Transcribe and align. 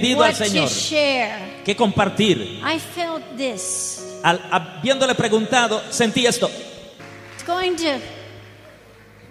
pedido 0.00 0.22
al 0.22 0.34
Señor 0.34 0.68
que 1.64 1.74
compartir. 1.76 2.60
I 2.62 2.78
felt 2.78 3.22
this. 3.36 4.02
Al, 4.22 4.40
habiéndole 4.50 5.14
preguntado, 5.14 5.82
sentí 5.90 6.26
esto. 6.26 6.50
It's 7.34 7.44
going 7.46 7.76
to 7.76 8.00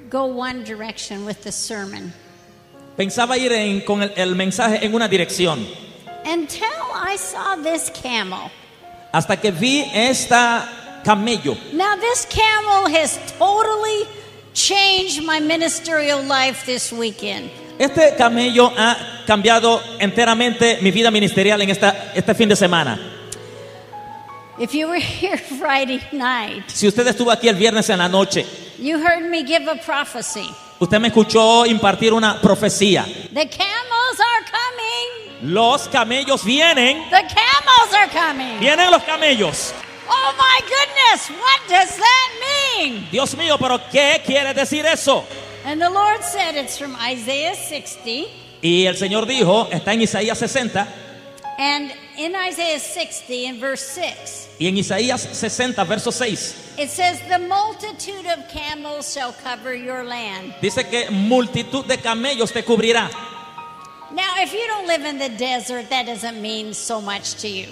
go 0.10 0.26
one 0.26 0.64
direction 0.64 1.26
with 1.26 1.42
the 1.44 1.52
sermon. 1.52 2.14
Pensaba 2.98 3.38
ir 3.38 3.52
en- 3.52 3.82
con 3.82 4.02
el, 4.04 4.12
el 4.16 4.36
mensaje 4.36 4.86
en 4.86 4.94
una 4.94 5.08
dirección. 5.08 5.66
Until 6.26 6.64
I 6.94 7.18
saw 7.18 7.56
this 7.62 7.90
camel. 7.92 8.50
Hasta 9.12 9.38
que 9.38 9.52
vi 9.52 9.84
esta 9.94 11.02
camello. 11.04 11.56
Now, 11.74 11.96
this 11.96 12.26
camel 12.26 12.88
has 12.90 13.20
totally 13.38 14.08
changed 14.54 15.24
my 15.24 15.40
ministerial 15.40 16.24
life 16.24 16.66
this 16.66 16.92
weekend. 16.92 17.50
Este 17.78 18.16
camello 18.18 18.72
ha 18.78 19.24
cambiado 19.28 19.82
enteramente 20.00 20.78
mi 20.82 20.92
vida 20.92 21.12
ministerial 21.12 21.62
en 21.62 21.70
esta, 21.70 22.12
este 22.14 22.34
fin 22.34 22.48
de 22.50 22.56
semana. 22.56 22.98
If 24.58 24.72
you 24.74 24.88
were 24.88 25.00
here 25.22 25.38
Friday 25.38 26.00
night, 26.14 26.64
Si 26.70 26.88
usted 26.88 27.06
estuvo 27.08 27.30
aquí 27.32 27.50
el 27.50 27.56
viernes 27.56 27.90
en 27.90 27.98
la 28.00 28.08
noche, 28.08 28.46
you 28.80 28.98
heard 28.98 29.30
me 29.30 29.44
give 29.44 29.68
a 29.70 29.76
prophecy. 29.76 30.50
usted 30.80 31.00
me 31.00 31.10
escuchó 31.10 31.66
impartir 31.66 32.14
una 32.14 32.40
profecía. 32.42 33.04
The 33.04 33.48
camels 33.50 34.20
are 34.20 34.46
coming. 34.46 35.54
Los 35.54 35.90
camellos 35.90 36.46
vienen, 36.46 37.10
The 37.10 37.24
camels 37.28 37.94
are 37.94 38.10
coming. 38.10 38.60
vienen 38.60 38.90
los 38.90 39.04
camellos. 39.04 39.74
Oh 40.08 40.34
my 40.38 40.62
goodness, 40.62 41.30
what 41.32 41.68
does 41.68 41.98
that 41.98 42.30
mean? 42.80 43.08
Dios 43.12 43.36
mío, 43.36 43.58
pero 43.60 43.80
¿qué 43.92 44.22
quiere 44.26 44.54
decir 44.54 44.86
eso? 44.86 45.26
And 45.66 45.82
the 45.82 45.90
Lord 45.90 46.24
said 46.24 46.56
it's 46.56 46.78
from 46.78 46.96
Isaiah 46.96 47.56
60. 47.56 48.28
Y 48.62 48.86
el 48.86 48.96
Señor 48.96 49.26
dijo, 49.26 49.68
está 49.72 49.94
en 49.94 50.02
Isaías 50.02 50.38
60 50.38 50.88
And 51.58 51.92
in 52.18 52.36
Isaiah 52.36 52.80
60, 52.80 53.46
in 53.46 53.60
verse 53.60 53.82
6, 53.82 54.50
y 54.60 54.68
en 54.68 54.78
Isaías 54.78 55.22
60, 55.22 55.84
verso 55.86 56.12
6, 56.12 56.76
it 56.78 56.90
says, 56.90 57.20
The 57.30 57.40
multitude 57.40 58.26
of 58.26 58.48
camels 58.50 59.14
shall 59.14 59.34
cover 59.42 59.74
your 59.74 60.04
land. 60.04 60.54
dice 60.62 60.84
que 60.90 61.10
multitud 61.12 61.86
de 61.86 61.98
camellos 61.98 62.52
te 62.52 62.62
cubrirá. 62.64 63.10
Now, 64.12 64.34
if 64.42 64.54
you 64.54 64.68
don't 64.68 64.86
live 64.88 65.06
in 65.06 65.18
the 65.18 65.30
desert, 65.30 65.90
that 65.90 66.06
doesn't 66.06 66.42
mean 66.42 66.74
so 66.74 67.00
much 67.02 67.36
to 67.42 67.48
you. 67.48 67.68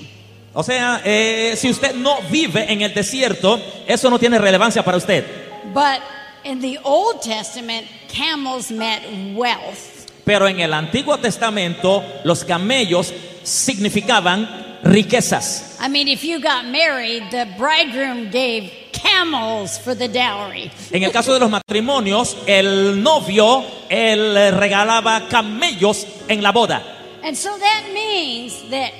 O 0.53 0.63
sea, 0.63 1.01
eh, 1.03 1.55
si 1.57 1.69
usted 1.69 1.95
no 1.95 2.21
vive 2.29 2.71
en 2.71 2.81
el 2.81 2.93
desierto, 2.93 3.59
eso 3.85 4.09
no 4.09 4.17
tiene 4.17 4.37
relevancia 4.39 4.83
para 4.83 4.97
usted. 4.97 5.25
But 5.73 6.01
in 6.45 6.59
the 6.59 6.79
Old 6.83 7.21
Testament, 7.21 7.87
camels 8.07 8.71
meant 8.71 9.35
wealth. 9.35 10.11
Pero 10.25 10.47
en 10.47 10.59
el 10.59 10.73
Antiguo 10.73 11.17
Testamento, 11.17 12.03
los 12.23 12.43
camellos 12.45 13.13
significaban 13.43 14.79
riquezas. 14.83 15.77
I 15.81 15.89
mean, 15.89 16.07
if 16.07 16.23
you 16.23 16.39
got 16.39 16.65
married, 16.65 17.23
the 17.31 17.45
bridegroom 17.57 18.31
gave 18.31 18.71
camels 18.91 19.77
for 19.77 19.93
the 19.95 20.07
dowry. 20.07 20.71
En 20.91 21.03
el 21.03 21.11
caso 21.11 21.33
de 21.33 21.39
los 21.39 21.49
matrimonios, 21.49 22.37
el 22.47 23.01
novio 23.03 23.65
él 23.89 24.33
regalaba 24.57 25.27
camellos 25.27 26.07
en 26.27 26.41
la 26.41 26.51
boda. 26.51 26.81
And 27.23 27.37
so 27.37 27.57
that 27.57 27.83
means 27.93 28.69
that 28.69 28.91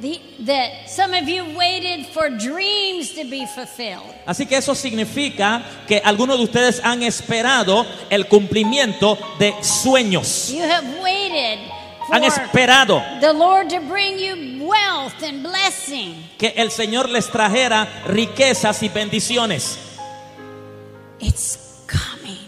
the, 0.00 0.20
that 0.46 0.88
some 0.88 1.12
of 1.14 1.28
you 1.28 1.44
waited 1.56 2.06
for 2.06 2.30
dreams 2.30 3.12
to 3.14 3.24
be 3.24 3.46
fulfilled. 3.46 4.14
Así 4.26 4.46
que 4.46 4.56
eso 4.56 4.74
significa 4.74 5.62
que 5.86 6.00
algunos 6.04 6.38
de 6.38 6.44
ustedes 6.44 6.80
han 6.84 7.02
esperado 7.02 7.84
el 8.10 8.26
cumplimiento 8.28 9.18
de 9.38 9.52
sueños. 9.62 10.50
You 10.50 10.62
have 10.62 10.84
waited 11.02 11.58
Han 12.10 12.22
for 12.22 12.40
esperado 12.42 13.02
the 13.20 13.32
Lord 13.32 13.68
to 13.70 13.80
bring 13.80 14.18
you 14.18 14.66
wealth 14.66 15.22
and 15.22 15.42
blessing. 15.42 16.14
que 16.38 16.54
el 16.56 16.70
Señor 16.70 17.08
les 17.10 17.28
trajera 17.28 17.86
riquezas 18.06 18.82
y 18.82 18.88
bendiciones. 18.88 19.78
It's 21.20 21.82
coming. 21.86 22.38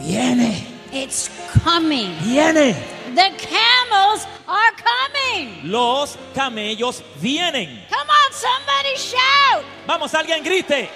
Viene, 0.00 0.66
It's 0.92 1.28
coming. 1.62 2.14
viene. 2.22 2.74
The 3.14 3.30
camels 3.36 4.26
are 4.48 4.72
coming. 4.72 5.70
Los 5.70 6.16
camellos 6.34 7.02
vienen. 7.20 7.68
Come 7.90 8.08
on, 8.08 8.32
somebody 8.32 8.96
shout. 8.96 9.64
Vamos, 9.86 10.12
alguien 10.14 10.42
grite. 10.42 10.88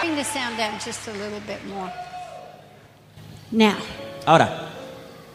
Bring 0.00 0.16
the 0.16 0.24
sound 0.24 0.56
down 0.58 0.78
just 0.80 1.06
a 1.08 1.12
little 1.12 1.40
bit 1.46 1.64
more. 1.66 1.92
Now, 3.52 3.78
Ahora, 4.26 4.70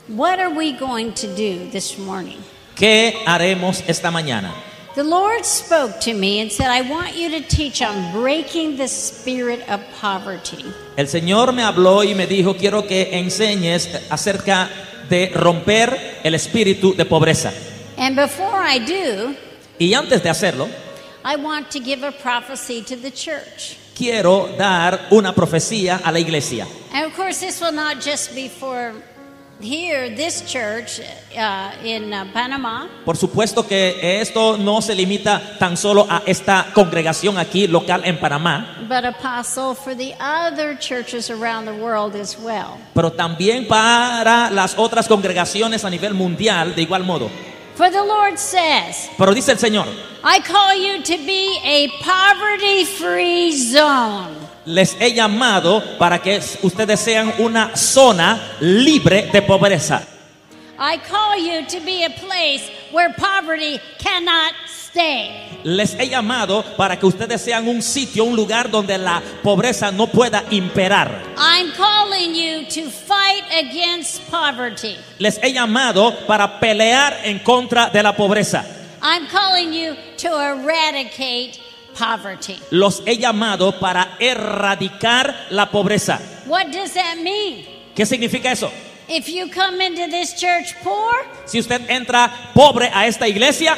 what 0.08 0.40
are 0.40 0.50
we 0.54 0.74
going 0.74 1.14
to 1.14 1.28
do 1.36 1.70
this 1.72 1.98
morning? 1.98 2.38
¿qué 2.78 3.24
haremos 3.26 3.84
esta 3.88 4.12
mañana? 4.12 4.54
The 4.96 5.04
Lord 5.04 5.46
spoke 5.46 6.00
to 6.02 6.14
me 6.14 6.40
and 6.40 6.52
said, 6.52 6.72
I 6.72 6.82
want 6.82 7.16
you 7.16 7.30
to 7.30 7.42
teach 7.48 7.84
on 7.84 8.14
breaking 8.14 8.78
the 8.78 8.88
spirit 8.88 9.62
of 9.70 9.80
poverty. 10.02 10.66
El 10.98 11.06
Señor 11.06 11.54
me 11.54 11.62
habló 11.62 12.04
y 12.04 12.16
me 12.16 12.26
dijo, 12.26 12.58
quiero 12.58 12.88
que 12.88 13.10
enseñes 13.12 13.88
acerca 14.10 14.70
de 15.10 15.30
romper 15.34 16.20
el 16.24 16.36
espíritu 16.36 16.94
de 16.96 17.06
pobreza. 17.06 17.52
And 17.98 18.16
before 18.16 18.64
I 18.64 18.80
do, 18.80 19.36
Y 19.80 19.94
antes 19.94 20.24
de 20.24 20.30
hacerlo, 20.30 20.68
I 21.24 21.36
want 21.36 21.70
to 21.72 21.80
give 21.80 22.04
a 22.06 22.12
prophecy 22.12 22.82
to 22.84 22.96
the 22.96 23.12
church. 23.12 23.78
quiero 23.96 24.50
dar 24.58 25.08
una 25.12 25.34
profecía 25.34 26.02
a 26.04 26.12
la 26.12 26.20
iglesia. 26.20 26.68
And 26.94 27.06
of 27.06 27.16
course, 27.16 27.40
this 27.40 27.60
will 27.62 27.74
not 27.74 28.02
just 28.04 28.34
be 28.36 28.48
for 28.50 28.94
here, 29.60 30.10
this 30.16 30.42
church 30.46 31.00
uh, 31.36 31.72
in 31.84 32.14
uh, 32.14 32.26
Panama, 32.32 32.88
Por 33.06 33.18
supuesto 33.18 33.68
que 33.68 34.22
esto 34.22 34.58
no 34.58 34.82
se 34.82 34.94
limita 34.96 35.58
tan 35.58 35.76
solo 35.78 36.06
a 36.10 36.22
esta 36.26 36.68
congregación 36.74 37.38
aquí 37.38 37.68
local 37.68 38.02
en 38.06 38.20
Panamá, 38.20 38.86
but 38.88 39.04
apostle 39.06 39.74
for 39.74 39.96
the 39.96 40.14
other 40.20 40.78
churches 40.78 41.30
around 41.30 41.66
the 41.66 41.74
world 41.74 42.16
as 42.16 42.38
well. 42.38 42.78
pero 42.94 43.12
también 43.12 43.68
para 43.68 44.50
las 44.52 44.78
otras 44.78 45.08
congregaciones 45.08 45.84
a 45.84 45.90
nivel 45.90 46.14
mundial 46.14 46.76
de 46.76 46.82
igual 46.84 47.04
modo. 47.04 47.30
For 47.78 47.92
the 47.92 48.04
Lord 48.04 48.40
says, 48.40 49.08
Pero 49.18 49.34
dice 49.36 49.50
el 49.50 49.58
Señor, 49.58 49.86
I 50.24 50.40
call 50.40 50.76
you 50.76 51.04
to 51.04 51.18
be 51.26 51.60
a 51.64 51.88
poverty 52.02 52.86
free 52.86 53.52
zone. 53.52 54.36
les 54.66 54.96
he 55.00 55.14
llamado 55.14 55.82
para 56.00 56.20
que 56.20 56.40
ustedes 56.64 57.00
sean 57.00 57.34
una 57.40 57.76
zona 57.78 58.58
libre 58.60 59.30
de 59.32 59.42
pobreza. 59.44 60.02
I 60.80 60.98
call 60.98 61.38
you 61.38 61.66
to 61.68 61.80
be 61.86 62.04
a 62.04 62.10
place 62.10 62.70
where 62.92 63.14
poverty 63.14 63.80
cannot 64.00 64.54
stay. 64.98 65.30
Les 65.64 65.96
he 65.96 66.08
llamado 66.08 66.64
para 66.76 66.98
que 66.98 67.06
ustedes 67.06 67.42
sean 67.42 67.68
un 67.68 67.82
sitio, 67.82 68.24
un 68.24 68.36
lugar 68.36 68.70
donde 68.70 68.98
la 68.98 69.22
pobreza 69.44 69.92
no 69.92 70.08
pueda 70.08 70.44
imperar. 70.50 71.24
I'm 71.38 71.72
calling 71.74 72.34
you 72.34 72.66
to 72.70 72.90
fight 72.90 73.44
against 73.52 74.22
poverty. 74.30 74.98
Les 75.20 75.38
he 75.44 75.54
llamado 75.54 76.26
para 76.26 76.60
pelear 76.60 77.14
en 77.24 77.40
contra 77.40 77.90
de 77.90 78.02
la 78.02 78.16
pobreza. 78.16 78.66
I'm 79.02 79.28
calling 79.28 79.74
you 79.74 79.96
to 80.18 80.30
eradicate 80.30 81.60
poverty. 81.98 82.60
Los 82.72 83.02
he 83.06 83.18
llamado 83.18 83.80
para 83.80 84.16
erradicar 84.20 85.48
la 85.50 85.70
pobreza. 85.70 86.20
What 86.46 86.72
does 86.72 86.94
that 86.94 87.18
mean? 87.18 87.66
¿Qué 87.96 88.06
significa 88.06 88.52
eso? 88.52 88.72
If 89.10 89.28
you 89.28 89.50
come 89.50 89.82
into 89.82 90.08
this 90.10 90.34
church 90.36 90.76
poor 90.84 91.14
Si 91.46 91.60
usted 91.60 91.90
entra 91.90 92.52
pobre 92.54 92.90
a 92.94 93.08
esta 93.08 93.26
iglesia 93.28 93.78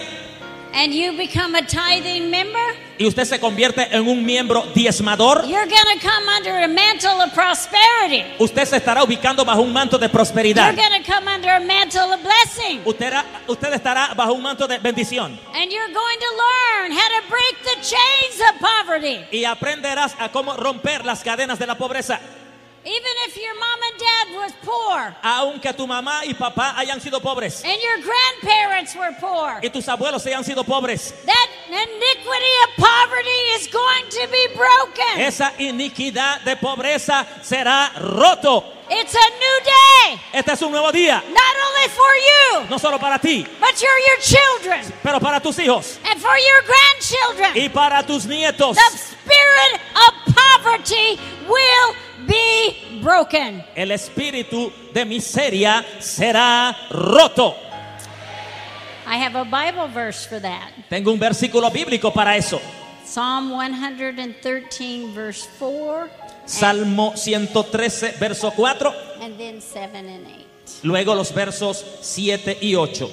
and 0.73 0.93
you 0.93 1.11
become 1.17 1.55
a 1.55 1.61
tithing 1.65 2.29
member, 2.29 2.59
y 2.99 3.05
usted 3.05 3.23
se 3.25 3.39
convierte 3.39 3.87
en 3.95 4.07
un 4.07 4.25
miembro 4.25 4.63
diezmador, 4.75 5.45
you're 5.47 5.65
going 5.65 5.99
to 5.99 6.05
come 6.05 6.27
under 6.37 6.63
a 6.63 6.67
mantle 6.67 7.21
of 7.21 7.33
prosperity. 7.33 8.23
usted 8.39 8.65
se 8.65 8.77
estará 8.77 9.03
ubicando 9.03 9.45
bajo 9.45 9.61
un 9.61 9.71
manto 9.73 9.97
de 9.97 10.05
You're 10.07 10.11
prosperidad. 10.13 10.75
going 10.75 11.01
to 11.03 11.11
come 11.11 11.27
under 11.27 11.49
a 11.49 11.59
mantle 11.59 12.11
of 12.13 12.21
blessing. 12.21 12.81
Usted, 12.85 13.13
usted 13.47 13.73
estará 13.73 14.13
bajo 14.15 14.33
un 14.33 14.41
manto 14.43 14.67
de 14.67 14.77
bendición. 14.79 15.39
And 15.55 15.71
you're 15.71 15.93
going 15.93 16.19
to 16.19 16.31
learn 16.35 16.91
how 16.91 17.07
to 17.21 17.29
break 17.29 17.57
the 17.63 17.81
chains 17.81 18.41
of 18.49 18.59
poverty. 18.59 19.25
Y 19.31 19.45
aprenderás 19.45 20.15
a 20.19 20.29
cómo 20.29 20.55
romper 20.57 21.05
las 21.05 21.23
cadenas 21.23 21.57
de 21.57 21.67
la 21.67 21.75
pobreza. 21.75 22.19
Even 22.85 23.11
if 23.27 23.35
your 23.35 23.53
mom 23.59 23.79
and 23.91 23.99
dad 23.99 24.27
was 24.39 24.53
poor 24.63 25.15
Aunque 25.21 25.73
tu 25.75 25.85
mamá 25.85 26.21
y 26.25 26.33
papá 26.33 26.73
hayan 26.77 27.01
sido 27.01 27.19
pobres 27.21 27.61
and 27.65 27.77
your 27.81 27.99
grandparents 28.01 28.95
were 28.95 29.11
poor, 29.19 29.59
y 29.61 29.67
tus 29.69 29.85
abuelos 29.89 30.25
hayan 30.25 30.43
sido 30.45 30.63
pobres, 30.63 31.13
that 31.25 31.49
iniquity 31.67 32.55
of 32.63 32.75
poverty 32.77 33.39
is 33.55 33.67
going 33.67 34.05
to 34.09 34.27
be 34.31 34.47
broken. 34.55 35.19
esa 35.21 35.51
iniquidad 35.59 36.41
de 36.45 36.55
pobreza 36.55 37.25
será 37.43 37.91
roto. 37.99 38.63
It's 38.91 39.13
a 39.13 39.29
new 39.29 39.59
day, 39.63 40.21
Este 40.33 40.51
es 40.53 40.61
un 40.63 40.71
nuevo 40.71 40.91
día, 40.91 41.21
not 41.29 41.55
only 41.67 41.89
for 41.89 42.15
you, 42.63 42.69
no 42.71 42.77
solo 42.79 42.97
para 42.97 43.19
ti, 43.19 43.45
but 43.59 43.75
for 43.75 43.99
your 44.07 44.19
children 44.21 44.93
pero 45.03 45.19
para 45.19 45.39
tus 45.39 45.57
hijos 45.59 45.99
and 46.05 46.19
for 46.19 46.35
your 46.37 46.63
grandchildren. 46.65 47.53
y 47.55 47.67
para 47.69 48.01
tus 48.03 48.25
nietos. 48.25 48.75
The 48.77 48.97
spirit 48.97 49.81
of 49.95 50.33
poverty 50.33 51.19
will 51.47 51.95
be 52.29 52.99
broken. 53.01 53.63
El 53.75 53.91
espíritu 53.91 54.71
de 54.93 55.03
miseria 55.05 55.83
será 55.99 56.75
roto. 56.89 57.55
I 59.05 59.17
have 59.17 59.35
a 59.35 59.43
Bible 59.43 59.87
verse 59.87 60.25
for 60.27 60.39
that. 60.39 60.71
Tengo 60.89 61.11
un 61.11 61.19
versículo 61.19 61.71
bíblico 61.71 62.13
para 62.13 62.37
eso. 62.37 62.61
Psalm 63.03 63.51
113, 63.51 65.13
verse 65.15 65.49
4, 65.57 66.09
Salmo 66.45 67.13
113, 67.15 68.11
verso 68.19 68.51
4. 68.51 68.93
and 69.21 69.37
then 69.37 69.59
7 69.61 69.95
and 69.95 70.27
8. 70.27 70.45
Luego 70.83 71.15
los 71.15 71.33
versos 71.33 71.83
7 72.01 72.59
y 72.61 72.75
8. 72.75 73.09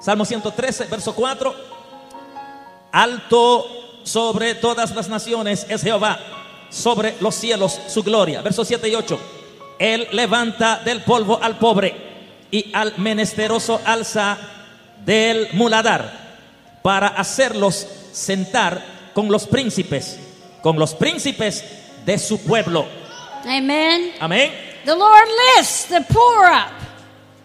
Salmo 0.00 0.24
113, 0.24 0.86
verso 0.86 1.14
4. 1.14 1.54
Alto 2.90 3.81
sobre 4.04 4.54
todas 4.54 4.94
las 4.94 5.08
naciones 5.08 5.66
es 5.68 5.82
Jehová, 5.82 6.18
sobre 6.70 7.14
los 7.20 7.34
cielos 7.34 7.78
su 7.88 8.02
gloria. 8.02 8.42
Versos 8.42 8.68
7 8.68 8.88
y 8.88 8.94
8. 8.94 9.20
Él 9.78 10.08
levanta 10.12 10.80
del 10.84 11.02
polvo 11.02 11.38
al 11.42 11.58
pobre 11.58 11.94
y 12.50 12.70
al 12.74 12.94
menesteroso 12.98 13.80
alza 13.84 14.38
del 15.04 15.48
muladar 15.52 16.78
para 16.82 17.08
hacerlos 17.08 17.86
sentar 18.12 18.82
con 19.14 19.30
los 19.30 19.46
príncipes, 19.46 20.18
con 20.62 20.78
los 20.78 20.94
príncipes 20.94 21.64
de 22.04 22.18
su 22.18 22.40
pueblo. 22.42 22.86
Amen. 23.44 24.12
Amén. 24.20 24.52
The 24.84 24.94
Lord 24.94 25.28
lifts 25.56 25.86
the 25.86 26.00
poor 26.02 26.46
up. 26.46 26.72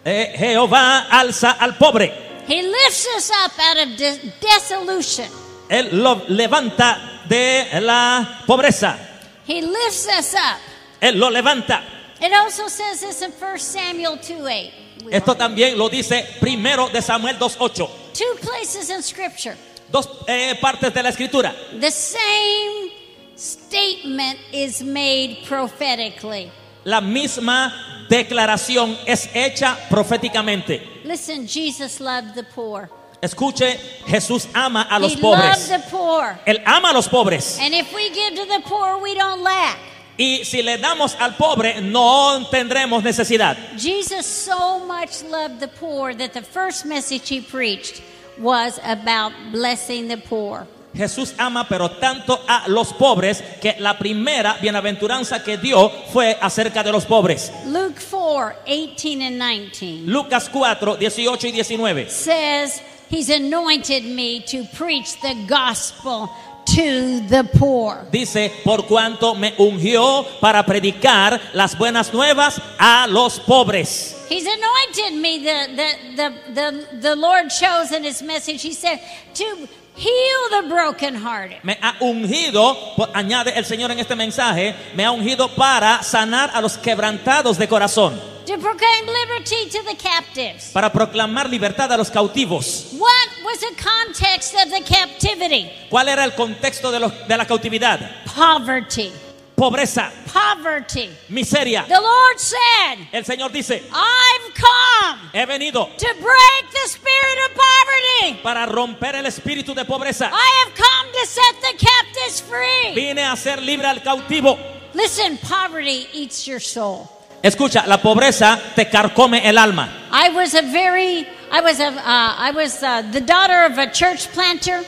Eh, 0.05 0.33
Jehová 0.37 1.07
alza 1.09 1.51
al 1.51 1.75
pobre. 1.75 2.13
He 2.47 2.61
lifts 2.63 3.07
us 3.17 3.29
up 3.29 3.51
out 3.59 3.77
of 3.77 3.97
de-. 3.97 5.46
Él 5.69 5.89
lo 6.01 6.23
levanta 6.29 7.21
de 7.27 7.67
la 7.81 8.43
pobreza. 8.45 8.97
He 9.45 9.61
lifts 9.61 10.07
us 10.07 10.33
up. 10.33 10.59
Él 11.01 11.19
lo 11.19 11.29
levanta. 11.29 11.81
It 12.21 12.33
also 12.33 12.67
says 12.67 12.99
this 13.01 13.21
in 13.21 13.31
1 13.31 13.59
Samuel 13.59 14.17
2 14.17 14.47
8. 14.47 14.71
We 15.05 15.13
Esto 15.15 15.31
want- 15.33 15.39
también 15.39 15.77
lo 15.77 15.89
dice 15.89 16.25
primero 16.39 16.89
de 16.89 17.01
Samuel 17.01 17.37
2.8. 17.37 17.89
Two 18.13 18.35
places 18.41 18.89
in 18.89 19.03
Scripture. 19.03 19.55
Dos 19.91 20.07
eh, 20.27 20.55
partes 20.59 20.93
de 20.93 21.03
la 21.03 21.09
escritura. 21.09 21.53
The 21.79 21.91
same 21.91 22.91
statement 23.35 24.39
is 24.51 24.81
made 24.83 25.43
prophetically. 25.47 26.51
La 26.83 26.99
misma 27.01 28.05
declaración 28.09 28.97
es 29.05 29.29
hecha 29.33 29.77
proféticamente. 29.89 30.81
Listen, 31.05 31.47
Jesus 31.47 31.99
loved 31.99 32.33
the 32.35 32.43
poor. 32.43 32.89
Escuche, 33.21 33.79
Jesús 34.07 34.47
ama 34.53 34.83
a 34.89 34.99
los 34.99 35.13
he 35.13 35.17
pobres. 35.21 35.69
loved 35.69 35.83
the 35.83 35.89
poor. 35.89 36.37
Él 36.45 36.61
ama 36.65 36.91
a 36.91 36.93
los 36.93 37.07
pobres. 37.07 37.57
And 37.59 37.73
if 37.73 37.91
we 37.93 38.09
give 38.11 38.35
to 38.35 38.45
the 38.45 38.61
poor, 38.67 38.99
we 39.01 39.15
don't 39.15 39.41
lack. 39.41 39.77
Y 40.19 40.43
si 40.43 40.61
le 40.63 40.77
damos 40.77 41.15
al 41.19 41.35
pobre, 41.35 41.81
no 41.81 42.47
tendremos 42.51 43.03
necesidad. 43.03 43.55
Jesus 43.77 44.25
so 44.25 44.79
much 44.79 45.23
loved 45.23 45.59
the 45.59 45.67
poor 45.67 46.13
that 46.15 46.33
the 46.33 46.41
first 46.41 46.85
message 46.85 47.29
he 47.29 47.41
preached 47.41 48.01
was 48.39 48.79
about 48.83 49.31
blessing 49.51 50.07
the 50.07 50.17
poor. 50.17 50.67
Jesús 50.95 51.33
ama 51.37 51.67
pero 51.69 51.89
tanto 51.99 52.39
a 52.47 52.63
los 52.67 52.91
pobres 52.93 53.43
que 53.61 53.75
la 53.79 53.97
primera 53.99 54.57
bienaventuranza 54.59 55.43
que 55.43 55.57
dio 55.57 55.89
fue 56.11 56.35
acerca 56.41 56.81
de 56.83 56.91
los 56.91 57.05
pobres. 57.05 57.51
Luke 57.67 57.99
4 57.99 58.55
18 58.65 59.21
and 59.21 59.37
19 59.37 60.07
Lucas 60.07 60.49
4, 60.49 60.95
18 60.97 61.47
y 61.47 61.51
19. 61.51 62.09
says, 62.09 62.81
He's 63.09 63.29
anointed 63.29 64.03
me 64.03 64.41
to 64.47 64.65
preach 64.75 65.19
the 65.21 65.35
gospel 65.47 66.29
to 66.65 67.21
the 67.21 67.43
poor. 67.57 68.05
Dice, 68.11 68.51
por 68.63 68.83
cuanto 68.83 69.33
me 69.35 69.53
ungió 69.57 70.25
para 70.41 70.63
predicar 70.63 71.39
las 71.53 71.77
buenas 71.77 72.13
nuevas 72.13 72.61
a 72.77 73.07
los 73.09 73.39
pobres. 73.39 74.15
He's 74.29 74.45
anointed 74.45 75.21
me, 75.21 75.39
the, 75.39 75.67
the, 75.75 76.15
the, 76.15 76.53
the, 76.53 76.97
the 77.01 77.15
Lord 77.15 77.49
chose 77.49 77.93
in 77.93 78.03
his 78.03 78.21
message. 78.21 78.61
He 78.61 78.73
said, 78.73 78.99
to 79.35 79.67
heal 79.95 80.61
the 80.61 80.67
brokenhearted, 80.67 81.63
Me 81.63 81.77
ha 81.81 81.95
ungido, 82.01 82.75
añade 83.13 83.53
el 83.55 83.63
Señor 83.63 83.91
en 83.91 83.99
este 83.99 84.15
mensaje, 84.15 84.75
me 84.95 85.05
ha 85.05 85.11
ungido 85.11 85.55
para 85.55 86.03
sanar 86.03 86.51
a 86.53 86.61
los 86.61 86.77
quebrantados 86.77 87.57
de 87.57 87.67
corazón, 87.67 88.19
to 88.47 88.57
proclaim 88.57 89.05
liberty 89.05 89.69
to 89.69 89.83
the 89.83 89.95
captives. 89.95 90.71
para 90.73 90.91
proclamar 90.91 91.49
libertad 91.49 91.91
a 91.91 91.97
los 91.97 92.09
cautivos. 92.09 92.93
What 92.93 93.29
was 93.43 93.59
the 93.59 93.75
context 93.75 94.55
of 94.55 94.71
the 94.71 94.81
captivity? 94.83 95.69
¿Cuál 95.89 96.07
era 96.09 96.23
el 96.23 96.31
contexto 96.33 96.91
de, 96.91 96.99
los- 96.99 97.27
de 97.27 97.37
la 97.37 97.45
cautividad? 97.45 97.99
Poverty. 98.33 99.11
Pobreza, 99.55 100.11
Poverty. 100.31 101.09
miseria. 101.29 101.83
The 101.87 101.99
Lord 101.99 102.37
said, 102.39 103.07
El 103.11 103.23
Señor 103.25 103.51
dice, 103.51 103.81
I've 103.91 104.53
come 104.53 105.29
he 105.33 105.45
venido 105.47 105.87
to 105.97 106.07
break 106.21 106.71
the 106.71 106.87
spirit 106.87 107.37
of 107.49 107.55
poverty. 107.57 108.39
para 108.43 108.67
romper 108.67 109.15
el 109.15 109.25
espíritu 109.25 109.73
de 109.73 109.83
pobreza. 109.83 110.29
I 110.31 110.63
have 110.63 110.75
come 110.75 111.11
to 111.11 111.25
set 111.25 111.55
the 111.61 111.85
captives 111.85 112.39
free. 112.41 112.93
Vine 112.93 113.17
a 113.23 113.31
hacer 113.31 113.59
libre 113.63 113.87
al 113.87 114.01
cautivo. 114.03 114.59
Listen, 114.93 115.37
poverty 115.39 116.07
eats 116.13 116.45
your 116.47 116.59
soul. 116.59 117.09
Escucha, 117.43 117.85
la 117.85 117.97
pobreza 118.01 118.59
te 118.75 118.89
carcome 118.89 119.47
el 119.47 119.57
alma. 119.57 119.89
I 120.11 120.29
was 120.29 120.53
a 120.55 120.61
very, 120.63 121.27
I 121.51 121.61
was 121.61 121.79
a, 121.79 121.87
uh, 121.89 122.35
I 122.37 122.51
was 122.53 122.81
uh, 122.83 123.03
the 123.11 123.21
daughter 123.21 123.65
of 123.65 123.77
a 123.77 123.91
church 123.91 124.27
planter, 124.33 124.81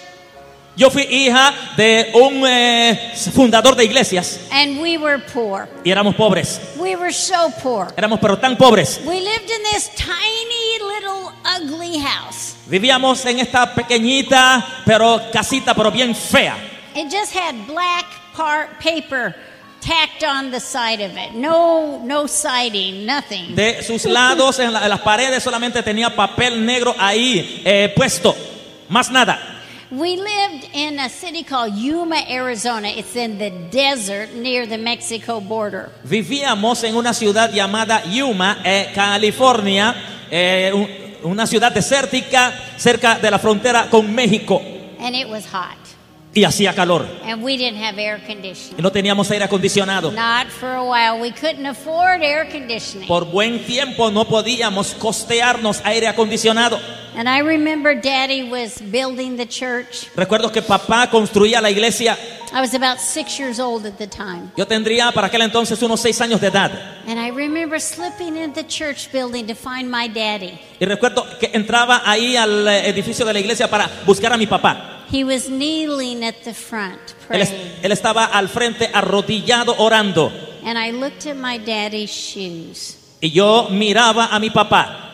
Yo 0.75 0.89
fui 0.89 1.03
hija 1.03 1.53
de 1.75 2.09
un 2.13 2.41
eh, 2.47 3.13
fundador 3.33 3.75
de 3.75 3.83
iglesias 3.83 4.39
and 4.49 4.79
we 4.81 4.97
were 4.97 5.19
poor. 5.33 5.67
y 5.83 5.91
éramos 5.91 6.15
pobres. 6.15 6.59
We 6.77 6.95
were 6.95 7.11
so 7.11 7.51
poor. 7.61 7.87
Éramos 7.97 8.19
pero 8.21 8.37
tan 8.37 8.55
pobres. 8.55 9.01
We 9.05 9.19
lived 9.19 9.49
in 9.49 9.61
this 9.73 9.89
tiny 9.97 10.79
little 10.81 11.33
ugly 11.43 11.97
house. 11.99 12.55
Vivíamos 12.67 13.25
en 13.25 13.39
esta 13.41 13.73
pequeñita 13.75 14.65
pero 14.85 15.19
casita 15.33 15.73
pero 15.75 15.91
bien 15.91 16.15
fea. 16.15 16.55
It 16.95 17.11
just 17.11 17.33
had 17.35 17.55
black 17.67 18.05
par- 18.33 18.69
paper 18.79 19.35
tacked 19.81 20.23
on 20.23 20.51
the 20.51 20.59
side 20.59 21.01
of 21.01 21.15
it. 21.17 21.33
No, 21.33 21.99
no 22.03 22.27
siding, 22.27 23.05
nothing. 23.05 23.55
De 23.55 23.81
sus 23.83 24.05
lados 24.05 24.59
en, 24.59 24.73
la- 24.73 24.83
en 24.83 24.89
las 24.89 25.01
paredes 25.01 25.43
solamente 25.43 25.81
tenía 25.83 26.15
papel 26.15 26.65
negro 26.65 26.93
ahí 26.99 27.61
eh, 27.65 27.93
puesto. 27.95 28.35
Más 28.89 29.09
nada. 29.11 29.39
We 29.91 30.17
lived 30.17 30.69
in 30.73 30.99
a 30.99 31.09
city 31.09 31.43
called 31.43 31.73
Yuma, 31.75 32.17
Arizona. 32.29 32.89
It's 32.89 33.15
in 33.15 33.39
the 33.39 33.49
desert 33.71 34.33
near 34.35 34.67
the 34.67 34.77
Mexico 34.77 35.39
border. 35.41 35.89
Vivíamos 36.03 36.83
en 36.83 36.95
una 36.95 37.11
ciudad 37.13 37.51
llamada 37.51 38.03
Yuma, 38.05 38.59
eh, 38.63 38.91
California, 38.93 39.95
eh, 40.29 40.71
un- 40.73 41.31
una 41.31 41.47
ciudad 41.47 41.71
desértica 41.71 42.53
cerca 42.77 43.15
de 43.17 43.31
la 43.31 43.39
frontera 43.39 43.87
con 43.89 44.13
México. 44.13 44.61
And 44.99 45.15
it 45.15 45.27
was 45.27 45.45
hot. 45.47 45.75
Y 46.33 46.43
hacía 46.43 46.75
calor. 46.75 47.07
And 47.25 47.43
we 47.43 47.57
didn't 47.57 47.81
have 47.81 47.99
air 47.99 48.19
Y 48.27 48.81
no 48.81 48.91
teníamos 48.91 49.31
aire 49.31 49.45
acondicionado. 49.45 50.11
Not 50.11 50.47
for 50.47 50.69
a 50.69 50.83
while. 50.83 51.19
We 51.19 51.31
couldn't 51.31 51.65
afford 51.65 52.21
air 52.21 52.47
conditioning. 52.51 53.07
Por 53.07 53.25
buen 53.25 53.65
tiempo 53.65 54.11
no 54.11 54.25
podíamos 54.25 54.93
costearnos 54.93 55.81
aire 55.83 56.07
acondicionado. 56.07 56.79
And 57.15 57.27
I 57.27 57.39
remember 57.41 57.99
Daddy 57.99 58.43
was 58.43 58.79
building 58.79 59.37
the 59.37 59.47
church. 59.47 60.07
Recuerdo 60.15 60.51
que 60.51 60.61
papá 60.61 61.09
construía 61.09 61.59
la 61.61 61.71
iglesia. 61.71 62.15
I 62.53 62.61
was 62.61 62.73
about 62.73 62.99
six 62.99 63.39
years 63.39 63.59
old 63.59 63.85
at 63.85 63.97
the 63.97 64.07
time. 64.07 64.51
Yo 64.55 64.65
tendría 64.65 65.11
para 65.11 65.27
aquel 65.27 65.41
entonces 65.41 65.81
unos 65.81 65.99
seis 65.99 66.21
años 66.21 66.39
de 66.39 66.47
edad. 66.47 66.71
And 67.07 67.19
I 67.19 67.29
remember 67.31 67.79
slipping 67.79 68.37
in 68.37 68.53
the 68.53 68.63
church 68.63 69.11
building 69.11 69.47
to 69.47 69.55
find 69.55 69.89
my 69.89 70.07
daddy. 70.07 70.59
Y 70.79 70.85
recuerdo 70.85 71.25
que 71.39 71.49
entraba 71.53 72.03
ahí 72.05 72.37
al 72.37 72.67
eh, 72.67 72.87
edificio 72.87 73.25
de 73.25 73.33
la 73.33 73.39
iglesia 73.39 73.67
para 73.67 73.89
buscar 74.05 74.31
a 74.31 74.37
mi 74.37 74.47
papá. 74.47 74.88
He 75.11 75.23
was 75.23 75.49
kneeling 75.49 76.23
at 76.23 76.43
the 76.43 76.53
front 76.53 76.99
Él, 77.29 77.41
es- 77.41 77.49
praying. 77.49 77.71
él 77.83 77.91
estaba 77.91 78.25
al 78.25 78.47
frente 78.47 78.89
arrodillado 78.93 79.75
orando. 79.79 80.31
And 80.63 80.77
I 80.77 80.91
looked 80.91 81.25
at 81.25 81.35
my 81.35 81.57
daddy's 81.57 82.11
shoes. 82.11 82.95
Y 83.21 83.29
yo 83.29 83.67
miraba 83.71 84.29
a 84.31 84.39
mi 84.39 84.49
papá 84.49 85.05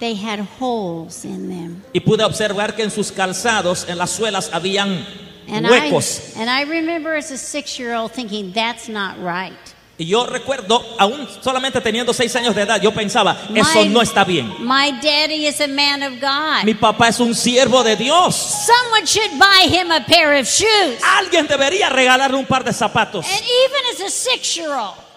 They 0.00 0.14
had 0.14 0.40
holes 0.58 1.24
in 1.24 1.48
them. 1.48 1.82
y 1.92 2.00
pude 2.00 2.24
observar 2.24 2.74
que 2.74 2.82
en 2.82 2.90
sus 2.90 3.12
calzados, 3.12 3.86
en 3.88 3.96
las 3.98 4.10
suelas, 4.10 4.50
habían 4.52 5.06
And 5.46 5.66
huecos. 5.68 6.34
I, 6.36 6.40
and 6.40 6.50
I 6.50 6.62
remember 6.64 7.14
as 7.14 7.30
a 7.30 7.36
six 7.38 7.78
year 7.78 7.94
old 7.94 8.12
thinking, 8.12 8.52
that's 8.52 8.88
not 8.88 9.18
right. 9.22 9.52
Y 9.96 10.06
yo 10.06 10.26
recuerdo, 10.26 10.84
aún 10.98 11.28
solamente 11.40 11.80
teniendo 11.80 12.12
seis 12.12 12.34
años 12.34 12.54
de 12.54 12.62
edad, 12.62 12.80
yo 12.80 12.92
pensaba, 12.92 13.38
eso 13.54 13.80
My- 13.80 13.88
no 13.88 14.02
está 14.02 14.24
bien. 14.24 14.52
My 14.58 14.90
daddy 14.90 15.46
is 15.46 15.60
a 15.60 15.68
man 15.68 16.02
of 16.02 16.20
God. 16.20 16.64
Mi 16.64 16.74
papá 16.74 17.08
es 17.08 17.20
un 17.20 17.32
siervo 17.32 17.84
de 17.84 17.94
Dios. 17.94 18.34
Someone 18.34 19.06
should 19.06 19.30
buy 19.38 19.68
him 19.72 19.92
a 19.92 20.04
pair 20.04 20.40
of 20.40 20.48
shoes. 20.48 21.00
Alguien 21.18 21.46
debería 21.46 21.90
regalarle 21.90 22.36
un 22.36 22.46
par 22.46 22.64
de 22.64 22.72
zapatos. 22.72 23.24
And 23.24 23.40
even 23.40 23.80
as 23.92 24.00
a 24.00 24.10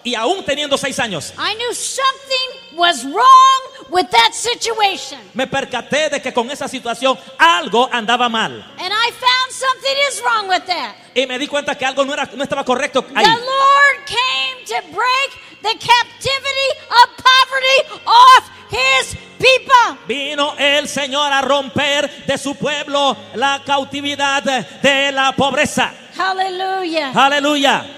Y 0.04 0.14
aún 0.14 0.44
teniendo 0.44 0.78
seis 0.78 0.98
años, 1.00 1.32
I 1.36 1.54
knew 1.56 1.74
something 1.74 2.67
was 2.78 3.04
wrong 3.04 3.60
with 3.90 4.08
that 4.10 4.32
situation. 4.32 5.18
me 5.34 5.46
percaté 5.46 6.08
de 6.08 6.22
que 6.22 6.32
con 6.32 6.50
esa 6.50 6.68
situación 6.68 7.18
algo 7.36 7.88
andaba 7.92 8.28
mal. 8.28 8.52
And 8.78 8.92
I 8.92 9.10
found 9.10 9.50
something 9.52 9.96
is 10.08 10.22
wrong 10.22 10.48
with 10.48 10.64
that. 10.66 10.94
Y 11.14 11.26
me 11.26 11.38
di 11.38 11.48
cuenta 11.48 11.76
que 11.76 11.84
algo 11.84 12.04
no, 12.04 12.12
era, 12.12 12.28
no 12.34 12.42
estaba 12.44 12.64
correcto 12.64 13.04
ahí. 13.14 13.24
The 13.24 13.30
Lord 13.30 14.06
came 14.06 14.64
to 14.66 14.94
break 14.94 15.48
the 15.62 15.74
captivity 15.78 16.70
of 16.90 17.16
poverty 17.16 18.04
off 18.06 18.50
his 18.70 19.16
people. 19.38 19.98
Vino 20.06 20.54
el 20.56 20.88
Señor 20.88 21.32
a 21.32 21.42
romper 21.42 22.26
de 22.26 22.38
su 22.38 22.54
pueblo 22.54 23.16
la 23.34 23.62
cautividad 23.64 24.42
de 24.42 25.12
la 25.12 25.32
pobreza. 25.32 25.92
Hallelujah. 26.16 27.12
Aleluya. 27.14 27.97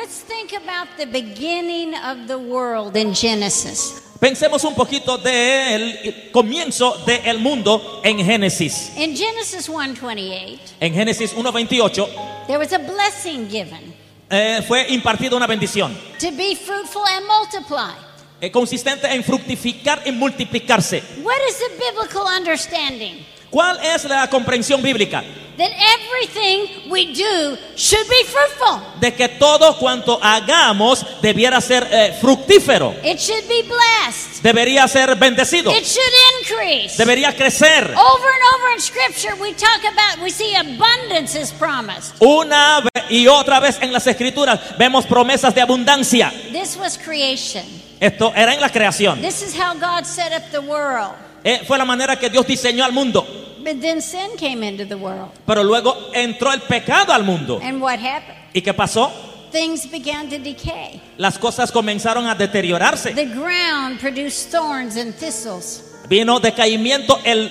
Let's 0.00 0.22
think 0.22 0.54
about 0.54 0.88
the 0.96 1.04
beginning 1.04 1.94
of 1.94 2.26
the 2.26 2.38
world 2.38 2.96
in 2.96 3.12
Genesis. 3.12 4.00
Pensemos 4.18 4.64
un 4.64 4.74
poquito 4.74 5.18
del 5.18 6.30
comienzo 6.32 6.96
del 7.04 7.38
mundo 7.38 8.00
en 8.02 8.16
Génesis. 8.24 8.92
In 8.96 9.14
Genesis 9.14 9.68
1:28, 9.68 10.58
En 10.80 10.94
Génesis 10.94 11.34
1.28 11.34 12.46
there 12.46 12.58
was 12.58 12.72
a 12.72 12.78
blessing 12.78 13.46
given 13.50 13.92
eh, 14.30 14.62
fue 14.66 14.86
impartida 14.88 15.36
una 15.36 15.46
bendición 15.46 15.94
to 16.18 16.30
be 16.32 16.56
fruitful 16.56 17.02
and 17.06 17.26
multiply. 17.26 17.92
eh, 18.40 18.50
consistente 18.50 19.06
en 19.06 19.22
fructificar 19.22 20.00
y 20.06 20.12
multiplicarse. 20.12 21.02
What 21.22 21.36
is 21.46 21.58
the 21.58 21.76
biblical 21.78 22.22
understanding? 22.26 23.18
¿Cuál 23.50 23.78
es 23.82 24.04
la 24.04 24.28
comprensión 24.28 24.80
bíblica? 24.82 25.22
That 25.58 25.72
everything 25.72 26.88
we 26.88 27.06
do 27.12 27.58
should 27.76 28.08
be 28.08 28.24
fruitful. 28.24 28.80
De 28.98 29.12
que 29.12 29.28
todo 29.28 29.76
cuanto 29.78 30.18
hagamos 30.22 31.04
debiera 31.20 31.60
ser 31.60 31.86
eh, 31.90 32.16
fructífero, 32.18 32.94
It 33.04 33.18
should 33.18 33.46
be 33.46 33.62
blessed. 33.64 34.42
debería 34.42 34.88
ser 34.88 35.16
bendecido, 35.16 35.70
It 35.70 35.84
should 35.84 36.12
increase. 36.40 36.96
debería 36.96 37.34
crecer. 37.36 37.84
Over 37.94 38.28
and 38.28 38.42
over 38.54 38.72
in 38.74 38.80
scripture 38.80 39.34
we 39.38 39.52
talk 39.52 39.84
about 39.84 40.22
we 40.22 40.30
see 40.30 40.54
abundance 40.54 41.38
is 41.38 41.50
promised. 41.52 42.14
Una 42.20 42.82
y 43.10 43.26
otra 43.26 43.60
vez 43.60 43.76
en 43.82 43.92
las 43.92 44.06
escrituras 44.06 44.78
vemos 44.78 45.04
promesas 45.04 45.54
de 45.54 45.60
abundancia. 45.60 46.32
This 46.52 46.76
was 46.78 46.96
creation. 46.96 47.64
Esto 48.00 48.32
era 48.34 48.54
en 48.54 48.62
la 48.62 48.70
creación. 48.70 49.20
This 49.20 49.42
is 49.42 49.54
how 49.54 49.74
God 49.74 50.06
set 50.06 50.32
up 50.32 50.50
the 50.52 50.60
world. 50.60 51.12
Eh, 51.44 51.60
fue 51.66 51.76
la 51.76 51.84
manera 51.84 52.18
que 52.18 52.30
Dios 52.30 52.46
diseñó 52.46 52.82
al 52.84 52.92
mundo. 52.92 53.26
But 53.62 53.80
then 53.80 54.00
sin 54.00 54.36
came 54.38 54.62
into 54.62 54.84
the 54.86 54.96
world. 54.96 55.30
Pero 55.46 55.62
luego 55.62 55.94
entró 56.14 56.52
el 56.52 56.60
pecado 56.62 57.12
al 57.12 57.24
mundo. 57.24 57.60
And 57.62 57.80
what 57.80 57.98
happened? 57.98 58.36
¿Y 58.54 58.62
qué 58.62 58.72
pasó? 58.74 59.10
Things 59.52 59.90
began 59.90 60.28
to 60.30 60.38
decay. 60.38 61.00
Las 61.18 61.36
cosas 61.38 61.72
comenzaron 61.72 62.26
a 62.26 62.34
deteriorarse. 62.34 63.12
The 63.14 63.26
ground 63.26 63.98
produced 64.00 64.50
thorns 64.50 64.96
and 64.96 65.14
thistles. 65.14 65.82
Vino 66.08 66.40
decaimiento, 66.40 67.20
el- 67.24 67.50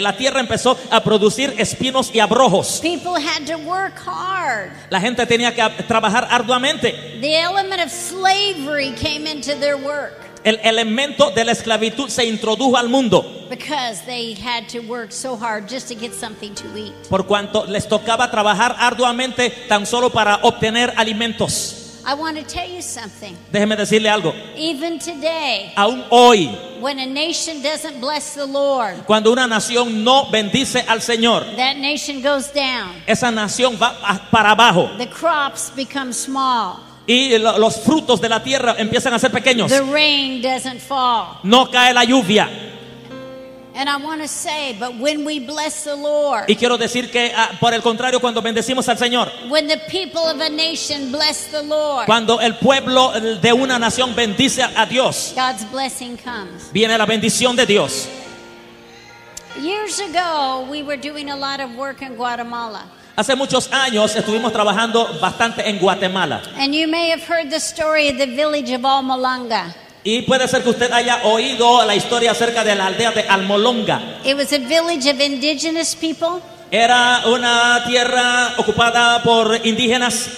la 0.00 0.16
tierra 0.16 0.38
empezó 0.40 0.76
a 0.90 1.02
producir 1.02 1.54
espinos 1.58 2.10
y 2.14 2.20
abrojos. 2.20 2.78
People 2.80 3.16
had 3.20 3.44
to 3.46 3.56
work 3.58 3.94
hard. 4.06 4.70
La 4.90 5.00
gente 5.00 5.26
tenía 5.26 5.52
que 5.54 5.82
trabajar 5.88 6.26
arduamente. 6.30 6.92
The 7.20 7.40
element 7.40 7.80
of 7.84 7.90
slavery 7.90 8.92
came 8.92 9.26
into 9.28 9.54
their 9.58 9.76
work 9.76 10.25
El 10.44 10.60
elemento 10.62 11.30
de 11.30 11.44
la 11.44 11.52
esclavitud 11.52 12.08
se 12.08 12.24
introdujo 12.24 12.76
al 12.76 12.88
mundo 12.88 13.46
because 13.50 14.00
they 14.06 14.34
had 14.34 14.66
to 14.68 14.80
work 14.82 15.10
so 15.12 15.36
hard 15.36 15.68
just 15.68 15.88
to 15.88 15.94
get 15.94 16.12
something 16.14 16.54
to 16.54 16.64
eat. 16.76 16.92
por 17.08 17.26
cuanto 17.26 17.66
les 17.66 17.88
tocaba 17.88 18.30
trabajar 18.30 18.76
arduamente 18.78 19.50
tan 19.68 19.86
solo 19.86 20.10
para 20.10 20.36
obtener 20.42 20.92
alimentos. 20.96 21.82
I 22.08 22.14
want 22.14 22.36
to 22.36 22.44
tell 22.44 22.68
you 22.70 22.82
something. 22.82 23.34
Déjeme 23.50 23.74
decirle 23.74 24.08
algo. 24.08 24.32
Even 24.56 25.00
today, 25.00 25.72
Aún 25.74 26.04
hoy, 26.10 26.46
when 26.80 27.00
a 27.00 27.06
nation 27.06 27.60
doesn't 27.62 28.00
bless 28.00 28.34
the 28.34 28.46
Lord, 28.46 29.04
cuando 29.06 29.32
una 29.32 29.48
nación 29.48 30.04
no 30.04 30.30
bendice 30.30 30.84
al 30.86 31.00
Señor, 31.00 31.42
that 31.56 31.74
nation 31.76 32.22
goes 32.22 32.52
down. 32.54 33.02
esa 33.08 33.32
nación 33.32 33.76
va 33.82 34.28
para 34.30 34.52
abajo 34.52 34.88
The 34.98 35.08
crops 35.08 35.72
become 35.74 36.12
small. 36.12 36.78
Y 37.06 37.38
lo- 37.38 37.58
los 37.58 37.80
frutos 37.80 38.20
de 38.20 38.28
la 38.28 38.42
tierra 38.42 38.74
empiezan 38.78 39.14
a 39.14 39.18
ser 39.18 39.30
pequeños. 39.30 39.70
The 39.70 39.82
rain 39.82 40.42
doesn't 40.42 40.80
fall. 40.80 41.38
No 41.42 41.70
cae 41.70 41.92
la 41.94 42.04
lluvia. 42.04 42.48
And 43.78 43.90
I 43.90 43.96
want 43.98 44.22
to 44.22 44.26
say, 44.28 44.74
but 44.80 44.94
when 44.98 45.22
we 45.26 45.38
bless 45.38 45.84
the 45.84 45.94
Lord, 45.94 46.46
Y 46.48 46.56
quiero 46.56 46.78
decir 46.78 47.10
que, 47.10 47.30
ah, 47.36 47.50
por 47.60 47.74
el 47.74 47.82
contrario, 47.82 48.20
cuando 48.20 48.40
bendecimos 48.40 48.88
al 48.88 48.96
Señor, 48.96 49.30
when 49.50 49.66
the 49.68 49.76
people 49.90 50.22
of 50.22 50.40
a 50.40 50.48
nation 50.48 51.12
bless 51.12 51.48
the 51.50 51.62
Lord, 51.62 52.06
cuando 52.06 52.40
el 52.40 52.54
pueblo 52.56 53.12
de 53.20 53.52
una 53.52 53.78
nación 53.78 54.14
bendice 54.16 54.62
a 54.62 54.86
Dios, 54.86 55.34
God's 55.36 55.70
blessing 55.70 56.16
comes. 56.16 56.72
viene 56.72 56.96
la 56.96 57.04
bendición 57.04 57.54
de 57.54 57.66
Dios. 57.66 58.08
Years 59.60 60.00
ago, 60.00 60.66
we 60.70 60.82
were 60.82 60.96
doing 60.96 61.28
a 61.30 61.36
lot 61.36 61.60
of 61.60 61.74
work 61.76 62.00
in 62.00 62.14
Guatemala. 62.16 62.84
Hace 63.16 63.34
muchos 63.34 63.72
años 63.72 64.14
estuvimos 64.14 64.52
trabajando 64.52 65.18
bastante 65.20 65.66
en 65.66 65.78
Guatemala. 65.78 66.42
And 66.58 66.74
you 66.74 66.86
may 66.86 67.10
have 67.10 67.22
heard 67.26 67.48
the 67.48 67.56
story 67.58 68.08
of 68.10 68.18
the 68.18 68.26
village 68.26 68.70
of 68.74 68.84
Almalanga. 68.84 69.74
Y 70.04 70.22
puede 70.22 70.46
ser 70.46 70.62
que 70.62 70.68
usted 70.70 70.92
haya 70.92 71.22
oído 71.24 71.82
la 71.86 71.94
historia 71.96 72.32
acerca 72.32 72.62
de 72.62 72.74
la 72.74 72.86
aldea 72.88 73.12
de 73.12 73.22
Almolonga. 73.22 74.20
It 74.22 74.36
was 74.36 74.52
a 74.52 74.58
village 74.58 75.06
of 75.10 75.18
indigenous 75.20 75.94
people, 75.96 76.42
Era 76.70 77.22
una 77.26 77.82
tierra 77.86 78.52
ocupada 78.58 79.22
por 79.22 79.64
indígenas. 79.66 80.28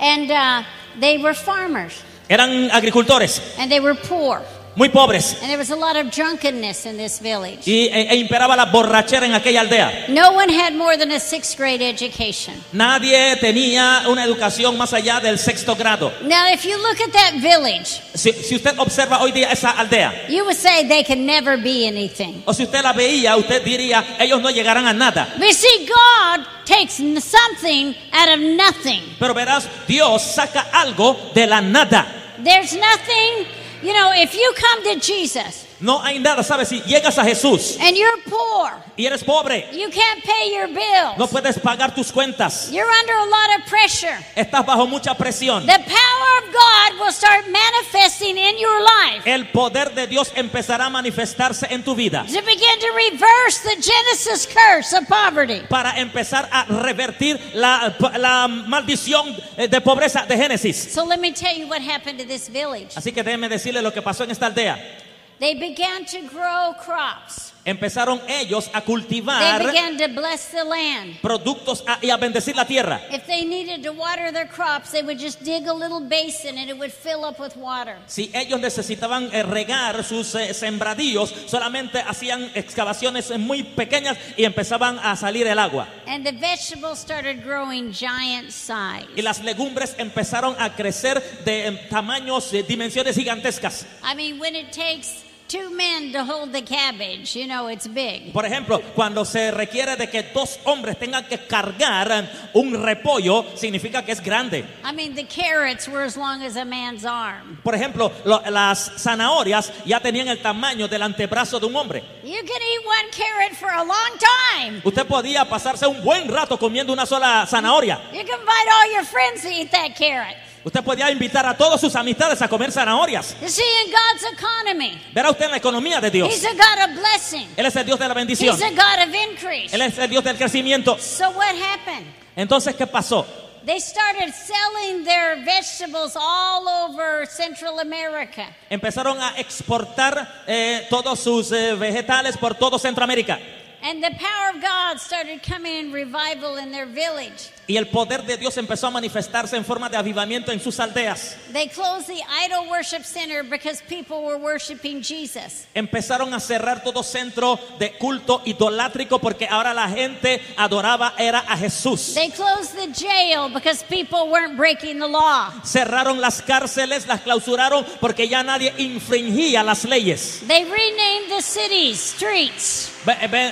and 0.00 0.30
uh, 0.30 0.62
they 0.98 1.18
were 1.18 1.34
farmers, 1.34 2.02
Eran 2.30 2.70
agricultores, 2.72 3.40
and 3.58 3.70
they 3.70 3.78
were 3.78 3.94
poor. 3.94 4.42
Muy 4.76 4.90
pobres. 4.90 5.32
And 5.40 5.48
there 5.50 5.56
was 5.58 5.70
a 5.70 5.76
lot 5.76 5.96
of 5.96 6.10
drunkenness 6.10 6.84
in 6.86 6.96
this 6.98 7.18
village. 7.18 7.66
Y 7.66 7.88
e- 7.90 8.08
e 8.10 8.16
imperaba 8.16 8.54
la 8.56 8.66
borrachera 8.66 9.24
en 9.26 9.32
aquella 9.34 9.62
aldea. 9.62 10.06
No 10.08 10.32
one 10.32 10.48
had 10.50 10.74
more 10.74 10.96
than 10.96 11.10
a 11.12 11.18
sixth 11.18 11.56
grade 11.56 11.80
education. 11.82 12.54
Nadie 12.72 13.36
tenía 13.40 14.02
una 14.08 14.22
educación 14.24 14.76
más 14.76 14.92
allá 14.92 15.18
del 15.20 15.38
sexto 15.38 15.74
grado. 15.74 16.12
Now, 16.22 16.46
if 16.52 16.64
you 16.64 16.76
look 16.76 17.00
at 17.00 17.12
that 17.12 17.34
village, 17.40 18.00
Si, 18.14 18.32
si 18.32 18.56
usted 18.56 18.78
observa 18.78 19.20
hoy 19.22 19.32
día 19.32 19.50
esa 19.50 19.70
aldea, 19.70 20.28
you 20.28 20.44
would 20.44 20.56
say 20.56 20.86
they 20.86 21.02
can 21.02 21.24
never 21.26 21.56
be 21.56 21.86
anything. 21.86 22.42
o 22.46 22.52
si 22.52 22.64
usted 22.64 22.82
la 22.82 22.92
veía, 22.92 23.36
usted 23.36 23.62
diría, 23.64 24.16
ellos 24.20 24.40
no 24.42 24.50
llegarán 24.50 24.86
a 24.86 24.92
nada. 24.92 25.34
You 25.40 25.52
see, 25.52 25.86
God 25.86 26.46
takes 26.66 26.94
something 26.96 27.94
out 28.12 28.28
of 28.28 28.40
nothing. 28.40 29.02
Pero 29.18 29.32
verás, 29.34 29.66
Dios 29.88 30.22
saca 30.22 30.66
algo 30.72 31.16
de 31.34 31.46
la 31.46 31.60
nada. 31.60 32.06
There's 32.42 32.74
nothing, 32.74 33.46
you 33.82 33.92
know, 33.92 34.12
if 34.14 34.34
you 34.34 34.52
come 34.56 34.82
to 34.84 35.00
Jesus 35.00 35.65
No 35.78 36.02
hay 36.02 36.18
nada, 36.18 36.42
¿sabes? 36.42 36.68
Si 36.68 36.80
llegas 36.82 37.18
a 37.18 37.24
Jesús 37.24 37.76
and 37.80 37.94
you're 37.96 38.22
poor, 38.30 38.72
y 38.96 39.04
eres 39.04 39.22
pobre, 39.22 39.68
you 39.72 39.90
can't 39.90 40.24
pay 40.24 40.50
your 40.54 40.68
bills, 40.68 41.18
no 41.18 41.26
puedes 41.26 41.58
pagar 41.58 41.94
tus 41.94 42.10
cuentas, 42.10 42.70
you're 42.72 42.90
under 43.00 43.12
a 43.14 43.24
lot 43.26 43.60
of 43.60 43.68
pressure. 43.68 44.16
estás 44.34 44.64
bajo 44.64 44.86
mucha 44.86 45.14
presión. 45.14 45.66
The 45.66 45.78
power 45.78 46.28
of 46.38 46.52
God 46.52 47.00
will 47.04 47.12
start 47.12 47.44
manifesting 47.50 48.38
in 48.38 48.58
your 48.58 48.80
life 48.80 49.26
El 49.26 49.50
poder 49.52 49.94
de 49.94 50.06
Dios 50.06 50.32
empezará 50.34 50.86
a 50.86 50.90
manifestarse 50.90 51.66
en 51.70 51.82
tu 51.82 51.94
vida 51.94 52.24
to 52.26 52.42
begin 52.42 52.78
to 52.80 52.92
reverse 52.94 53.60
the 53.62 53.76
Genesis 53.76 54.46
curse 54.46 54.96
of 54.96 55.06
poverty. 55.06 55.60
para 55.68 56.00
empezar 56.00 56.48
a 56.50 56.64
revertir 56.64 57.38
la, 57.52 57.94
la 58.18 58.48
maldición 58.48 59.36
eh, 59.58 59.68
de 59.68 59.80
pobreza 59.82 60.24
de 60.26 60.36
Génesis. 60.38 60.90
So 60.92 61.04
let 61.04 61.20
me 61.20 61.32
tell 61.32 61.54
you 61.54 61.66
what 61.68 61.82
happened 61.82 62.18
to 62.18 62.24
this 62.26 62.48
village. 62.48 62.94
Así 62.96 63.12
que 63.12 63.22
déjeme 63.22 63.48
decirle 63.50 63.82
lo 63.82 63.92
que 63.92 64.00
pasó 64.00 64.24
en 64.24 64.30
esta 64.30 64.46
aldea. 64.46 65.02
They 65.38 65.54
began 65.54 66.04
to 66.06 66.22
grow 66.22 66.74
crops. 66.78 67.52
Empezaron 67.66 68.20
ellos 68.28 68.70
a 68.72 68.80
They 68.80 68.86
cultivar 68.86 69.58
began 69.66 69.98
to 69.98 70.06
bless 70.08 70.50
the 70.52 70.62
land. 70.64 71.20
productos 71.20 71.82
a- 71.86 71.98
y 72.00 72.10
a 72.10 72.16
bendecir 72.16 72.54
la 72.54 72.64
tierra. 72.64 73.02
If 73.10 73.26
they 73.26 73.44
needed 73.44 73.82
to 73.82 73.90
water 73.92 74.30
their 74.32 74.46
crops, 74.48 74.92
they 74.92 75.02
would 75.02 75.18
just 75.18 75.40
dig 75.42 75.66
a 75.66 75.74
little 75.74 75.98
basin 76.00 76.58
and 76.58 76.70
it 76.70 76.78
would 76.78 76.92
fill 76.92 77.24
up 77.24 77.40
with 77.40 77.56
water. 77.56 77.98
Si 78.06 78.30
ellos 78.32 78.60
necesitaban 78.60 79.28
eh, 79.32 79.42
regar 79.42 80.04
sus 80.04 80.36
eh, 80.36 80.54
sembradíos, 80.54 81.34
solamente 81.48 81.98
hacían 81.98 82.52
excavaciones 82.54 83.32
eh, 83.32 83.38
muy 83.38 83.64
pequeñas 83.64 84.16
y 84.36 84.44
empezaban 84.44 85.00
a 85.00 85.16
salir 85.16 85.48
el 85.48 85.58
agua. 85.58 85.88
And 86.06 86.24
the 86.24 86.30
vegetables 86.32 87.00
started 87.00 87.42
growing 87.44 87.90
giant 87.92 88.50
size. 88.52 89.08
Y 89.16 89.22
las 89.22 89.42
legumbres 89.42 89.96
empezaron 89.98 90.54
a 90.60 90.72
crecer 90.76 91.20
de 91.44 91.66
eh, 91.66 91.72
tamaños, 91.90 92.48
de 92.52 92.62
dimensiones 92.62 93.16
gigantescas. 93.16 93.86
I 94.04 94.14
mean, 94.14 94.38
when 94.38 94.54
it 94.54 94.70
takes 94.70 95.24
two 95.48 95.70
men 95.70 96.12
to 96.12 96.24
hold 96.24 96.52
the 96.52 96.62
cabbage, 96.62 97.34
you 97.36 97.46
know, 97.46 97.68
it's 97.68 97.86
big. 97.86 98.32
Por 98.32 98.44
ejemplo, 98.44 98.80
cuando 98.94 99.24
se 99.24 99.50
requiere 99.50 99.96
de 99.96 100.08
que 100.08 100.22
dos 100.34 100.58
hombres 100.64 100.98
tengan 100.98 101.24
que 101.28 101.38
cargar 101.46 102.28
un 102.54 102.74
repollo, 102.82 103.44
significa 103.56 104.04
que 104.04 104.12
es 104.12 104.20
grande. 104.20 104.64
I 104.84 104.92
mean, 104.92 105.14
the 105.14 105.24
carrots 105.24 105.88
were 105.88 106.04
as 106.04 106.16
long 106.16 106.42
as 106.42 106.56
a 106.56 106.64
man's 106.64 107.04
arm. 107.04 107.58
Por 107.62 107.74
ejemplo, 107.74 108.12
lo- 108.24 108.42
las 108.50 108.90
zanahorias 108.98 109.72
ya 109.84 110.00
tenían 110.00 110.28
el 110.28 110.40
tamaño 110.42 110.88
del 110.88 111.02
antebrazo 111.02 111.58
de 111.60 111.66
un 111.66 111.76
hombre. 111.76 112.02
You 112.24 112.38
can 112.42 112.60
eat 112.62 112.84
one 112.84 113.10
carrot 113.12 113.56
for 113.56 113.68
a 113.70 113.84
long 113.84 114.18
time. 114.18 114.80
Usted 114.84 115.06
podía 115.06 115.44
pasarse 115.44 115.86
un 115.86 116.02
buen 116.02 116.28
rato 116.28 116.58
comiendo 116.58 116.92
una 116.92 117.06
sola 117.06 117.46
zanahoria. 117.48 118.00
You 118.12 118.24
can 118.24 118.40
invite 118.40 118.68
all 118.70 118.92
your 118.92 119.04
friends 119.04 119.42
to 119.42 119.48
eat 119.48 119.70
that 119.70 119.96
carrot. 119.96 120.36
Usted 120.66 120.82
podía 120.82 121.08
invitar 121.12 121.46
a 121.46 121.56
todos 121.56 121.80
sus 121.80 121.94
amistades 121.94 122.42
a 122.42 122.48
comer 122.48 122.72
zanahorias. 122.72 123.36
You 123.40 123.48
see, 123.48 123.62
in 123.84 123.92
God's 123.92 124.24
economy, 124.32 125.00
Verá 125.14 125.30
usted 125.30 125.44
en 125.44 125.52
la 125.52 125.58
economía 125.58 126.00
de 126.00 126.10
Dios. 126.10 126.28
He's 126.28 126.44
a 126.44 126.54
God 126.54 126.90
of 126.90 126.96
blessing. 126.98 127.46
Él 127.56 127.66
es 127.66 127.76
el 127.76 127.86
Dios 127.86 127.96
de 128.00 128.08
la 128.08 128.14
bendición. 128.14 128.52
He's 128.52 128.62
a 128.64 128.70
God 128.70 129.08
of 129.08 129.14
increase. 129.14 129.72
Él 129.72 129.82
es 129.82 129.96
el 129.96 130.10
Dios 130.10 130.24
del 130.24 130.36
crecimiento. 130.36 130.98
So 130.98 131.30
what 131.30 131.54
happened? 131.54 132.04
Entonces, 132.34 132.74
¿qué 132.74 132.84
pasó? 132.88 133.24
They 133.64 133.78
started 133.78 134.34
selling 134.34 135.04
their 135.04 135.36
vegetables 135.44 136.16
all 136.16 136.66
over 136.68 137.26
Central 137.26 137.78
America. 137.78 138.48
Empezaron 138.68 139.20
a 139.20 139.38
exportar 139.38 140.42
eh, 140.48 140.88
todos 140.90 141.20
sus 141.20 141.52
eh, 141.52 141.76
vegetales 141.76 142.36
por 142.36 142.54
todo 142.54 142.76
Centroamérica. 142.76 143.38
And 143.84 144.02
the 144.02 144.10
power 144.18 144.56
of 144.56 144.60
God 144.60 144.98
started 144.98 145.44
coming 145.44 145.76
in 145.76 145.92
revival 145.92 146.56
in 146.56 146.72
their 146.72 146.86
village. 146.86 147.50
Y 147.68 147.76
el 147.76 147.88
poder 147.88 148.22
de 148.22 148.36
Dios 148.36 148.56
empezó 148.58 148.86
a 148.86 148.90
manifestarse 148.90 149.56
en 149.56 149.64
forma 149.64 149.88
de 149.88 149.96
avivamiento 149.96 150.52
en 150.52 150.60
sus 150.60 150.78
aldeas. 150.78 151.36
They 151.52 151.66
closed 151.68 152.06
the 152.06 152.22
idol 152.44 152.68
worship 152.68 153.02
center 153.02 153.42
because 153.42 153.82
people 153.88 154.22
were 154.22 154.38
worshiping 154.38 155.02
Jesus. 155.02 155.66
Empezaron 155.74 156.32
a 156.32 156.38
cerrar 156.38 156.84
todo 156.84 157.02
centro 157.02 157.58
de 157.80 157.92
culto 157.98 158.40
idolátrico 158.44 159.18
porque 159.18 159.48
ahora 159.48 159.74
la 159.74 159.88
gente 159.88 160.40
adoraba 160.56 161.14
era 161.18 161.40
a 161.40 161.56
Jesús. 161.56 162.14
They 162.14 162.30
closed 162.30 162.76
the 162.76 162.92
jail 162.92 163.48
because 163.52 163.82
people 163.88 164.30
weren't 164.30 164.56
breaking 164.56 165.00
the 165.00 165.08
law. 165.08 165.50
Cerraron 165.64 166.20
las 166.20 166.40
cárceles, 166.42 167.08
las 167.08 167.22
clausuraron 167.22 167.84
porque 168.00 168.28
ya 168.28 168.44
nadie 168.44 168.72
infringía 168.78 169.64
las 169.64 169.84
leyes. 169.84 170.40
They 170.46 170.64
renamed 170.64 171.30
the 171.30 171.42
cities, 171.42 171.98
streets. 171.98 172.92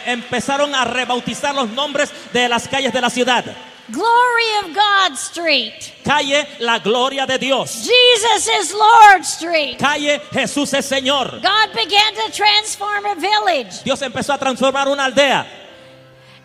Empezaron 0.06 0.73
a 0.73 0.85
rebautizar 0.85 1.52
los 1.52 1.68
nombres 1.71 2.12
de 2.33 2.49
las 2.49 2.68
calles 2.68 2.92
de 2.92 3.00
la 3.00 3.11
ciudad. 3.11 3.44
Glory 3.91 4.50
of 4.62 4.75
God 4.75 5.17
Street. 5.17 5.93
Calle 6.03 6.47
La 6.61 6.79
Gloria 6.79 7.26
de 7.26 7.38
Dios. 7.38 7.85
Jesus 7.85 8.49
is 8.49 8.73
Lord 8.73 9.25
Street. 9.25 9.79
Calle 9.79 10.21
Jesús 10.33 10.73
es 10.73 10.87
Señor. 10.87 11.43
God 11.43 11.75
began 11.75 12.14
to 12.14 12.33
transform 12.33 13.05
a 13.05 13.14
village. 13.14 13.83
Dios 13.85 14.00
empezó 14.00 14.33
a 14.35 14.38
transformar 14.38 14.88
una 14.88 15.05
aldea. 15.05 15.47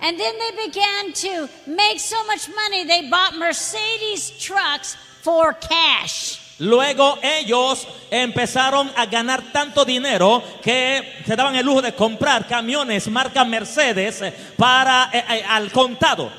And 0.01 0.17
then 0.17 0.36
they 0.38 0.67
began 0.67 1.13
to 1.13 1.50
make 1.67 2.00
so 2.00 2.24
much 2.25 2.50
money, 2.50 2.86
they 2.86 3.10
bought 3.10 3.38
Mercedes 3.38 4.31
trucks 4.31 4.96
for 5.22 5.53
cash. 5.53 6.39
Luego 6.60 7.19
ellos 7.22 7.88
empezaron 8.12 8.91
a 8.98 9.05
ganar 9.05 9.53
tanto 9.53 9.86
dinero 9.86 10.43
que 10.62 11.22
se 11.25 11.36
daban 11.38 11.55
el 11.55 11.65
lujo 11.65 11.81
de 11.81 11.93
comprar 11.93 12.48
camiones 12.48 13.08
marca 13.08 13.46
Mercedes 13.46 14.22
para 14.58 15.10
eh, 15.13 15.24
eh, 15.29 15.43
al 15.48 15.72
contado. 15.72 16.29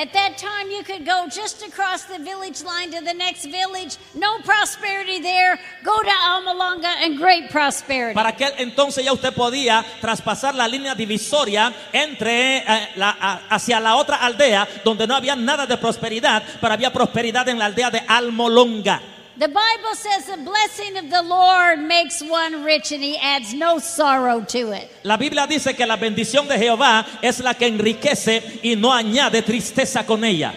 At 0.00 0.12
that 0.12 0.38
time, 0.38 0.70
you 0.70 0.84
could 0.84 1.04
go 1.04 1.26
just 1.26 1.60
across 1.66 2.04
the 2.04 2.18
village 2.22 2.62
line 2.62 2.92
to 2.92 3.00
the 3.04 3.14
next 3.14 3.46
village. 3.46 3.96
No 4.14 4.38
prosperity 4.44 5.20
there. 5.20 5.58
Go 5.82 6.00
to 6.00 6.08
Almalonga 6.08 7.02
and 7.02 7.18
great 7.18 7.50
prosperity. 7.50 8.14
Para 8.14 8.28
aquel 8.28 8.52
entonces 8.58 9.04
ya 9.04 9.12
usted 9.12 9.34
podía 9.34 9.84
traspasar 10.00 10.54
la 10.54 10.68
línea 10.68 10.94
divisoria 10.94 11.72
entre 11.92 12.58
eh, 12.58 12.88
la- 12.94 13.42
hacia 13.50 13.80
la 13.80 13.96
otra 13.96 14.18
aldea 14.18 14.68
donde 14.84 15.04
no 15.08 15.16
había 15.16 15.34
nada 15.34 15.66
de 15.66 15.76
prosperidad, 15.76 16.44
pero 16.60 16.72
había 16.74 16.92
prosperidad 16.92 17.48
en 17.48 17.58
la 17.58 17.64
aldea 17.66 17.90
de 17.90 18.00
Almolonga. 18.06 19.02
The 19.38 19.46
Bible 19.46 19.94
says 19.94 20.26
the 20.26 20.36
blessing 20.38 20.96
of 20.96 21.10
the 21.10 21.22
Lord 21.22 21.78
makes 21.78 22.20
one 22.20 22.64
rich 22.64 22.90
and 22.90 23.00
he 23.00 23.16
adds 23.18 23.54
no 23.54 23.78
sorrow 23.78 24.40
to 24.40 24.72
it. 24.72 24.90
La 25.04 25.16
Biblia 25.16 25.46
dice 25.46 25.76
que 25.76 25.86
la 25.86 25.96
bendición 25.96 26.48
de 26.48 26.58
Jehová 26.58 27.06
es 27.22 27.38
la 27.38 27.54
que 27.54 27.68
enriquece 27.68 28.42
y 28.64 28.74
no 28.74 28.92
añade 28.92 29.42
tristeza 29.42 30.04
con 30.04 30.24
ella. 30.24 30.52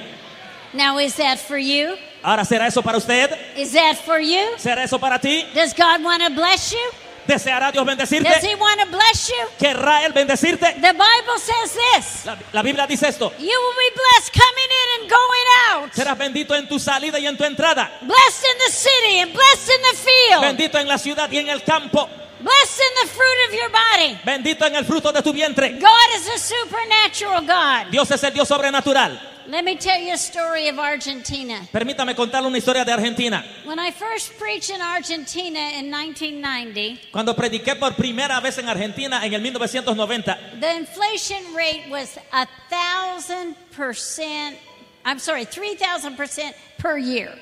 Now, 0.74 0.98
is 0.98 1.16
that 1.18 1.38
for 1.38 1.60
you? 1.60 1.96
Ahora, 2.24 2.44
¿será 2.44 2.66
eso 2.66 2.82
para 2.82 2.98
usted? 2.98 3.30
Is 3.56 3.72
that 3.74 3.98
for 3.98 4.20
you? 4.20 4.58
¿Será 4.58 4.84
eso 4.84 4.98
para 4.98 5.20
ti? 5.20 5.46
Does 5.54 5.74
God 5.74 6.04
want 6.04 6.24
to 6.24 6.32
bless 6.32 6.72
you? 6.72 6.92
¿Deseará 7.28 7.72
Dios 7.72 7.86
Does 7.86 7.98
bendecirte? 7.98 8.48
he 8.48 8.56
want 8.56 8.80
to 8.82 8.88
bless 8.88 9.30
you? 9.30 9.48
¿Querrá 9.60 10.06
Él 10.06 10.14
bendecirte? 10.14 10.74
The 10.82 10.94
Bible 10.94 11.38
says 11.40 11.74
this 11.96 12.26
La, 12.26 12.38
la 12.52 12.62
Biblia 12.62 12.88
dice 12.88 13.08
esto. 13.08 13.32
You 13.38 13.46
will 13.48 13.78
be 13.78 13.96
blessed 13.96 14.34
coming 14.34 14.72
in 14.72 15.02
and 15.02 15.10
going 15.10 15.48
out, 15.86 15.94
Serás 15.94 16.18
bendito 16.18 16.56
en 16.56 16.68
tu 16.68 16.80
salida 16.80 17.20
y 17.20 17.28
en 17.28 17.38
tu 17.38 17.44
entrada. 17.44 17.92
blessed 18.02 18.46
in 18.46 18.58
the 18.66 18.72
city 18.72 19.20
and 19.20 19.34
blessed 19.34 19.70
in 19.70 19.82
the 19.82 19.98
field, 19.98 20.42
Bendito 20.42 20.78
en 20.80 20.88
la 20.88 20.98
ciudad 20.98 21.30
y 21.32 21.38
en 21.38 21.50
el 21.50 21.64
campo. 21.64 22.10
blessed 22.42 22.80
in 22.82 23.08
the 23.08 23.14
fruit 23.14 23.48
of 23.48 23.54
your 23.54 23.70
body. 23.70 24.18
Bendito 24.26 24.66
en 24.66 24.76
el 24.76 24.84
fruto 24.86 25.12
de 25.14 25.22
tu 25.22 25.32
vientre. 25.32 25.80
God 25.80 26.16
is 26.16 26.28
a 26.28 26.40
supernatural 26.40 27.42
God. 27.46 27.92
Dios 27.92 28.10
es 28.12 28.24
el 28.24 28.34
Dios 28.34 28.48
sobrenatural. 28.48 29.20
Let 29.52 29.66
me 29.66 29.76
tell 29.76 30.00
you 30.00 30.14
a 30.14 30.18
story 30.18 30.70
of 30.70 30.80
Argentina. 30.80 31.68
Permítame 31.74 32.16
contarle 32.16 32.48
una 32.48 32.58
historia 32.58 32.86
de 32.86 32.94
Argentina. 32.94 33.44
When 33.66 33.80
I 33.80 33.92
first 33.92 34.40
preached 34.40 34.70
in 34.70 34.80
Argentina 34.82 35.60
in 35.78 35.92
1990, 35.92 37.10
Cuando 37.12 37.36
prediqué 37.36 37.76
por 37.78 37.92
primera 37.96 38.40
vez 38.40 38.58
en 38.60 38.70
Argentina 38.70 39.26
en 39.26 39.34
el 39.34 39.42
1990, 39.42 40.38
the 40.62 40.78
inflation 40.78 41.54
rate 41.54 41.84
was 41.90 42.18
a 42.32 42.48
thousand 42.70 43.58
percent. 43.76 44.56
I'm 45.04 45.20
sorry, 45.20 45.44
three 45.44 45.76
thousand 45.76 46.16
percent 46.16 46.56
per 46.78 46.98
year. 46.98 47.38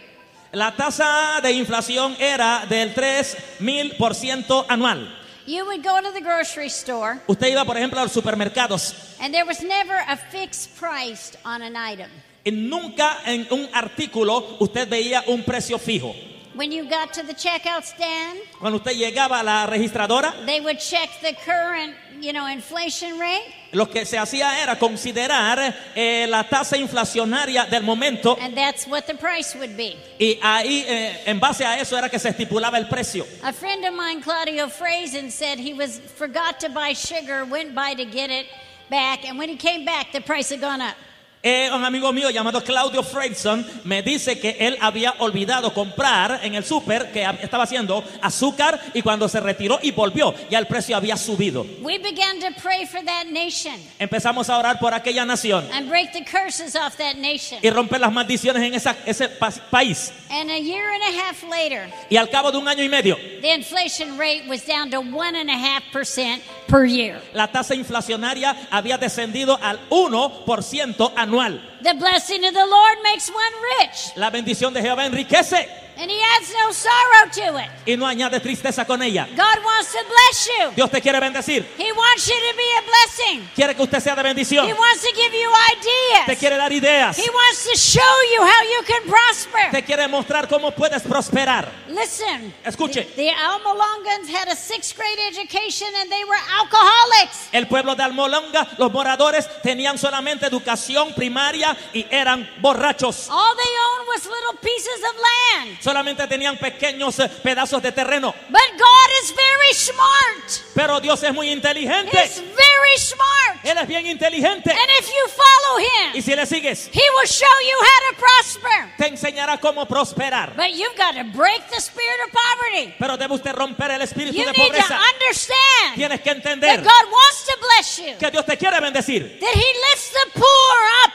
la 0.51 0.71
tasa 0.75 1.39
de 1.43 1.51
inflación 1.51 2.15
era 2.19 2.65
del 2.67 2.91
3000% 2.95 4.65
anual. 4.67 5.15
You 5.49 5.65
would 5.65 5.81
go 5.83 5.99
to 5.99 6.12
the 6.12 6.21
grocery 6.21 6.69
store, 6.69 7.19
Usted 7.27 7.47
iba, 7.47 7.65
por 7.65 7.75
ejemplo, 7.75 7.99
a 7.99 8.03
los 8.03 8.12
supermercados 8.12 8.93
and 9.19 9.33
there 9.33 9.45
was 9.45 9.62
never 9.63 9.95
a 10.07 10.15
fixed 10.15 10.75
price 10.77 11.35
on 11.43 11.63
an 11.63 11.75
item. 11.75 12.12
y 12.45 12.51
nunca 12.51 13.17
en 13.25 13.47
un 13.49 13.67
artículo 13.73 14.57
usted 14.59 14.88
veía 14.88 15.23
un 15.27 15.41
precio 15.43 15.79
fijo. 15.79 16.13
When 16.53 16.71
you 16.71 16.83
got 16.88 17.13
to 17.13 17.23
the 17.23 17.33
checkout 17.33 17.83
stand, 17.83 18.38
Cuando 18.59 18.77
usted 18.77 18.91
llegaba 18.95 19.39
a 19.39 19.43
la 19.43 19.65
registradora, 19.65 20.33
they 20.45 20.62
would 20.62 20.77
check 20.77 21.09
the 21.23 21.33
current, 21.43 21.95
you 22.21 22.34
know, 22.34 22.45
inflation 22.47 23.19
rate, 23.19 23.53
lo 23.71 23.88
que 23.88 24.05
se 24.05 24.17
hacía 24.17 24.62
era 24.62 24.77
considerar 24.77 25.75
eh, 25.95 26.25
la 26.27 26.43
tasa 26.43 26.77
inflacionaria 26.77 27.65
del 27.65 27.84
momento 27.84 28.38
and 28.39 28.55
that's 28.55 28.88
what 28.88 29.05
the 29.05 29.13
price 29.15 29.55
would 29.55 29.75
be. 29.77 29.95
y 30.19 30.38
ahí, 30.41 30.84
eh, 30.88 31.23
en 31.25 31.39
base 31.39 31.63
a 31.65 31.79
eso, 31.79 31.95
era 31.97 32.10
que 32.10 32.19
se 32.19 32.29
estipulaba 32.29 32.77
el 32.77 32.88
precio. 32.88 33.25
A 33.43 33.53
friend 33.53 33.86
of 33.86 33.93
mine, 33.93 34.21
Claudio 34.21 34.67
Frazen, 34.67 35.32
said 35.32 35.60
he 35.60 35.73
was 35.73 35.99
forgot 35.99 36.60
to 36.60 36.69
buy 36.69 36.93
sugar, 36.93 37.45
went 37.45 37.73
by 37.73 37.93
to 37.93 38.05
get 38.05 38.29
it 38.29 38.47
back, 38.89 39.27
and 39.27 39.38
when 39.38 39.49
he 39.49 39.55
came 39.55 39.86
back, 39.86 40.12
the 40.12 40.21
price 40.21 40.49
had 40.49 40.62
gone 40.62 40.82
up. 40.82 40.95
Eh, 41.41 41.69
un 41.73 41.86
amigo 41.86 42.12
mío 42.12 42.30
llamado 42.30 42.62
Claudio 42.62 43.02
Freyson 43.02 43.65
me 43.86 44.02
dice 44.02 44.38
que 44.41 44.58
él 44.60 44.78
había 44.82 45.12
olvidado 45.19 45.73
comprar 45.73 46.41
en 46.43 46.54
el 46.56 46.65
súper 46.65 47.13
que 47.13 47.23
estaba 47.41 47.63
haciendo 47.63 48.04
azúcar 48.21 48.78
y 48.93 49.02
cuando 49.02 49.30
se 49.30 49.39
retiró 49.39 49.80
y 49.82 49.91
volvió, 49.91 50.36
ya 50.49 50.60
el 50.60 50.67
precio 50.67 50.97
había 50.97 51.15
subido. 51.15 51.65
We 51.82 51.97
began 51.97 52.41
to 52.41 52.47
pray 52.62 52.86
for 52.86 53.02
that 53.06 53.28
nation 53.28 53.73
Empezamos 53.99 54.49
a 54.49 54.58
orar 54.58 54.80
por 54.80 54.93
aquella 54.93 55.23
nación 55.23 55.65
and 55.71 55.88
break 55.89 56.12
the 56.12 56.25
curses 56.25 56.75
off 56.75 56.97
that 56.97 57.15
nation. 57.15 57.58
y 57.62 57.69
romper 57.69 58.02
las 58.02 58.12
maldiciones 58.12 58.62
en 58.62 58.73
esa- 58.73 58.97
ese 59.06 59.30
pa- 59.30 59.49
país. 59.71 60.12
And 60.30 60.52
a 60.52 60.60
year 60.60 60.84
and 60.93 61.04
a 61.15 61.21
half 61.25 61.41
later, 61.49 61.89
Y 62.10 62.17
al 62.17 62.30
cabo 62.30 62.52
de 62.52 62.58
un 62.58 62.67
año 62.67 62.84
y 62.84 62.89
medio, 62.89 63.15
the 63.41 63.54
inflation 63.54 64.17
rate 64.19 64.43
was 64.49 64.65
down 64.67 64.91
to 64.91 64.99
one 64.99 65.39
and 65.39 65.49
a 65.49 65.58
half 65.58 65.84
percent 65.93 66.43
per 66.67 66.86
year. 66.86 67.21
la 67.34 67.47
tasa 67.47 67.73
inflacionaria 67.75 68.56
había 68.69 68.97
descendido 68.97 69.58
al 69.63 69.80
1% 69.89 71.13
anual 71.15 71.28
anual. 71.29 71.68
The 71.81 71.93
blessing 71.93 72.43
of 72.45 72.53
the 72.53 72.65
Lord 72.65 72.97
makes 73.03 73.29
one 73.29 73.53
rich, 73.79 74.11
La 74.15 74.29
bendición 74.29 74.73
de 74.73 74.81
Jehová 74.81 75.05
enriquece 75.05 75.67
and 76.01 76.09
He 76.09 76.21
adds 76.37 76.49
no 76.53 76.71
sorrow 76.71 77.29
to 77.29 77.57
it. 77.59 77.69
y 77.85 77.97
no 77.97 78.07
añade 78.07 78.39
tristeza 78.39 78.85
con 78.85 79.01
ella. 79.03 79.27
God 79.35 79.63
wants 79.65 79.91
to 79.91 79.99
bless 80.07 80.47
you. 80.47 80.71
Dios 80.75 80.89
te 80.89 81.01
quiere 81.01 81.19
bendecir. 81.19 81.65
He 81.77 81.91
wants 81.91 82.25
you 82.25 82.35
to 82.35 82.55
be 82.55 82.63
a 82.77 82.81
blessing. 82.83 83.49
Quiere 83.53 83.75
que 83.75 83.83
usted 83.83 83.99
sea 83.99 84.15
de 84.15 84.23
bendición. 84.23 84.65
He 84.65 84.73
wants 84.73 85.01
to 85.01 85.09
give 85.13 85.33
you 85.33 85.49
Te 85.49 86.31
ideas. 86.31 86.39
quiere 86.39 86.55
dar 86.55 86.71
ideas. 86.71 87.17
He 87.17 87.29
wants 87.29 87.65
to 87.69 87.75
show 87.77 88.01
you 88.33 88.41
how 88.41 88.63
you 88.63 88.81
can 88.87 89.09
prosper. 89.09 89.71
Te 89.71 89.81
quiere 89.83 90.07
mostrar 90.07 90.47
cómo 90.47 90.71
puedes 90.71 91.01
prosperar. 91.03 91.69
Listen, 91.89 92.53
Escuche. 92.63 93.03
the, 93.17 93.25
the 93.25 93.31
Almalongans 93.31 94.29
had 94.29 94.47
a 94.47 94.55
sixth 94.55 94.95
grade 94.95 95.19
education 95.29 95.87
and 95.99 96.09
they 96.09 96.23
were 96.23 96.39
alcoholics. 96.61 97.49
El 97.51 97.67
pueblo 97.67 97.95
de 97.95 98.03
Almolonga, 98.03 98.67
los 98.77 98.89
moradores 98.91 99.49
tenían 99.63 99.97
solamente 99.97 100.45
educación 100.45 101.13
primaria 101.13 101.68
y 101.93 102.05
eran 102.10 102.49
borrachos. 102.62 103.27
All 103.29 103.55
they 103.55 103.63
owned 103.63 104.08
was 104.08 104.25
little 104.25 104.58
pieces 104.62 105.01
of 105.03 105.15
land. 105.15 105.79
Solamente 105.82 106.27
tenían 106.27 106.58
pequeños 106.58 107.19
eh, 107.19 107.29
pedazos 107.43 107.82
de 107.82 107.91
terreno. 107.91 108.34
But 108.49 108.62
God 108.77 109.10
is 109.23 109.34
very 109.36 109.73
smart. 109.73 110.73
Pero 110.75 110.99
Dios 110.99 111.21
es 111.23 111.34
muy 111.34 111.49
inteligente. 111.51 112.17
He's 112.17 112.39
very 112.39 112.97
smart. 112.97 113.63
Él 113.63 113.77
es 113.77 113.88
bien 113.88 114.05
inteligente. 114.08 114.71
And 114.71 114.89
if 114.99 115.08
you 115.08 115.27
follow 115.29 115.79
Y 115.79 116.17
him, 116.17 116.23
si 116.23 116.36
le 116.36 116.45
sigues, 116.45 116.89
he 116.91 117.01
will 117.17 117.27
show 117.27 117.47
you 117.62 117.77
how 117.79 118.12
to 118.12 118.19
prosper. 118.19 118.93
te 118.97 119.08
enseñará 119.08 119.60
cómo 119.60 119.86
prosperar. 119.88 120.55
But 120.55 120.73
you've 120.73 120.95
got 120.97 121.15
to 121.15 121.23
break 121.38 121.69
the 121.69 121.79
spirit 121.82 122.19
of 122.27 122.32
poverty. 122.32 122.95
Pero 122.97 123.17
debe 123.17 123.34
usted 123.34 123.53
romper 123.53 123.91
el 123.91 124.01
espíritu 124.01 124.34
You 124.38 124.45
de 124.45 124.51
need 124.53 124.71
to 124.71 124.77
pobreza. 124.82 124.99
understand 125.13 125.95
Tienes 125.95 126.21
que 126.21 126.29
that 126.34 126.38
entender 126.38 126.77
God 126.82 127.12
wants 127.12 127.45
to 127.45 127.58
bless 127.62 127.97
you. 127.99 128.17
que 128.17 128.32
Dios 128.32 128.45
te 128.45 128.58
quiere 128.58 128.79
bendecir. 128.79 129.39
That 129.39 129.53
he 129.53 129.73
lifts 129.91 130.12
the 130.12 130.32
poor 130.39 130.77
up 131.05 131.08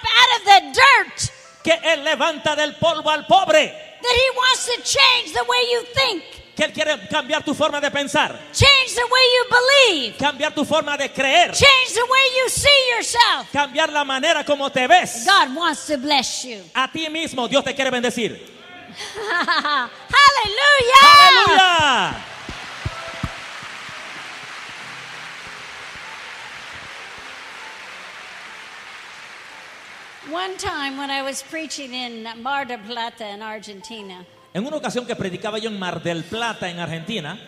Que 1.65 1.73
Él 1.83 2.05
levanta 2.05 2.55
del 2.55 2.75
polvo 2.75 3.11
al 3.11 3.25
pobre. 3.27 3.73
that 4.03 4.15
He 4.15 4.31
wants 4.37 4.67
to 4.67 4.83
change 4.83 5.33
the 5.33 5.43
way 5.45 5.63
you 5.73 5.83
think, 5.95 6.23
que 6.55 6.65
Él 6.67 6.73
quiere 6.75 7.09
cambiar 7.09 7.43
tu 7.43 7.55
forma 7.55 7.81
de 7.81 7.91
pensar, 7.91 8.39
change 8.53 8.95
the 8.95 9.07
way 9.07 9.25
you 9.35 9.45
believe, 9.51 10.17
cambiar 10.19 10.55
tu 10.55 10.63
forma 10.67 10.97
de 10.99 11.09
creer, 11.09 11.53
change 11.53 11.95
the 11.95 12.05
way 12.05 12.29
you 12.37 12.49
see 12.51 12.91
yourself. 12.95 13.51
cambiar 13.51 13.91
la 13.91 14.05
manera 14.05 14.45
como 14.45 14.69
te 14.71 14.87
ves. 14.87 15.25
God 15.27 15.57
wants 15.57 15.87
to 15.87 15.97
bless 15.97 16.45
you. 16.45 16.61
A 16.75 16.87
ti 16.93 17.09
mismo 17.09 17.49
Dios 17.49 17.65
te 17.65 17.75
quiere 17.75 17.91
bendecir. 17.91 18.39
Hallelujah! 20.15 21.01
Aleluya. 21.03 22.34
One 30.31 30.57
time 30.57 30.97
when 30.97 31.11
I 31.11 31.23
was 31.23 31.43
preaching 31.43 31.93
in 31.93 32.27
Mar 32.43 32.65
del 32.67 32.79
Plata 32.79 33.29
in 33.29 33.43
Argentina, 33.43 34.25
En 34.55 34.65
una 34.67 34.77
ocasión 34.77 35.07
que 35.07 35.15
predicaba 35.17 35.59
yo 35.59 35.69
en 35.69 35.79
Mar 35.79 36.01
del 36.03 36.23
Plata, 36.23 36.69
en 36.71 36.79
Argentina, 36.79 37.39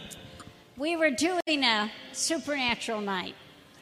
we 0.77 0.95
were 0.97 1.11
doing 1.11 1.65
a 1.65 1.91
supernatural 2.12 3.01
night. 3.01 3.35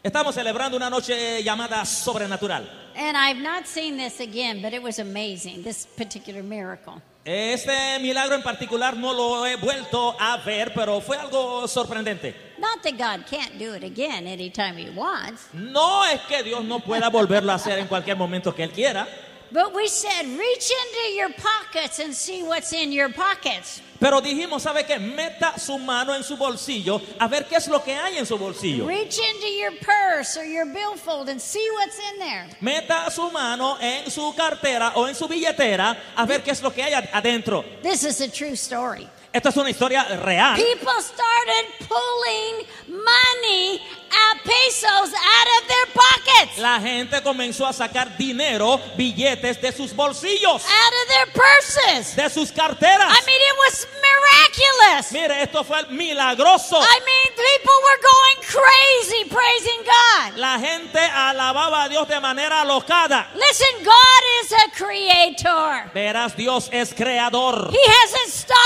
estábamos 0.03 0.35
celebrando 0.35 0.77
una 0.77 0.89
noche 0.91 1.43
llamada 1.43 1.85
sobrenatural. 1.85 2.69
And 2.95 3.17
I've 3.17 3.41
not 3.43 3.67
seen 3.67 3.97
this 3.97 4.21
again, 4.21 4.63
but 4.63 4.73
it 4.73 4.83
was 4.83 5.01
amazing, 5.01 5.65
this 5.65 5.87
particular 5.87 6.43
miracle. 6.45 7.03
Este 7.25 7.99
milagro 8.01 8.37
en 8.37 8.43
particular 8.43 8.97
no 8.97 9.13
lo 9.13 9.45
he 9.47 9.57
vuelto 9.57 10.15
a 10.21 10.37
ver, 10.45 10.73
pero 10.75 11.01
fue 11.01 11.17
algo 11.17 11.67
sorprendente. 11.67 12.35
Not 12.64 12.83
that 12.83 12.96
God 12.96 13.27
can't 13.27 13.59
do 13.59 13.74
it 13.74 13.85
again 13.85 14.27
anytime 14.27 14.77
He 14.79 14.88
wants, 14.90 15.48
No 15.53 16.03
es 16.05 16.20
que 16.27 16.42
Dios 16.42 16.64
no 16.64 16.79
pueda 16.81 17.11
volverlo 17.11 17.53
a 17.53 17.57
hacer 17.57 17.79
en 17.79 17.87
cualquier 17.87 18.16
momento 18.16 18.53
que 18.55 18.64
Él 18.64 18.72
quiera, 18.72 19.07
but 19.53 19.74
we 19.74 19.87
said, 19.87 20.24
reach 20.38 20.70
into 20.70 21.14
your 21.14 21.29
pockets 21.35 21.98
and 22.00 22.14
see 22.14 22.42
what's 22.42 22.72
in 22.72 22.90
your 22.90 23.11
pockets. 23.12 23.83
pero 24.00 24.20
dijimos, 24.20 24.62
¿sabe 24.62 24.85
qué? 24.87 24.98
Meta 24.98 25.59
su 25.59 25.79
mano 25.79 26.14
en 26.14 26.22
su 26.24 26.37
bolsillo 26.37 27.00
a 27.20 27.29
ver 27.29 27.44
qué 27.46 27.57
es 27.57 27.68
lo 27.68 27.81
que 27.83 27.92
hay 27.94 28.16
en 28.18 28.24
su 28.27 28.37
bolsillo. 28.38 28.87
Reach 28.87 29.18
into 29.18 29.46
your 29.46 29.72
purse 29.83 30.37
or 30.38 30.44
your 30.44 30.64
billfold 30.66 31.29
and 31.29 31.40
see 31.40 31.66
what's 31.74 31.98
in 32.12 32.18
there. 32.18 32.46
Meta 32.61 33.11
su 33.11 33.31
mano 33.31 33.77
en 33.81 34.11
su 34.11 34.33
cartera 34.35 34.92
o 34.96 35.07
en 35.07 35.14
su 35.14 35.29
billetera 35.29 35.96
a 36.16 36.24
ver 36.27 36.42
qué 36.42 36.50
es 36.50 36.62
lo 36.62 36.70
que 36.72 36.83
hay 36.83 36.92
ad- 36.94 37.09
adentro. 37.12 37.62
This 37.83 38.05
is 38.05 38.20
a 38.20 38.29
true 38.29 38.57
story. 38.57 39.09
Esto 39.35 39.49
es 39.49 39.57
una 39.57 39.68
historia 39.68 40.05
real. 40.23 40.55
People 40.55 40.92
started 41.03 41.66
pulling 41.88 42.66
money, 42.87 43.81
uh, 44.12 44.38
pesos 44.44 45.12
out 45.12 45.49
of 45.61 45.66
their 45.68 45.87
pockets, 45.92 46.59
La 46.59 46.79
gente 46.81 47.20
comenzó 47.20 47.66
a 47.66 47.73
sacar 47.73 48.16
dinero, 48.16 48.81
billetes 48.97 49.61
de 49.61 49.73
sus 49.73 49.92
bolsillos, 49.92 50.62
out 50.64 50.92
of 51.03 51.09
their 51.09 51.27
purses. 51.33 52.14
de 52.14 52.31
sus 52.31 52.53
carteras. 52.53 53.11
I 53.11 53.27
mean, 53.27 53.40
it 53.40 53.57
was 53.59 53.87
miraculous. 54.01 55.11
Mire, 55.12 55.42
esto 55.42 55.64
fue 55.64 55.83
milagroso. 55.90 56.79
I 56.81 57.01
mean, 57.05 57.35
people 57.35 57.75
were 57.83 58.01
going 58.01 58.37
crazy 58.62 59.25
praising 59.29 59.83
God. 59.85 60.38
La 60.38 60.59
gente 60.61 61.01
alababa 61.01 61.85
a 61.85 61.88
Dios 61.88 62.07
de 62.07 62.20
manera 62.20 62.61
alocada. 62.61 63.27
Listen, 63.35 63.83
God 63.83 64.23
is 64.42 64.53
a 64.53 64.70
creator. 64.77 65.90
Verás, 65.92 66.37
Dios 66.37 66.68
es 66.73 66.94
creador. 66.94 67.68
He 67.73 67.85
hasn't 67.85 68.31
stopped 68.33 68.63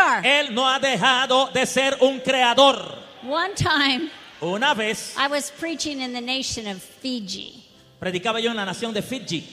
creator. 0.00 0.22
Él 0.28 0.54
no 0.54 0.64
ha 0.66 0.78
dejado 0.78 1.52
de 1.52 1.66
ser 1.66 1.96
un 2.00 2.20
creador. 2.20 2.98
One 3.22 3.54
time, 3.54 4.10
Una 4.42 4.74
vez 4.74 5.14
I 5.18 5.26
was 5.28 5.50
preaching 5.50 6.00
in 6.00 6.12
the 6.14 6.20
nation 6.20 6.66
of 6.66 6.82
Fiji. 6.82 7.62
predicaba 8.00 8.40
yo 8.42 8.50
en 8.50 8.56
la 8.56 8.64
nación 8.64 8.94
de 8.94 9.02
Fiji 9.02 9.44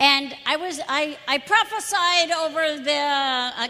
And 0.00 0.34
I 0.46 0.56
was 0.56 0.80
I, 0.88 1.16
I 1.26 1.38
prophesied 1.38 2.30
over 2.30 2.78
the 2.84 2.92
a, 2.92 3.68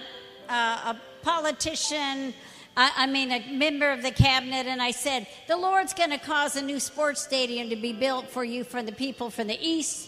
a, 0.48 0.52
a 0.52 0.96
politician, 1.22 2.34
I, 2.76 2.90
I 2.96 3.06
mean 3.06 3.30
a 3.32 3.40
member 3.52 3.90
of 3.90 4.02
the 4.02 4.10
cabinet, 4.10 4.66
and 4.66 4.82
I 4.82 4.90
said 4.90 5.26
the 5.46 5.56
Lord's 5.56 5.94
going 5.94 6.10
to 6.10 6.18
cause 6.18 6.56
a 6.56 6.62
new 6.62 6.80
sports 6.80 7.22
stadium 7.22 7.70
to 7.70 7.76
be 7.76 7.92
built 7.94 8.28
for 8.28 8.44
you 8.44 8.62
from 8.64 8.84
the 8.84 8.92
people 8.92 9.30
from 9.30 9.46
the 9.46 9.58
east. 9.60 10.07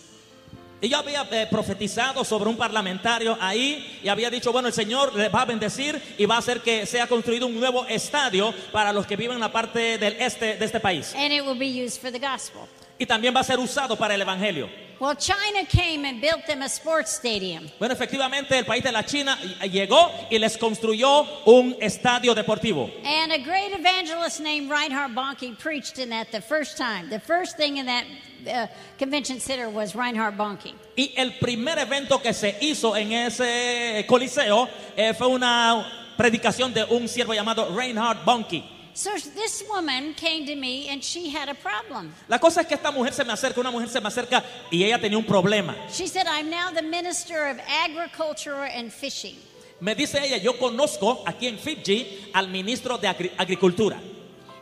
Y 0.80 0.88
yo 0.88 0.98
había 0.98 1.26
eh, 1.30 1.46
profetizado 1.50 2.24
sobre 2.24 2.48
un 2.48 2.56
parlamentario 2.56 3.36
ahí 3.40 4.00
y 4.02 4.08
había 4.08 4.30
dicho, 4.30 4.50
bueno, 4.52 4.68
el 4.68 4.74
Señor 4.74 5.14
le 5.14 5.28
va 5.28 5.42
a 5.42 5.44
bendecir 5.44 6.00
y 6.16 6.24
va 6.26 6.36
a 6.36 6.38
hacer 6.38 6.60
que 6.60 6.86
sea 6.86 7.06
construido 7.06 7.46
un 7.46 7.58
nuevo 7.60 7.84
estadio 7.86 8.54
para 8.72 8.92
los 8.92 9.06
que 9.06 9.16
viven 9.16 9.34
en 9.34 9.40
la 9.40 9.52
parte 9.52 9.98
del 9.98 10.14
este 10.18 10.56
de 10.56 10.64
este 10.64 10.80
país. 10.80 11.14
and 11.16 11.32
it 11.32 11.42
will 11.44 11.58
be 11.58 11.66
used 11.84 12.00
for 12.00 12.10
the 12.10 12.18
gospel. 12.18 12.62
Y 13.00 13.06
también 13.06 13.34
va 13.34 13.40
a 13.40 13.44
ser 13.44 13.58
usado 13.58 13.96
para 13.96 14.14
el 14.14 14.20
evangelio. 14.20 14.68
Well, 15.00 15.16
China 15.16 15.64
came 15.66 16.04
and 16.04 16.20
built 16.20 16.44
them 16.46 16.60
a 16.60 16.68
sports 16.68 17.10
stadium. 17.10 17.70
Bueno, 17.78 17.94
efectivamente 17.94 18.58
el 18.58 18.66
país 18.66 18.84
de 18.84 18.92
la 18.92 19.02
China 19.02 19.38
llegó 19.62 20.10
y 20.30 20.38
les 20.38 20.58
construyó 20.58 21.22
un 21.46 21.74
estadio 21.80 22.34
deportivo. 22.34 22.90
And 23.02 23.32
a 23.32 23.38
great 23.38 23.72
evangelist 23.72 24.40
named 24.40 24.70
Reinhard 24.70 25.14
Bonnke 25.14 25.58
preached 25.58 25.98
in 25.98 26.10
that 26.10 26.30
the 26.30 26.42
first 26.42 26.76
time. 26.76 27.08
The 27.08 27.18
first 27.18 27.56
thing 27.56 27.78
in 27.78 27.86
that 27.86 28.04
uh, 28.46 28.66
convention 28.98 29.40
center 29.40 29.70
was 29.70 29.94
Reinhard 29.96 30.36
Bonnke. 30.36 30.74
Y 30.94 31.14
el 31.16 31.38
primer 31.40 31.78
evento 31.78 32.18
que 32.18 32.34
se 32.34 32.58
hizo 32.60 32.94
en 32.94 33.12
ese 33.12 34.04
coliseo 34.06 34.68
eh, 34.94 35.14
fue 35.14 35.28
una 35.28 36.12
predicación 36.18 36.74
de 36.74 36.84
un 36.84 37.08
siervo 37.08 37.32
llamado 37.32 37.74
Reinhard 37.74 38.22
Bonnke. 38.26 38.79
So 38.92 39.11
this 39.35 39.62
woman 39.68 40.14
came 40.14 40.46
to 40.46 40.55
me 40.57 40.88
and 40.88 41.03
she 41.03 41.31
had 41.31 41.48
a 41.48 41.55
problem. 41.55 42.12
La 42.29 42.38
cosa 42.38 42.61
es 42.61 42.66
que 42.66 42.74
esta 42.76 42.90
mujer 42.90 43.12
se 43.12 43.24
me 43.24 43.33
acerca, 43.33 43.59
una 43.61 43.70
mujer 43.70 43.88
se 43.88 44.00
me 44.00 44.09
acerca 44.09 44.42
y 44.70 44.83
ella 44.85 44.98
tenía 44.98 45.16
un 45.16 45.24
problema. 45.24 45.74
She 45.90 46.07
said, 46.07 46.26
I'm 46.26 46.50
now 46.50 46.70
the 46.70 46.83
minister 46.83 47.46
of 47.46 47.59
agriculture 47.68 48.64
and 48.64 48.92
fishing. 48.92 49.37
Me 49.81 49.94
dice 49.94 50.16
ella, 50.22 50.37
yo 50.38 50.55
conozco 50.59 51.22
aquí 51.26 51.46
en 51.46 51.57
Fiji 51.59 52.31
al 52.35 52.48
ministro 52.48 52.98
de 52.98 53.09
Agri- 53.09 53.33
Agricultura. 53.38 53.98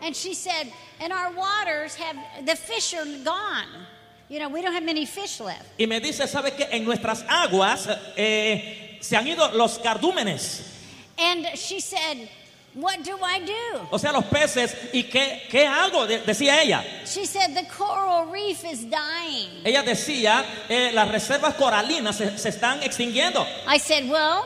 And 0.02 0.14
she 0.14 0.34
said, 0.34 0.70
and 1.00 1.12
our 1.12 1.32
waters 1.32 1.96
have, 1.96 2.16
the 2.46 2.54
fish 2.54 2.94
are 2.94 3.04
gone. 3.24 3.66
You 4.28 4.38
know, 4.38 4.48
we 4.48 4.60
don't 4.62 4.74
have 4.74 4.84
many 4.84 5.06
fish 5.06 5.40
left. 5.40 5.64
Y 5.80 5.86
me 5.86 5.98
dice, 6.00 6.28
¿sabe 6.28 6.52
qué? 6.54 6.68
En 6.70 6.84
nuestras 6.84 7.24
aguas 7.28 7.88
eh, 8.16 8.98
se 9.00 9.16
han 9.16 9.26
ido 9.26 9.50
los 9.54 9.78
cardúmenes, 9.78 10.62
And 11.18 11.46
she 11.56 11.80
said, 11.80 12.28
What 12.80 13.02
do 13.04 13.16
I 13.24 13.40
do? 13.40 13.88
o 13.90 13.98
sea, 13.98 14.12
los 14.12 14.24
peces. 14.26 14.72
¿Y 14.92 15.02
qué, 15.04 15.42
qué 15.50 15.66
hago? 15.66 16.06
De- 16.06 16.20
decía 16.20 16.62
ella. 16.62 16.84
She 17.04 17.26
said, 17.26 17.52
The 17.52 17.66
coral 17.66 18.26
reef 18.30 18.62
is 18.64 18.84
dying. 18.88 19.62
Ella 19.64 19.82
decía, 19.82 20.44
eh, 20.68 20.92
las 20.92 21.08
reservas 21.08 21.54
coralinas 21.54 22.14
se, 22.16 22.38
se 22.38 22.50
están 22.50 22.80
extinguiendo. 22.84 23.44
I 23.66 23.78
said, 23.80 24.08
Well, 24.08 24.44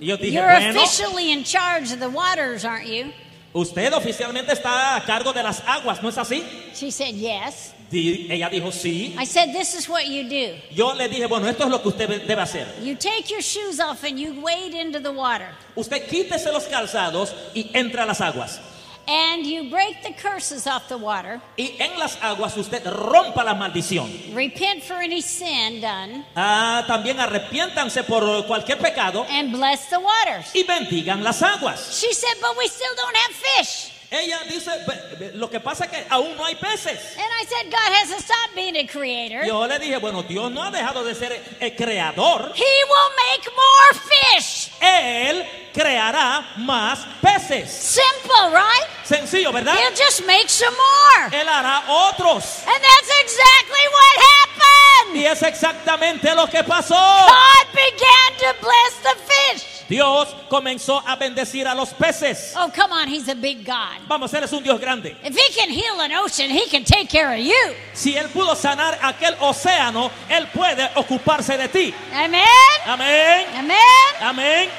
Y 0.00 0.06
yo 0.06 0.16
dije, 0.16 0.32
you're 0.32 0.46
bueno, 0.50 0.80
officially 0.82 1.30
in 1.30 1.44
charge 1.44 1.92
of 1.92 1.98
the 2.00 2.08
waters, 2.08 2.64
aren't 2.64 2.86
you? 2.86 3.12
usted 3.52 3.92
oficialmente 3.92 4.52
está 4.52 4.96
a 4.96 5.04
cargo 5.04 5.32
de 5.34 5.42
las 5.42 5.60
aguas, 5.66 6.02
¿no 6.02 6.08
es 6.08 6.16
así? 6.16 6.42
She 6.74 6.90
said, 6.90 7.14
Yes. 7.14 7.73
Di- 7.90 8.26
ella 8.30 8.48
dijo, 8.48 8.72
sí. 8.72 9.14
I 9.18 9.24
said, 9.24 9.52
This 9.52 9.74
is 9.74 9.88
what 9.88 10.06
you 10.06 10.24
do. 10.28 10.54
Yo 10.70 10.92
le 10.94 11.08
dije, 11.08 11.26
bueno, 11.28 11.46
esto 11.48 11.64
es 11.64 11.70
lo 11.70 11.80
que 11.82 11.88
usted 11.88 12.08
debe 12.26 12.42
hacer. 12.42 12.66
You 12.82 12.94
take 12.96 13.30
your 13.30 13.42
shoes 13.42 13.78
off 13.80 14.02
and 14.04 14.18
you 14.18 14.40
wade 14.40 14.74
into 14.74 14.98
the 15.00 15.12
water. 15.12 15.48
Usted 15.76 16.06
quítese 16.08 16.50
los 16.52 16.64
calzados 16.64 17.32
y 17.54 17.70
entre 17.74 18.00
a 18.00 18.06
las 18.06 18.20
aguas. 18.20 18.60
And 19.06 19.44
you 19.44 19.68
break 19.68 20.02
the 20.02 20.14
curses 20.14 20.66
off 20.66 20.88
the 20.88 20.96
water. 20.96 21.38
Y 21.58 21.76
en 21.78 21.98
las 21.98 22.16
aguas 22.22 22.56
usted 22.56 22.82
rompa 22.86 23.44
la 23.44 23.52
maldición. 23.54 24.10
Repent 24.34 24.82
for 24.82 24.94
any 24.96 25.20
sin 25.20 25.82
done. 25.82 26.24
Ah, 26.34 26.84
también 26.86 27.20
arrepiéntanse 27.20 28.02
por 28.04 28.46
cualquier 28.46 28.78
pecado 28.78 29.26
And 29.28 29.52
bless 29.52 29.90
the 29.90 29.98
waters. 29.98 30.50
y 30.54 30.62
bendigan 30.64 31.22
las 31.22 31.42
aguas. 31.42 32.00
She 32.00 32.14
said, 32.14 32.34
But 32.40 32.56
we 32.56 32.66
still 32.66 32.94
don't 32.96 33.14
have 33.16 33.34
fish. 33.36 33.90
Ella 34.14 34.38
dice, 34.48 34.70
"Be- 34.86 35.16
be- 35.16 35.32
lo 35.34 35.48
que 35.50 35.58
pasa 35.60 35.84
es 35.86 35.90
que 35.90 36.06
aún 36.10 36.36
no 36.36 36.44
hay 36.44 36.54
peces. 36.54 36.98
And 37.16 37.26
I 37.40 37.44
said, 37.46 37.70
God 37.70 37.92
hasn't 38.00 38.20
stopped 38.22 38.54
being 38.54 38.76
a 38.76 38.86
creator. 38.86 39.44
Yo 39.44 39.66
le 39.66 39.78
dije, 39.78 39.98
bueno, 39.98 40.22
Dios 40.22 40.50
no 40.52 40.62
ha 40.62 40.70
dejado 40.70 41.02
de 41.04 41.14
ser 41.14 41.32
el 41.60 41.74
creador. 41.74 42.52
He 42.54 42.84
will 42.84 43.10
make 43.32 43.50
more 43.50 44.00
fish. 44.38 44.70
Él 44.80 45.44
creará 45.74 46.46
más 46.58 47.00
peces. 47.20 47.70
Simple, 47.70 48.50
right? 48.52 48.86
Sencillo, 49.04 49.50
¿verdad? 49.52 49.74
He'll 49.76 49.96
just 49.96 50.24
make 50.26 50.48
some 50.48 50.74
more. 50.76 51.30
Él 51.36 51.48
hará 51.48 51.82
otros. 51.88 52.62
And 52.66 52.82
that's 52.82 53.10
exactly 53.22 53.84
what 53.92 54.24
happened. 54.38 55.16
Y 55.16 55.26
es 55.26 55.42
exactamente 55.42 56.34
lo 56.34 56.46
que 56.46 56.62
pasó. 56.62 56.94
God 56.94 57.66
began 57.72 58.38
to 58.38 58.60
bless 58.60 58.94
the 59.02 59.16
fish. 59.26 59.64
Dios 59.88 60.34
comenzó 60.48 61.02
a 61.06 61.16
bendecir 61.16 61.66
a 61.66 61.74
los 61.74 61.90
peces. 61.94 62.54
Oh, 62.56 62.70
come 62.74 62.92
on, 62.92 63.08
He's 63.08 63.28
a 63.28 63.34
big 63.34 63.64
God. 63.64 64.00
Vamos, 64.06 64.32
Él 64.32 64.44
es 64.44 64.52
un 64.52 64.62
Dios 64.62 64.80
grande. 64.80 65.16
If 65.22 65.36
He 65.36 65.52
can 65.54 65.70
heal 65.70 66.00
an 66.00 66.12
ocean, 66.12 66.50
He 66.50 66.68
can 66.68 66.84
take 66.84 67.08
care 67.08 67.32
of 67.32 67.38
you. 67.38 67.74
Si 67.92 68.16
Él 68.16 68.28
pudo 68.28 68.54
sanar 68.54 68.98
aquel 69.02 69.36
océano, 69.40 70.10
Él 70.28 70.46
puede 70.52 70.88
ocuparse 70.96 71.56
de 71.56 71.68
ti. 71.68 71.94
Amen? 72.12 72.42
Amén. 72.86 73.46
Amen? 73.54 73.78
Amén. 74.20 74.70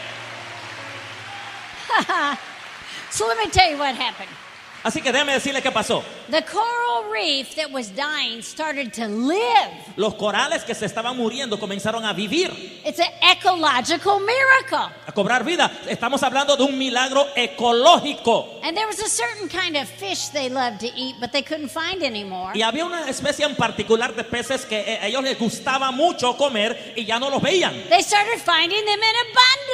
So 3.16 3.26
let 3.28 3.38
me 3.38 3.48
tell 3.48 3.72
you 3.72 3.78
what 3.78 3.96
happened. 3.96 4.30
Así 4.86 5.02
que 5.02 5.12
déjeme 5.12 5.34
decirle 5.34 5.64
qué 5.64 5.72
pasó. 5.72 6.04
The 6.30 6.44
coral 6.44 7.10
reef 7.12 7.56
that 7.56 7.72
was 7.72 7.90
dying 7.90 8.44
started 8.44 8.94
to 8.94 9.08
live. 9.08 9.72
Los 9.98 10.14
corales 10.14 10.64
que 10.64 10.76
se 10.76 10.86
estaban 10.86 11.18
muriendo 11.18 11.60
comenzaron 11.60 12.06
a 12.06 12.14
vivir, 12.14 12.52
It's 12.86 13.00
an 13.00 13.10
ecological 13.32 14.20
miracle. 14.20 14.94
a 15.08 15.12
cobrar 15.12 15.44
vida. 15.44 15.72
Estamos 15.90 16.22
hablando 16.22 16.56
de 16.56 16.64
un 16.66 16.78
milagro 16.78 17.26
ecológico. 17.36 18.60
And 18.62 18.78
there 18.78 18.86
was 18.86 19.00
a 19.00 19.10
certain 19.10 19.50
kind 19.50 19.76
of 19.76 19.90
fish 19.90 20.30
they 20.30 20.50
loved 20.50 20.80
to 20.82 20.88
eat, 20.96 21.16
but 21.20 21.32
they 21.32 21.42
couldn't 21.42 21.70
find 21.70 22.04
anymore. 22.04 22.52
Y 22.54 22.62
había 22.62 22.86
una 22.86 23.10
especie 23.10 23.44
en 23.46 23.56
particular 23.56 24.14
de 24.16 24.24
peces 24.24 24.66
que 24.68 24.80
eh, 24.82 25.00
a 25.02 25.08
ellos 25.08 25.24
les 25.24 25.40
gustaba 25.40 25.90
mucho 25.92 26.38
comer 26.38 26.94
y 26.96 27.06
ya 27.06 27.18
no 27.20 27.32
los 27.32 27.42
veían. 27.42 27.74
They 27.90 28.04
started 28.04 28.40
finding 28.40 28.86
them 28.86 29.00
in 29.00 29.16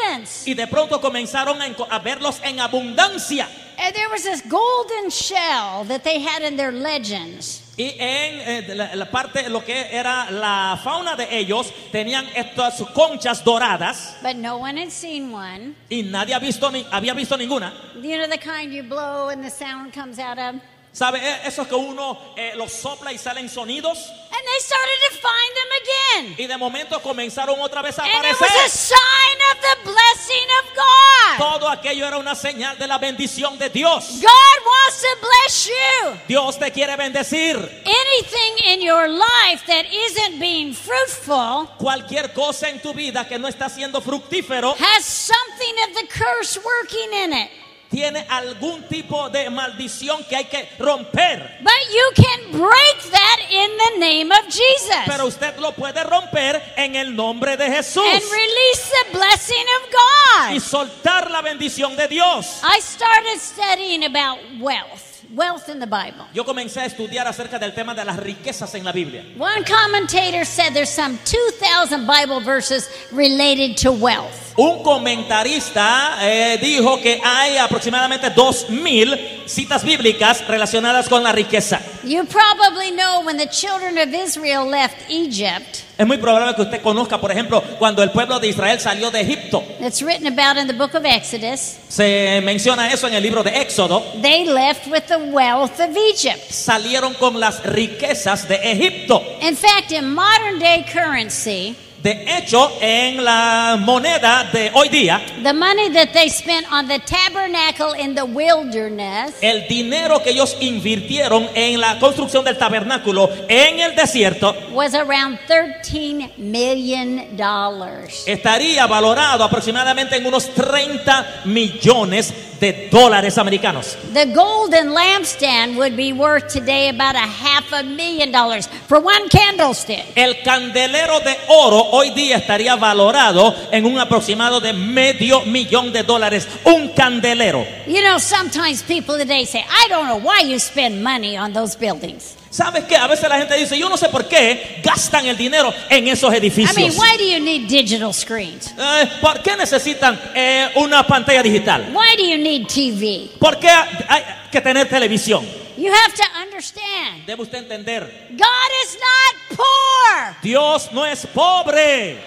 abundance. 0.08 0.50
Y 0.50 0.54
de 0.54 0.68
pronto 0.68 1.02
comenzaron 1.02 1.58
a 1.62 2.00
verlos 2.00 2.40
en 2.44 2.62
abundancia. 2.62 3.50
There 3.94 4.10
was 4.10 4.24
this 4.24 4.42
golden 4.48 5.10
shell 5.10 5.84
that 5.86 6.04
they 6.04 6.20
had 6.20 6.42
in 6.44 6.56
their 6.58 6.72
legends. 6.72 7.62
Y 7.78 7.96
en 7.98 8.66
eh, 8.70 8.76
la, 8.76 8.96
la 8.96 9.06
parte, 9.10 9.50
lo 9.50 9.64
que 9.64 9.74
era 9.92 10.30
la 10.30 10.78
fauna 10.84 11.16
de 11.16 11.26
ellos, 11.38 11.72
tenían 11.92 12.26
estas 12.36 12.82
conchas 12.94 13.44
doradas 13.44 14.16
But 14.22 14.36
no 14.36 14.58
one 14.58 14.78
had 14.78 14.92
seen 14.92 15.32
one. 15.34 15.76
y 15.90 16.04
nadie 16.04 16.34
ha 16.34 16.40
visto 16.40 16.70
ni, 16.70 16.86
había 16.92 17.14
visto 17.14 17.38
ninguna. 17.38 17.74
You 17.96 18.18
know 18.18 18.28
the 18.28 18.38
kind 18.38 18.72
you 18.74 18.84
blow 18.84 19.30
and 19.30 19.44
the 19.44 19.50
sound 19.50 19.94
comes 19.94 20.20
out 20.20 20.38
of? 20.38 20.56
And 20.92 20.98
¿Sabe? 20.98 21.20
Eh, 21.20 21.42
Eso 21.46 21.68
que 21.68 21.76
uno 21.76 22.34
eh, 22.36 22.54
los 22.56 22.72
sopla 22.74 23.12
y 23.14 23.18
salen 23.18 23.50
sonidos. 23.50 23.98
they 24.42 24.60
started 24.60 25.00
to 25.10 25.18
find 25.18 25.56
them 25.56 25.72
again. 25.82 26.36
Y 26.38 26.48
de 26.48 26.58
momento 26.58 27.00
comenzaron 27.02 27.60
otra 27.62 27.82
vez 27.82 27.98
a 28.00 28.04
And 28.04 28.12
it 28.12 28.32
was 28.40 28.42
a 28.42 28.46
aparecer. 28.46 28.70
sign 28.70 29.38
of 29.52 29.62
the 29.62 29.92
blessing 29.92 30.48
of 30.64 30.76
God. 30.76 31.38
Todo 31.38 31.70
aquello 31.70 32.08
era 32.08 32.18
una 32.18 32.36
señal 32.36 32.78
de 32.78 32.88
la 32.88 32.98
bendición 32.98 33.58
de 33.58 33.70
Dios. 33.70 34.20
God 34.22 34.66
wants 34.66 35.02
to 35.02 35.08
bless 35.22 35.68
you. 35.68 36.20
Dios 36.28 36.58
te 36.58 36.72
quiere 36.72 36.96
bendecir. 36.98 37.56
Anything 37.86 38.66
in 38.66 38.82
your 38.82 39.08
life 39.08 39.66
that 39.68 39.86
isn't 39.92 40.40
being 40.40 40.74
fruitful 40.74 41.68
Cualquier 41.78 42.34
cosa 42.34 42.70
en 42.70 42.82
tu 42.82 42.94
vida 42.94 43.28
que 43.28 43.38
no 43.38 43.48
está 43.48 43.70
siendo 43.70 44.02
fructífero 44.02 44.76
has 44.78 45.06
something 45.06 45.76
of 45.88 45.96
the 45.96 46.08
curse 46.08 46.58
working 46.58 47.14
in 47.14 47.34
it. 47.34 47.50
Tiene 47.92 48.26
algún 48.30 48.84
tipo 48.84 49.30
de 49.30 49.50
maldición 49.50 50.24
que 50.24 50.38
hay 50.38 50.46
que 50.46 50.70
romper. 50.80 51.60
But 51.62 51.94
you 51.94 52.24
can 52.24 52.52
break 52.54 53.12
that 53.12 53.40
in 53.52 53.70
the 53.78 54.00
name 54.00 54.32
of 54.32 54.46
Jesus 54.46 55.04
Pero 55.06 55.28
usted 55.28 55.58
lo 55.60 55.74
puede 55.74 56.02
romper 56.04 56.62
en 56.78 56.96
el 56.96 57.16
nombre 57.16 57.58
de 57.58 57.70
Jesús 57.70 58.04
and 58.04 58.24
release 58.24 58.92
the 59.12 59.18
blessing 59.18 59.66
of 59.78 60.52
y 60.52 60.56
God. 60.56 60.62
soltar 60.62 61.30
la 61.30 61.42
bendición 61.42 61.96
de 61.96 62.08
Dios. 62.08 62.62
I 62.64 62.80
started 62.80 63.38
studying 63.40 64.06
about 64.06 64.40
wealth, 64.60 65.26
wealth 65.36 65.68
in 65.68 65.80
the 65.80 65.86
Bible. 65.86 66.26
Yo 66.34 66.46
comencé 66.46 66.80
a 66.80 66.86
estudiar 66.86 67.28
acerca 67.28 67.60
del 67.60 67.74
tema 67.74 67.94
de 67.94 68.06
las 68.06 68.18
riquezas 68.18 68.74
en 68.76 68.86
la 68.86 68.94
Biblia. 68.94 69.26
One 69.38 69.66
commentator 69.66 70.46
said 70.46 70.74
there's 70.74 70.90
some 70.90 71.18
2,000 71.26 72.08
Bible 72.08 72.40
verses 72.40 72.90
related 73.12 73.76
to 73.78 73.92
wealth. 73.92 74.51
Un 74.58 74.84
comentarista 74.84 76.18
eh, 76.22 76.60
dijo 76.62 77.00
que 77.02 77.22
hay 77.24 77.58
aproximadamente 77.58 78.30
dos 78.32 78.70
mil 78.70 79.18
citas 79.46 79.84
bíblicas 79.84 80.46
relacionadas 80.48 81.08
con 81.08 81.24
la 81.24 81.32
riqueza. 81.32 81.80
You 82.04 82.26
probably 82.26 82.92
know 82.92 83.22
when 83.26 83.38
the 83.38 83.48
children 83.48 83.98
of 83.98 84.14
Israel 84.14 84.70
left 84.70 84.96
Egypt, 85.10 85.78
Es 85.98 86.06
muy 86.08 86.18
probable 86.18 86.56
que 86.56 86.64
usted 86.64 86.82
conozca, 86.82 87.20
por 87.22 87.32
ejemplo, 87.32 87.62
cuando 87.80 88.02
el 88.04 88.10
pueblo 88.12 88.40
de 88.40 88.48
Israel 88.50 88.80
salió 88.80 89.10
de 89.12 89.22
Egipto. 89.22 89.64
it's 89.80 90.02
written 90.02 90.28
about 90.28 90.58
in 90.60 90.68
the 90.68 90.74
book 90.74 90.96
of 90.96 91.06
Exodus, 91.06 91.78
Se 91.88 92.42
menciona 92.44 92.92
eso 92.92 93.08
en 93.08 93.14
el 93.14 93.24
libro 93.24 93.44
de 93.44 93.52
Éxodo. 93.62 94.04
they 94.22 94.46
left 94.46 94.86
with 94.88 95.04
the 95.08 95.18
wealth 95.32 95.80
of 95.80 95.96
Egypt. 95.96 96.52
Salieron 96.52 97.14
con 97.14 97.40
las 97.40 97.64
riquezas 97.64 98.48
de 98.50 98.56
Egipto. 98.64 99.22
In 99.42 99.56
fact, 99.56 99.92
in 99.92 100.14
modern 100.14 100.60
day 100.60 100.84
currency, 100.92 101.76
De 102.04 102.26
hecho, 102.38 102.72
en 102.82 103.24
la 103.24 103.78
moneda 103.80 104.50
de 104.52 104.72
hoy 104.74 104.90
día, 104.90 105.22
the 105.44 105.54
money 105.54 105.90
that 105.94 106.12
they 106.14 106.30
spent 106.30 106.66
on 106.72 106.88
the 106.88 106.98
tabernacle 107.00 107.94
in 107.94 108.16
the 108.16 108.24
wilderness 108.24 109.34
el 109.42 109.68
dinero 109.68 110.22
que 110.24 110.32
ellos 110.32 110.58
invirtieron 110.62 111.48
en 111.54 111.80
la 111.80 112.00
construcción 112.00 112.44
del 112.44 112.58
tabernáculo 112.58 113.30
en 113.48 113.80
el 113.80 113.96
desierto 113.96 114.56
was 114.72 114.96
around 114.96 115.38
13 115.48 116.32
million 116.38 117.38
dollars. 117.38 118.24
estaría 118.26 118.88
valorado 118.88 119.44
aproximadamente 119.44 120.16
en 120.16 120.26
unos 120.26 120.50
30 120.56 121.42
millones 121.46 122.34
de 122.62 122.88
dólares 122.92 123.38
americanos. 123.40 123.98
The 124.14 124.28
golden 124.28 124.94
lampstand 124.94 125.76
would 125.78 125.98
be 125.98 126.14
worth 126.14 126.48
today 126.48 126.90
about 126.90 127.16
a 127.16 127.28
half 127.28 127.74
a 127.74 127.84
million 127.84 128.32
dollars 128.32 128.68
for 128.88 129.00
one 129.00 129.28
candlestick. 129.30 130.06
El 130.16 130.42
candelero 130.44 131.20
de 131.22 131.36
oro 131.50 131.82
hoy 131.92 132.12
día 132.12 132.38
estaría 132.38 132.76
valorado 132.76 133.54
en 133.72 133.86
un 133.86 134.00
aproximado 134.00 134.62
de 134.62 134.74
medio 134.74 135.42
millón 135.46 135.92
de 135.92 136.04
dólares. 136.04 136.48
Un 136.64 136.90
candelero. 136.90 137.66
You 137.88 138.02
know, 138.04 138.20
sometimes 138.20 138.84
people 138.84 139.18
today 139.18 139.44
say, 139.46 139.66
I 139.68 139.88
don't 139.90 140.06
know 140.06 140.20
why 140.20 140.42
you 140.42 140.60
spend 140.60 141.04
money 141.04 141.36
on 141.36 141.54
those 141.54 141.76
buildings. 141.76 142.38
¿Sabes 142.52 142.84
qué? 142.84 142.98
A 142.98 143.08
veces 143.08 143.30
la 143.30 143.38
gente 143.38 143.56
dice, 143.56 143.78
yo 143.80 143.88
no 143.88 143.96
sé 143.96 144.10
por 144.10 144.28
qué 144.28 144.82
gastan 144.84 145.26
el 145.26 145.38
dinero 145.38 145.74
en 145.90 146.06
esos 146.10 146.34
I 146.34 146.38
edificios. 146.38 146.76
mean, 146.76 146.92
why 146.98 147.18
do 147.18 147.24
you 147.24 147.40
need 147.40 147.68
digital 147.70 148.14
screens? 148.14 148.74
Eh, 148.78 149.10
¿Por 149.22 149.42
qué 149.42 149.56
necesitan 149.56 150.20
eh, 150.36 150.70
una 150.76 151.08
pantalla 151.08 151.42
digital? 151.42 151.94
Why 151.94 152.18
do 152.18 152.24
you 152.30 152.38
need 152.38 152.68
TV? 152.68 153.30
¿Por 153.40 153.58
qué 153.58 153.70
hay 153.70 154.24
que 154.52 154.60
tener 154.60 154.90
televisión? 154.90 155.46
You 155.78 155.92
have 155.94 156.14
to 156.14 156.24
understand 156.44 157.26
Debe 157.26 157.42
usted 157.42 157.60
entender, 157.60 158.28
God 158.32 158.72
is 158.84 158.98
not 159.00 159.58
poor, 159.58 160.36
Dios 160.44 160.92
no 160.92 161.06
es 161.06 161.26
pobre. 161.28 162.18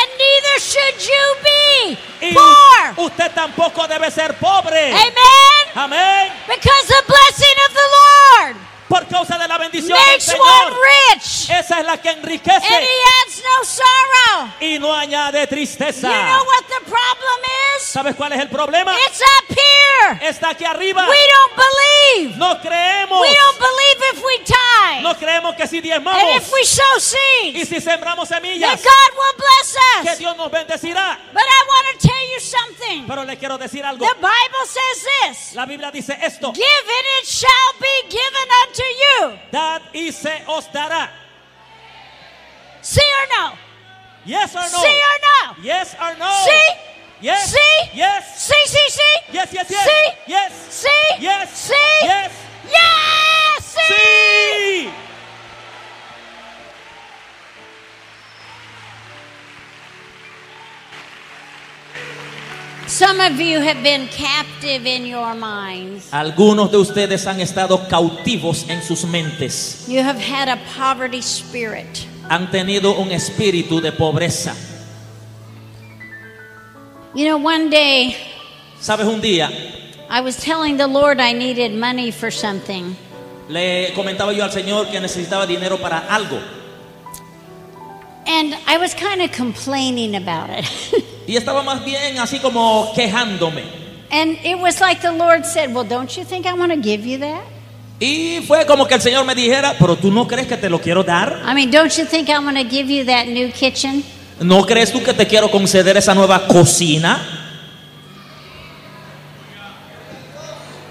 And 0.00 0.10
neither 0.18 0.60
should 0.60 1.06
you 1.06 1.24
be 1.42 1.98
Y 2.28 2.34
poor. 2.34 3.06
usted 3.06 3.30
tampoco 3.32 3.86
debe 3.88 4.10
ser 4.10 4.34
pobre. 4.38 4.92
Amen? 4.92 5.72
Amén. 5.74 6.32
Because 6.46 6.86
the 6.88 7.02
blessing 7.06 7.56
of 7.66 7.72
the 7.74 7.80
Lord 7.80 8.56
Por 8.88 9.06
causa 9.06 9.36
de 9.36 9.46
la 9.46 9.58
bendición 9.58 9.98
del 9.98 10.06
makes 10.06 10.28
one 10.28 10.38
Señor. 10.38 10.78
rich, 11.12 11.50
Esa 11.50 11.80
es 11.80 11.84
la 11.84 11.98
que 11.98 12.08
and 12.08 12.24
enriquece 12.24 12.66
He 12.66 13.00
adds 13.22 13.42
no 13.44 13.64
sorrow. 13.64 14.48
y 14.60 14.78
no 14.78 14.94
añade 14.94 15.40
You 15.42 15.46
tristeza. 15.46 16.08
know 16.08 16.44
what 16.44 16.64
the 16.68 16.80
problem 16.86 17.40
is? 17.76 17.82
¿Sabes 17.82 18.14
cuál 18.16 18.32
es 18.32 18.40
el 18.40 18.48
problema? 18.48 18.96
It's 19.06 19.20
up 19.20 19.44
here. 19.50 20.26
Está 20.28 20.50
aquí 20.50 20.64
arriba. 20.64 21.06
We 21.06 21.18
don't 21.18 21.54
believe. 21.56 22.36
No 22.38 22.58
creemos. 22.62 23.20
We 23.20 23.34
don't 23.34 23.58
believe 23.58 23.87
if 24.00 24.22
we 24.24 24.38
tithe. 24.44 25.02
No 25.02 25.14
creemos 25.14 25.56
que 25.56 25.66
si 25.66 25.78
And 25.78 26.36
if 26.36 26.52
we 26.52 26.64
sow 26.64 26.82
y 26.96 27.00
seeds, 27.00 27.68
si 27.68 27.80
sembramos 27.80 28.28
that 28.28 28.42
God 28.42 29.10
will 29.16 29.34
bless 29.36 29.76
que 30.02 30.10
us. 30.10 30.18
Dios 30.18 30.36
nos 30.36 30.50
bendecirá. 30.50 31.18
But 31.32 31.42
I 31.42 31.64
want 31.66 32.00
to 32.00 32.08
tell 32.08 32.30
you 32.32 32.40
something. 32.40 33.06
Pero 33.06 33.24
le 33.24 33.36
quiero 33.36 33.58
decir 33.58 33.84
algo. 33.84 34.06
The 34.06 34.14
Bible 34.14 34.66
says 34.66 35.06
this 35.22 35.54
La 35.54 35.66
Biblia 35.66 35.90
dice 35.90 36.16
esto. 36.20 36.52
Give 36.52 36.64
and 36.64 37.06
it 37.20 37.26
shall 37.26 37.72
be 37.80 38.08
given 38.08 38.48
unto 38.66 38.82
you. 38.82 39.38
Dad 39.50 39.82
y 39.94 40.10
se 40.10 40.42
os 40.46 40.66
dará. 40.72 41.10
See 42.82 43.00
or 43.00 43.26
no? 43.38 43.58
Yes 44.24 44.54
or 44.54 44.62
no? 44.62 44.78
See 44.78 45.00
or 45.00 45.18
no? 45.28 45.62
Yes 45.62 45.94
or 46.00 46.16
no? 46.18 46.30
See? 46.44 46.88
Yes. 47.20 47.50
See? 47.50 47.90
Yes. 47.94 48.46
See, 48.46 48.66
see, 48.66 48.88
see? 48.90 49.32
Yes, 49.32 49.52
yes, 49.52 49.70
yes. 49.70 49.84
See? 49.84 50.10
Yes. 50.28 50.52
See? 50.70 51.04
Yes. 51.20 51.58
See? 51.58 51.74
Some 63.08 63.20
of 63.20 63.40
you 63.40 63.60
have 63.60 63.82
been 63.82 64.06
captive 64.08 64.84
in 64.84 65.06
your 65.06 65.34
minds. 65.34 66.12
Algunos 66.12 66.70
de 66.70 66.76
ustedes 66.76 67.26
han 67.26 67.40
estado 67.40 67.88
cautivos 67.88 68.68
en 68.68 68.82
sus 68.82 69.06
mentes. 69.06 69.86
You 69.88 70.02
have 70.02 70.18
had 70.18 70.50
a 70.50 70.58
poverty 70.76 71.22
spirit. 71.22 72.06
Han 72.28 72.50
tenido 72.50 72.98
un 72.98 73.10
espíritu 73.10 73.80
de 73.80 73.92
pobreza. 73.92 74.54
You 77.14 77.24
know, 77.24 77.38
one 77.38 77.70
day 77.70 78.14
Sabes, 78.78 79.06
un 79.06 79.22
día 79.22 79.48
I 80.10 80.20
was 80.20 80.36
telling 80.36 80.76
the 80.76 80.86
Lord 80.86 81.18
I 81.18 81.32
needed 81.32 81.72
money 81.72 82.10
for 82.10 82.30
something. 82.30 82.94
le 83.48 83.90
comentaba 83.94 84.34
yo 84.34 84.44
al 84.44 84.52
Señor 84.52 84.90
que 84.90 85.00
necesitaba 85.00 85.46
dinero 85.46 85.78
para 85.78 86.00
algo. 86.10 86.38
And 88.26 88.54
I 88.66 88.76
was 88.76 88.92
kind 88.92 89.22
of 89.22 89.32
complaining 89.32 90.14
about 90.14 90.50
it. 90.50 91.04
Y 91.28 91.36
estaba 91.36 91.62
más 91.62 91.84
bien 91.84 92.18
así 92.18 92.38
como 92.40 92.90
quejándome. 92.94 93.62
and 94.10 94.38
it 94.42 94.58
was 94.58 94.80
like 94.80 95.02
the 95.02 95.12
Lord 95.12 95.44
said, 95.44 95.72
Well, 95.74 95.84
don't 95.84 96.16
you 96.16 96.24
think 96.24 96.46
I 96.46 96.54
want 96.54 96.72
to 96.72 96.78
give 96.80 97.04
you 97.06 97.18
that? 97.18 97.42
Y 98.00 98.40
fue 98.46 98.64
como 98.64 98.86
que 98.86 98.94
el 98.94 99.02
Señor 99.02 99.24
me 99.26 99.34
dijera, 99.34 99.74
pero 99.78 99.96
tú 99.96 100.10
no 100.10 100.26
crees 100.26 100.46
que 100.46 100.56
te 100.56 100.70
lo 100.70 100.80
quiero 100.80 101.02
dar. 101.04 101.42
I 101.44 101.52
mean, 101.52 101.70
don't 101.70 101.92
you 101.98 102.06
think 102.06 102.28
I 102.30 102.38
want 102.38 102.56
to 102.56 102.64
give 102.64 102.88
you 102.88 103.04
that 103.04 103.26
new 103.26 103.50
kitchen? 103.52 104.02
¿No 104.40 104.64
crees 104.64 104.90
tú 104.92 105.02
que 105.02 105.12
te 105.12 105.26
quiero 105.26 105.50
conceder 105.50 105.96
esa 105.96 106.14
nueva 106.14 106.46
cocina? 106.46 107.18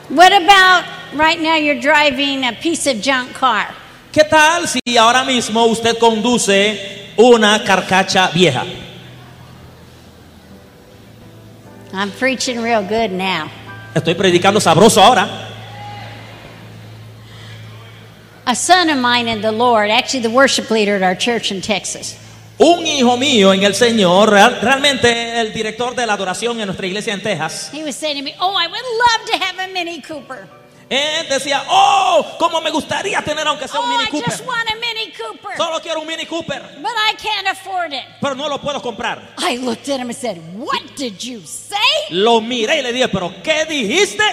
What 0.10 0.34
about 0.34 0.84
right 1.16 1.40
now 1.42 1.56
you're 1.56 1.80
driving 1.80 2.44
a 2.46 2.54
piece 2.54 2.86
of 2.88 3.02
junk 3.02 3.34
car? 3.34 3.74
¿Qué 4.12 4.24
tal 4.24 4.68
si 4.68 4.98
ahora 4.98 5.24
mismo 5.24 5.66
usted 5.66 5.98
conduce 5.98 7.14
una 7.18 7.64
carcacha 7.64 8.30
vieja? 8.34 8.66
I'm 11.94 12.12
preaching 12.12 12.62
real 12.62 12.82
good 12.84 13.12
now. 13.12 13.50
Estoy 13.96 14.14
predicando 14.16 14.60
sabroso 14.60 15.02
ahora. 15.02 15.28
A 18.46 18.56
son 18.56 18.90
of 18.90 18.98
mine 18.98 19.28
in 19.28 19.42
the 19.42 19.52
Lord, 19.52 19.90
actually 19.90 20.22
the 20.22 20.30
worship 20.30 20.70
leader 20.72 20.96
at 20.96 21.04
our 21.04 21.16
church 21.16 21.52
in 21.52 21.62
Texas, 21.62 22.16
Un 22.60 22.88
hijo 22.88 23.18
mío 23.18 23.54
en 23.54 23.64
el 23.64 23.74
Señor, 23.76 24.30
real- 24.32 24.60
realmente 24.62 25.40
el 25.40 25.54
director 25.54 25.94
de 25.96 26.06
la 26.08 26.14
adoración 26.14 26.60
en 26.60 26.66
nuestra 26.68 26.88
iglesia 26.88 27.14
en 27.14 27.22
Texas, 27.22 27.70
he 27.74 27.84
was 27.84 27.96
saying 27.96 28.18
to 28.18 28.24
me, 28.24 28.34
Oh, 28.40 28.56
I 28.56 28.68
would 28.68 28.82
love 28.82 29.26
to 29.32 29.38
have 29.46 29.60
a 29.70 29.74
Mini 29.74 30.02
Cooper. 30.02 30.48
Él 30.90 31.28
decía, 31.28 31.64
oh, 31.70 32.36
cómo 32.40 32.62
me 32.62 32.70
gustaría 32.72 33.22
tener 33.22 33.46
aunque 33.48 33.68
sea 33.68 33.80
Oh, 33.80 33.84
un 33.84 33.90
Mini 33.90 34.04
I 34.06 34.08
Cooper. 34.10 34.30
just 34.32 34.46
want 34.46 34.70
a 34.70 34.76
Mini 34.76 35.12
Cooper. 35.12 35.58
Solo 35.58 35.80
quiero 35.82 36.00
un 36.02 36.08
Mini 36.08 36.26
Cooper, 36.26 36.62
But 36.82 36.92
I 36.96 37.16
can't 37.16 37.48
afford 37.48 37.92
it. 37.94 38.04
pero 38.22 38.36
no 38.36 38.48
lo 38.48 38.58
puedo 38.60 38.82
comprar. 38.82 39.34
I 39.38 39.58
looked 39.58 39.90
at 39.90 40.00
him 40.00 40.10
and 40.10 40.16
said, 40.16 40.38
What 40.56 40.96
did 40.96 41.22
you 41.24 41.42
say? 41.46 41.76
Lo 42.12 42.40
miré 42.40 42.78
y 42.80 42.82
le 42.84 42.94
dije, 42.94 43.10
pero 43.10 43.34
¿qué 43.44 43.66
dijiste? 43.66 44.24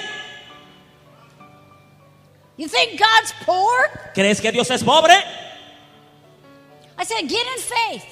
You 2.57 2.69
think 2.69 2.99
God's 3.01 3.33
poor? 3.45 3.91
¿Crees 4.15 4.41
que 4.41 4.53
Dios 4.53 4.71
es 4.71 4.85
pobre? 4.85 5.15
I 6.97 7.05
said, 7.05 7.29
Get 7.29 7.45
in 7.57 7.59
faith, 7.63 8.05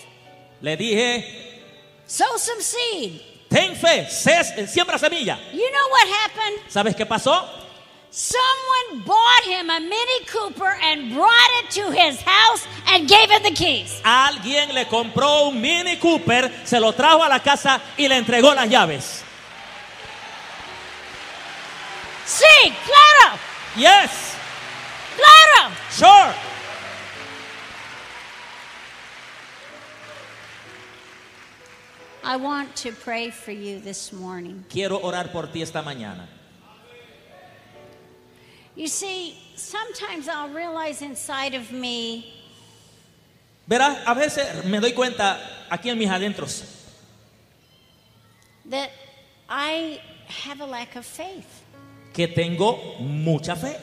Le 0.61 0.77
dije, 0.77 1.25
sow 2.07 2.37
some 2.39 2.61
seed. 2.61 3.21
ten 3.49 3.77
fe, 3.77 4.09
siembra 4.67 4.99
semilla. 4.99 5.39
You 5.53 5.71
know 5.71 5.89
what 5.91 6.09
happened? 6.25 6.59
¿Sabes 6.69 6.97
qué 6.97 7.07
pasó? 7.07 7.49
Someone 8.15 9.01
bought 9.07 9.45
him 9.47 9.71
a 9.71 9.81
Mini 9.81 10.25
Cooper 10.27 10.77
and 10.83 11.15
brought 11.15 11.51
it 11.65 11.71
to 11.71 11.91
his 11.91 12.21
house 12.21 12.67
and 12.89 13.09
gave 13.09 13.31
him 13.31 13.43
the 13.43 13.53
keys. 13.53 14.03
Alguien 14.05 14.75
le 14.75 14.85
compró 14.85 15.49
un 15.49 15.59
Mini 15.59 15.97
Cooper, 15.97 16.53
se 16.67 16.79
lo 16.79 16.93
trajo 16.93 17.23
a 17.25 17.29
la 17.31 17.39
casa 17.41 17.81
y 17.97 18.07
le 18.09 18.17
entregó 18.19 18.55
las 18.55 18.69
llaves. 18.69 19.25
Sí, 22.27 22.73
claro, 22.85 23.39
Yes, 23.77 24.11
claro. 25.17 25.73
sure. 25.91 26.35
I 32.25 32.37
want 32.37 32.77
to 32.77 32.93
pray 32.93 33.31
for 33.31 33.51
you 33.53 33.81
this 33.81 34.13
morning. 34.13 34.65
Quiero 34.71 34.99
orar 35.03 35.33
por 35.33 35.47
ti 35.49 35.63
esta 35.63 35.83
mañana. 35.83 36.29
You 38.75 38.89
see, 38.89 39.37
sometimes 39.55 40.29
I'll 40.29 40.49
realize 40.49 41.03
inside 41.03 41.55
of 41.55 41.71
me 41.73 42.27
Verás, 43.69 43.99
a 44.07 44.15
veces 44.15 44.65
me 44.65 44.81
doy 44.81 44.93
cuenta 44.93 45.39
aquí 45.71 45.89
en 45.91 45.99
mis 45.99 46.09
adentros 46.09 46.65
that 48.69 48.91
I 49.49 50.01
have 50.27 50.61
a 50.61 50.67
lack 50.67 50.97
of 50.97 51.05
faith. 51.05 51.63
que 52.13 52.27
tengo 52.29 52.99
mucha 53.01 53.57
fe. 53.57 53.77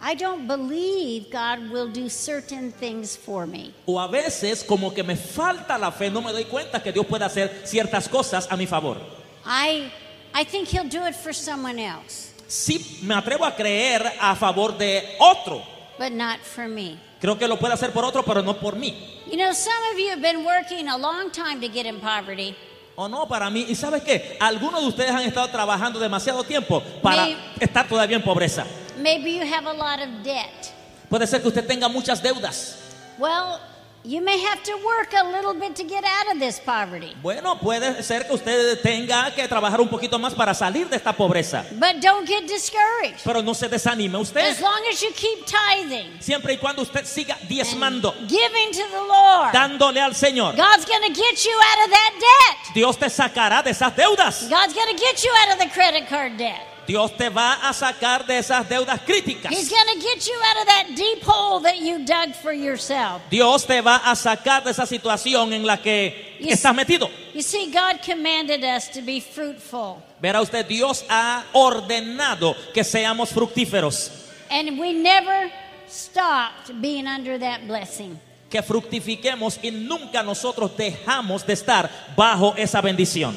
I 0.00 0.14
don't 0.14 0.48
believe 0.48 1.30
God 1.30 1.70
will 1.70 1.88
do 1.88 2.08
certain 2.08 2.72
things 2.72 3.16
for 3.16 3.46
me. 3.46 3.72
O 3.86 3.98
a 4.00 4.08
veces 4.08 4.64
como 4.66 4.90
que 4.90 5.04
me 5.04 5.14
falta 5.14 5.78
la 5.78 5.90
fe, 5.90 6.10
no 6.10 6.20
me 6.20 6.32
doy 6.32 6.44
cuenta 6.44 6.82
que 6.82 6.90
Dios 6.92 7.06
puede 7.06 7.24
hacer 7.24 7.62
ciertas 7.64 8.08
cosas 8.08 8.48
a 8.50 8.56
mi 8.56 8.66
favor. 8.66 8.96
I 9.44 9.92
I 10.34 10.44
think 10.44 10.68
he'll 10.68 10.88
do 10.88 11.04
it 11.04 11.14
for 11.14 11.32
someone 11.32 11.78
else, 11.78 12.31
Sí, 12.52 12.98
me 13.00 13.14
atrevo 13.14 13.46
a 13.46 13.56
creer 13.56 14.12
a 14.20 14.36
favor 14.36 14.76
de 14.76 15.16
otro. 15.18 15.62
but 15.98 16.12
not 16.12 16.38
for 16.40 16.68
me. 16.68 16.98
Creo 17.18 17.38
que 17.38 17.48
lo 17.48 17.56
puede 17.58 17.72
hacer 17.72 17.92
por 17.92 18.04
otro, 18.04 18.22
pero 18.22 18.42
no 18.42 18.54
por 18.58 18.76
mí. 18.76 18.94
You 19.30 19.38
know, 19.38 19.54
some 19.54 19.72
of 19.90 19.98
you 19.98 20.10
have 20.10 20.20
been 20.20 20.44
working 20.44 20.86
a 20.88 20.98
long 20.98 21.30
time 21.30 21.60
to 21.66 21.68
get 21.72 21.86
in 21.86 21.98
poverty. 21.98 22.54
O 22.94 23.08
no 23.08 23.26
para 23.26 23.48
mí. 23.48 23.64
¿Y 23.70 23.74
sabes 23.74 24.02
qué? 24.02 24.36
Algunos 24.38 24.82
de 24.82 24.88
ustedes 24.88 25.12
han 25.12 25.22
estado 25.22 25.48
trabajando 25.48 25.98
demasiado 25.98 26.44
tiempo 26.44 26.82
para 27.02 27.26
estar 27.58 27.88
todavía 27.88 28.16
en 28.16 28.22
pobreza. 28.22 28.66
Maybe 28.98 29.32
you 29.32 29.42
have 29.50 29.66
a 29.66 29.72
lot 29.72 30.00
of 30.00 30.22
debt. 30.22 30.74
Puede 31.08 31.26
ser 31.26 31.40
que 31.40 31.48
usted 31.48 31.66
tenga 31.66 31.88
muchas 31.88 32.22
deudas. 32.22 32.76
Well, 33.18 33.58
you 34.04 34.20
may 34.20 34.38
have 34.38 34.62
to 34.64 34.72
work 34.84 35.12
a 35.12 35.24
little 35.28 35.54
bit 35.54 35.76
to 35.76 35.84
get 35.84 36.04
out 36.04 36.34
of 36.34 36.40
this 36.40 36.58
poverty. 36.58 37.14
Bueno, 37.22 37.56
puede 37.58 38.02
ser 38.02 38.26
que 38.26 38.34
usted 38.34 38.80
tenga 38.82 39.32
que 39.34 39.46
trabajar 39.46 39.80
un 39.80 39.88
poquito 39.88 40.18
más 40.18 40.34
para 40.34 40.54
salir 40.54 40.88
de 40.88 40.96
esta 40.96 41.12
pobreza. 41.12 41.64
But 41.78 42.00
don't 42.00 42.26
get 42.26 42.46
discouraged. 42.46 43.22
Pero 43.24 43.42
no 43.42 43.54
se 43.54 43.68
desanime 43.68 44.18
usted. 44.18 44.40
As 44.40 44.60
long 44.60 44.82
as 44.90 45.00
you 45.00 45.10
keep 45.14 45.46
tithing, 45.46 46.20
Siempre 46.20 46.54
y 46.54 46.56
cuando 46.58 46.82
usted 46.82 47.04
siga 47.04 47.36
diezmando, 47.48 48.12
giving 48.26 48.72
to 48.72 48.84
the 48.90 49.02
Lord, 49.06 49.52
dándole 49.52 50.00
al 50.00 50.14
Señor, 50.14 50.56
God's 50.56 50.84
going 50.84 51.02
to 51.02 51.14
get 51.14 51.44
you 51.44 51.56
out 51.56 51.86
of 51.86 51.90
that 51.90 52.12
debt. 52.18 52.74
Dios 52.74 52.96
te 52.96 53.08
sacará 53.08 53.62
de 53.62 53.70
esas 53.70 53.94
deudas. 53.94 54.48
God's 54.48 54.74
going 54.74 54.96
to 54.96 55.00
get 55.00 55.22
you 55.22 55.30
out 55.42 55.52
of 55.52 55.58
the 55.58 55.68
credit 55.72 56.08
card 56.08 56.36
debt. 56.36 56.71
Dios 56.92 57.16
te 57.16 57.30
va 57.30 57.54
a 57.66 57.72
sacar 57.72 58.26
de 58.26 58.36
esas 58.36 58.68
deudas 58.68 59.00
críticas. 59.00 59.50
He's 59.50 59.70
going 59.70 59.98
to 59.98 60.06
get 60.06 60.26
you 60.26 60.34
out 60.44 60.60
of 60.60 60.66
that 60.66 60.86
deep 60.94 61.22
hole 61.24 61.58
that 61.62 61.78
you 61.78 62.04
dug 62.04 62.34
for 62.34 62.52
yourself. 62.52 63.22
Dios 63.30 63.64
te 63.64 63.80
va 63.80 63.96
a 64.04 64.14
sacar 64.14 64.62
de 64.62 64.72
esa 64.72 64.84
situación 64.84 65.54
en 65.54 65.64
la 65.64 65.78
que 65.78 66.36
Yes. 66.38 66.58
estás 66.58 66.74
metido. 66.74 67.08
You 67.32 67.40
see, 67.40 67.70
God 67.70 68.02
commanded 68.04 68.62
us 68.62 68.90
to 68.90 69.00
be 69.00 69.20
fruitful, 69.22 70.02
Verá 70.20 70.42
usted, 70.42 70.66
Dios 70.68 71.02
ha 71.08 71.44
ordenado 71.54 72.54
que 72.74 72.84
seamos 72.84 73.30
fructíferos, 73.30 74.10
and 74.50 74.78
we 74.78 74.92
never 74.92 75.50
stopped 75.88 76.72
being 76.82 77.06
under 77.06 77.38
that 77.38 77.66
blessing. 77.66 78.20
que 78.50 78.60
fructifiquemos 78.62 79.58
y 79.62 79.70
nunca 79.70 80.22
nosotros 80.22 80.76
dejamos 80.76 81.46
de 81.46 81.54
estar 81.54 81.88
bajo 82.14 82.54
esa 82.58 82.82
bendición. 82.82 83.34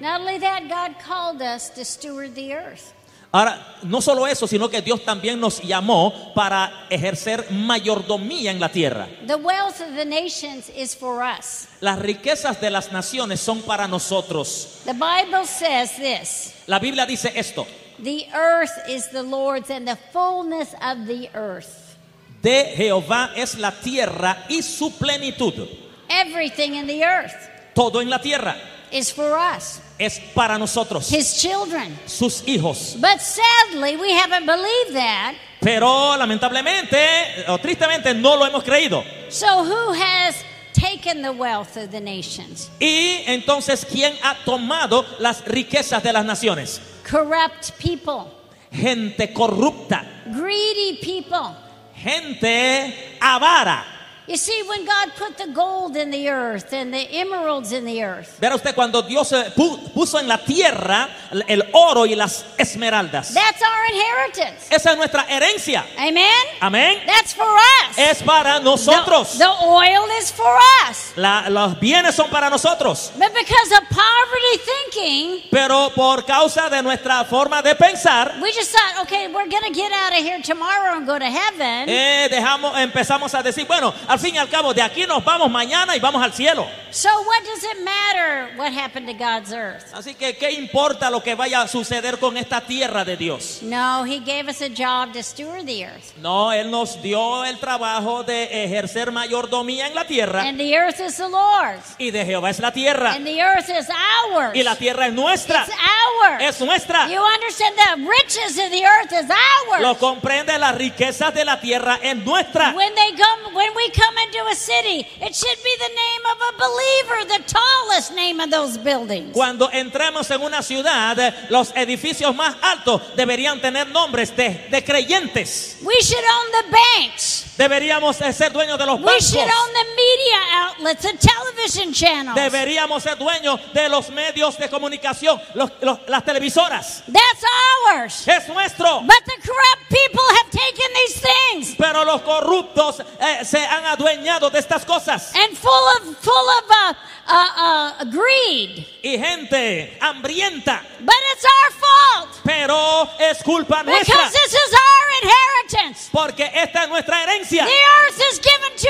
Not 0.00 0.20
only 0.20 0.38
that, 0.38 0.68
God 0.68 0.96
called 0.98 1.40
us 1.40 1.70
to 1.70 1.84
steward 1.84 2.34
the 2.34 2.54
earth. 2.54 2.92
Ahora, 3.32 3.58
no 3.82 4.00
solo 4.00 4.26
eso, 4.26 4.46
sino 4.46 4.68
que 4.68 4.80
Dios 4.80 5.04
también 5.04 5.40
nos 5.40 5.60
llamó 5.60 6.32
para 6.34 6.86
ejercer 6.88 7.50
mayordomía 7.50 8.52
en 8.52 8.60
la 8.60 8.68
tierra. 8.68 9.08
The 9.26 9.36
wealth 9.36 9.80
of 9.80 9.96
the 9.96 10.04
nations 10.04 10.70
is 10.70 10.94
for 10.94 11.20
us. 11.22 11.66
Las 11.80 11.98
riquezas 11.98 12.60
de 12.60 12.70
las 12.70 12.92
naciones 12.92 13.40
son 13.40 13.62
para 13.62 13.88
nosotros. 13.88 14.82
The 14.84 14.94
Bible 14.94 15.46
says 15.46 15.96
this 15.96 16.54
La 16.68 16.78
Biblia 16.78 17.06
dice 17.06 17.32
esto, 17.34 17.66
The 17.98 18.26
earth 18.34 18.88
is 18.88 19.08
the 19.10 19.22
Lord's 19.22 19.70
and 19.70 19.86
the 19.86 19.96
fullness 20.12 20.72
of 20.80 21.06
the 21.06 21.28
earth. 21.34 21.96
de 22.40 22.74
Jehová 22.76 23.30
es 23.34 23.56
la 23.58 23.72
tierra 23.72 24.44
y 24.48 24.60
su 24.62 24.90
plenitud. 24.92 25.66
Everything 26.08 26.74
in 26.74 26.86
the 26.86 27.02
earth 27.02 27.34
Todo 27.74 28.00
en 28.00 28.08
la 28.10 28.18
tierra 28.18 28.54
is 28.92 29.10
for 29.10 29.36
us, 29.36 29.80
es 29.98 30.18
para 30.34 30.58
nosotros, 30.58 31.10
His 31.12 31.36
children. 31.40 31.98
sus 32.06 32.42
hijos. 32.46 32.96
But 32.98 33.20
sadly, 33.20 33.96
we 33.96 34.12
haven't 34.12 34.46
believed 34.46 34.94
that. 34.94 35.34
Pero 35.60 36.16
lamentablemente 36.16 37.44
o 37.48 37.58
tristemente 37.58 38.12
no 38.14 38.36
lo 38.36 38.44
hemos 38.46 38.62
creído. 38.64 39.02
So, 39.30 39.64
who 39.64 39.92
has 39.94 40.36
taken 40.74 41.22
the 41.22 41.30
wealth 41.30 41.76
of 41.76 41.90
the 41.90 42.00
nations? 42.00 42.68
Y 42.80 43.22
entonces, 43.26 43.86
¿quién 43.90 44.14
ha 44.22 44.34
tomado 44.44 45.06
las 45.20 45.42
riquezas 45.46 46.02
de 46.02 46.12
las 46.12 46.24
naciones? 46.24 46.80
Corrupt 47.08 47.70
people, 47.78 48.30
Gente 48.72 49.32
corrupta, 49.32 50.04
greedy 50.26 50.98
people. 51.00 51.54
gente 51.94 53.16
avara. 53.20 53.84
You 54.26 54.38
see, 54.38 54.62
when 54.66 54.86
God 54.86 55.12
put 55.18 55.36
the 55.36 55.48
gold 55.52 55.96
in 55.96 56.10
the 56.10 56.30
earth 56.30 56.72
and 56.72 56.94
the 56.94 57.06
emeralds 57.20 57.72
in 57.72 57.84
the 57.84 58.02
earth, 58.02 58.38
Verá 58.40 58.54
usted 58.54 58.74
cuando 58.74 59.02
Dios 59.02 59.30
eh, 59.32 59.52
pu- 59.54 59.92
puso 59.92 60.18
en 60.18 60.26
la 60.26 60.38
tierra 60.38 61.08
el 61.46 61.62
oro 61.74 62.06
y 62.06 62.14
las 62.14 62.42
esmeraldas. 62.56 63.34
that's 63.34 63.60
our 63.60 63.84
inheritance. 63.92 64.66
Esa 64.70 64.92
es 64.92 64.96
nuestra 64.96 65.26
herencia. 65.28 65.84
Amen? 65.98 66.24
Amén. 66.62 67.02
That's 67.06 67.34
for 67.34 67.44
us. 67.54 67.98
Es 67.98 68.22
para 68.22 68.60
nosotros. 68.60 69.32
The, 69.32 69.38
the 69.44 69.50
oil 69.66 70.06
is 70.18 70.30
for 70.32 70.56
us. 70.88 71.12
La- 71.16 71.48
los 71.50 71.78
bienes 71.78 72.14
son 72.14 72.30
para 72.30 72.48
nosotros. 72.48 73.12
But 73.18 73.34
because 73.34 73.72
of 73.72 73.82
poverty 73.90 74.58
thinking, 74.64 75.42
Pero 75.50 75.90
por 75.94 76.22
causa 76.24 76.70
de 76.70 76.82
nuestra 76.82 77.24
forma 77.26 77.60
de 77.62 77.74
pensar, 77.74 78.40
we 78.40 78.50
just 78.52 78.70
thought, 78.72 79.02
okay, 79.02 79.26
we're 79.28 79.48
going 79.50 79.64
to 79.70 79.74
get 79.74 79.92
out 79.92 80.12
of 80.18 80.24
here 80.24 80.40
tomorrow 80.40 80.96
and 80.96 81.06
go 81.06 81.18
to 81.18 81.26
heaven. 81.28 81.90
eh, 81.90 82.28
dejamos, 82.30 82.74
empezamos 82.78 83.34
a 83.34 83.42
decir, 83.42 83.66
bueno, 83.66 83.92
al 84.14 84.20
fin 84.20 84.36
y 84.36 84.38
al 84.38 84.48
cabo, 84.48 84.72
de 84.72 84.80
aquí 84.80 85.06
nos 85.06 85.24
vamos 85.24 85.50
mañana 85.50 85.96
y 85.96 86.00
vamos 86.00 86.22
al 86.22 86.32
cielo. 86.32 86.66
So, 86.90 87.08
what 87.08 87.42
does 87.44 87.64
it 87.64 87.84
matter 87.84 88.56
what 88.56 88.72
happened 88.72 89.08
to 89.08 89.12
God's 89.14 89.52
earth? 89.52 89.92
Así 89.92 90.14
que, 90.14 90.36
¿qué 90.36 90.52
importa 90.52 91.10
lo 91.10 91.20
que 91.20 91.34
vaya 91.34 91.62
a 91.62 91.66
suceder 91.68 92.20
con 92.20 92.36
esta 92.36 92.60
tierra 92.60 93.04
de 93.04 93.16
Dios? 93.16 93.58
No, 93.62 94.04
He 94.04 94.20
gave 94.20 94.48
us 94.48 94.62
a 94.62 94.68
job 94.68 95.12
to 95.12 95.20
steward 95.24 95.66
the 95.66 95.84
earth. 95.84 96.16
No, 96.18 96.52
Él 96.52 96.70
nos 96.70 97.02
dio 97.02 97.44
el 97.44 97.58
trabajo 97.58 98.22
de 98.22 98.64
ejercer 98.64 99.10
mayordomía 99.10 99.88
en 99.88 99.94
la 99.96 100.04
tierra 100.06 100.42
And 100.42 100.56
the 100.56 100.72
earth 100.76 101.00
is 101.00 101.16
the 101.16 101.28
Lord's. 101.28 101.96
y 101.98 102.12
de 102.12 102.24
Jehová 102.24 102.50
es 102.50 102.60
la 102.60 102.70
tierra 102.70 103.12
And 103.14 103.24
the 103.24 103.40
earth 103.42 103.68
is 103.68 103.88
ours. 104.30 104.54
y 104.54 104.62
la 104.62 104.76
tierra 104.76 105.08
es 105.08 105.12
nuestra. 105.12 105.64
It's 105.64 105.74
ours. 105.74 106.42
es 106.42 106.60
nuestra. 106.60 107.08
You 107.08 107.20
understand 107.20 107.74
the 107.76 108.08
riches 108.08 108.56
of 108.56 108.70
the 108.70 108.84
earth 108.84 109.12
is 109.12 109.28
ours. 109.28 109.82
Lo 109.82 109.98
comprende, 109.98 110.56
las 110.58 110.76
riquezas 110.76 111.34
de 111.34 111.44
la 111.44 111.58
tierra 111.60 111.98
es 112.00 112.14
nuestra. 112.18 112.72
When 112.72 112.94
they 112.94 113.16
come, 113.16 113.52
when 113.52 113.74
we 113.74 113.90
come 113.90 114.03
into 114.24 114.46
a 114.50 114.54
city, 114.54 115.06
it 115.20 115.34
should 115.34 115.62
be 115.62 115.74
the 115.78 115.88
name 115.88 116.22
of 116.30 116.38
a 116.48 116.52
believer, 116.58 117.38
the 117.38 117.44
tallest 117.46 118.14
name 118.14 118.40
of 118.40 118.50
those 118.50 118.78
buildings. 118.78 119.32
Cuando 119.32 119.70
entremos 119.70 120.30
en 120.30 120.42
una 120.42 120.62
ciudad, 120.62 121.16
los 121.50 121.72
edificios 121.74 122.34
más 122.34 122.56
altos 122.62 123.02
deberían 123.16 123.60
tener 123.60 123.88
nombres 123.88 124.34
de, 124.36 124.68
de 124.70 124.82
creyentes. 124.84 125.78
We 125.82 126.00
should 126.00 126.24
own 126.24 126.52
the 126.52 126.70
banks. 126.70 127.53
Deberíamos 127.56 128.16
ser 128.16 128.52
dueños 128.52 128.78
de 128.78 128.86
los 128.86 129.00
We 129.00 129.20
should 129.20 129.46
bancos. 129.46 129.54
own 129.60 129.72
the 129.72 129.84
media 129.94 130.38
outlets, 130.64 131.02
the 131.02 131.16
television 131.16 131.92
channels. 131.92 132.34
Deberíamos 132.36 133.02
ser 133.02 133.16
dueños 133.16 133.60
de 133.72 133.88
los 133.88 134.10
medios 134.10 134.56
de 134.58 134.68
comunicación, 134.68 135.40
los- 135.54 135.70
los- 135.80 135.98
las 136.08 136.24
televisoras. 136.24 137.02
That's 137.06 137.44
ours. 137.92 138.26
Es 138.26 138.48
nuestro. 138.48 139.00
But 139.02 139.24
the 139.26 139.40
corrupt 139.46 139.88
people 139.88 140.24
have 140.40 140.50
taken 140.50 140.92
these 140.94 141.20
things 141.20 141.76
Pero 141.78 142.04
los 142.04 142.22
corruptos 142.22 143.00
eh, 143.20 143.44
se 143.44 143.64
han 143.64 143.84
adueñado 143.86 144.50
de 144.50 144.58
estas 144.58 144.84
cosas. 144.84 145.32
and 145.36 145.56
full 145.56 145.70
of 145.70 146.16
full 146.20 146.32
of 146.58 146.70
uh, 146.70 146.94
uh, 147.28 148.02
uh, 148.02 148.04
greed. 148.06 148.84
Y 149.02 149.16
gente 149.18 149.96
hambrienta. 150.00 150.82
But 151.00 151.14
it's 151.32 151.44
our 151.44 151.70
fault 151.72 152.40
Pero 152.44 153.08
es 153.18 153.42
culpa 153.44 153.82
nuestra. 153.82 154.14
because 154.16 154.32
this 154.32 154.52
is 154.54 154.72
our 154.72 155.22
inheritance. 155.22 156.08
Porque 156.10 156.50
esta 156.54 156.84
es 156.84 156.88
nuestra 156.88 157.22
herencia. 157.44 157.64
The 157.64 157.70
earth 158.06 158.20
is 158.32 158.38
given 158.40 158.76
to 158.76 158.88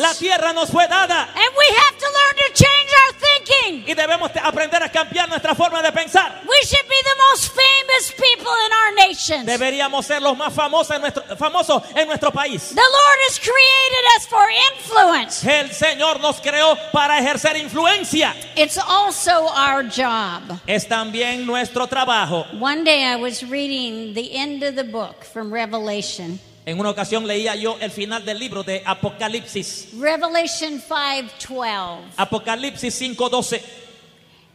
La 0.00 0.10
us, 0.10 0.18
tierra 0.18 0.52
nos 0.52 0.70
fue 0.70 0.86
dada. 0.88 1.28
and 1.34 1.54
we 1.56 1.76
have 1.76 1.98
to 1.98 2.06
learn 2.06 2.36
to 2.36 2.52
change 2.54 2.90
our 3.02 3.12
thinking. 3.18 3.84
Y 3.86 3.94
debemos 3.94 4.30
aprender 4.42 4.82
a 4.82 4.88
cambiar 4.90 5.28
nuestra 5.28 5.54
forma 5.54 5.82
de 5.82 5.92
pensar. 5.92 6.40
We 6.48 6.60
should 6.66 6.88
be 6.88 7.00
the 7.02 7.16
most 7.30 7.48
famous 7.52 8.12
people 8.12 8.52
in 8.66 8.72
our 8.72 9.08
nations. 9.08 9.46
Deberíamos 9.46 10.04
ser 10.04 10.20
los 10.20 10.36
más 10.36 10.52
famosos 10.52 10.94
en 10.96 11.00
nuestro, 11.02 11.22
famosos 11.36 11.82
en 11.94 12.06
nuestro 12.08 12.30
país. 12.30 12.68
The 12.70 12.74
Lord 12.76 13.18
has 13.28 13.38
created 13.38 14.04
us 14.16 14.26
for 14.26 14.48
influence. 14.72 15.44
El 15.44 15.70
Señor 15.70 16.20
nos 16.20 16.40
creó 16.40 16.76
para 16.92 17.18
ejercer 17.18 17.56
influencia. 17.56 18.34
It's 18.56 18.78
also 18.78 19.46
our 19.48 19.82
job. 19.84 20.58
Es 20.66 20.86
también 20.88 21.46
nuestro 21.46 21.86
trabajo. 21.86 22.46
One 22.60 22.84
day 22.84 23.04
I 23.04 23.16
was 23.16 23.42
reading 23.44 24.14
the 24.14 24.34
end 24.34 24.62
of 24.62 24.74
the 24.76 24.84
book 24.84 25.24
from 25.24 25.52
Revelation. 25.52 26.38
En 26.66 26.80
una 26.80 26.90
ocasión 26.90 27.26
leía 27.26 27.54
yo 27.56 27.76
el 27.78 27.90
final 27.90 28.24
del 28.24 28.38
libro 28.38 28.62
de 28.62 28.82
Apocalipsis. 28.86 29.88
Revelation 29.98 30.80
5:12. 30.80 31.98
Apocalipsis 32.16 32.94
5:12. 32.94 33.60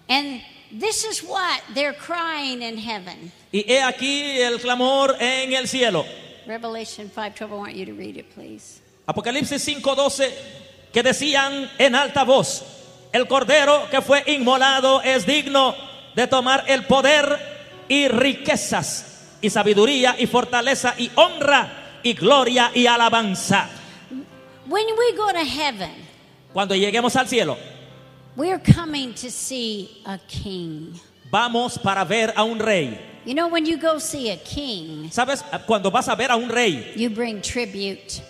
And 0.07 0.41
this 0.71 1.05
is 1.05 1.21
what 1.21 1.61
they're 1.75 1.95
crying 1.95 2.63
in 2.63 2.79
heaven. 2.79 3.31
Y 3.51 3.63
he 3.67 3.79
aquí 3.79 4.41
el 4.41 4.59
clamor 4.59 5.17
en 5.19 5.53
el 5.53 5.67
cielo. 5.67 6.03
Revelation 6.47 7.11
5:12. 7.11 7.41
I 7.41 7.55
want 7.55 7.75
you 7.75 7.85
to 7.85 7.93
read 7.93 8.17
it, 8.17 8.33
please. 8.33 8.81
Apocalipsis 9.05 9.63
5:12 9.63 10.31
que 10.91 11.03
decían 11.03 11.69
en 11.77 11.93
alta 11.93 12.23
voz, 12.23 12.63
el 13.11 13.27
cordero 13.27 13.87
que 13.91 14.01
fue 14.01 14.23
inmolado 14.25 15.03
es 15.03 15.27
digno 15.27 15.75
de 16.15 16.25
tomar 16.25 16.63
el 16.67 16.85
poder 16.85 17.85
y 17.87 18.07
riquezas 18.07 19.05
y 19.41 19.51
sabiduría 19.51 20.15
y 20.17 20.25
fortaleza 20.25 20.95
y 20.97 21.11
honra 21.13 21.79
y 22.03 22.13
gloria 22.13 22.71
y 22.73 22.85
alabanza. 22.87 23.67
When 24.67 24.85
we 24.97 25.13
go 25.17 25.31
to 25.31 25.43
heaven, 25.45 25.91
Cuando 26.53 26.75
lleguemos 26.75 27.15
al 27.15 27.27
cielo, 27.27 27.57
we're 28.35 28.59
coming 28.59 29.13
to 29.15 29.29
see 29.29 30.01
a 30.05 30.17
king. 30.27 30.93
vamos 31.31 31.77
para 31.77 32.03
ver 32.05 32.33
a 32.35 32.43
un 32.43 32.59
rey. 32.59 32.97
You 33.25 33.33
know, 33.35 33.47
when 33.47 33.65
you 33.65 33.77
go 33.77 33.99
see 33.99 34.29
a 34.31 34.37
king, 34.37 35.09
¿Sabes? 35.11 35.43
Cuando 35.67 35.91
vas 35.91 36.07
a 36.07 36.15
ver 36.15 36.31
a 36.31 36.35
un 36.37 36.49
rey, 36.49 36.93
you 36.95 37.09
bring 37.09 37.41
tribute. 37.41 38.21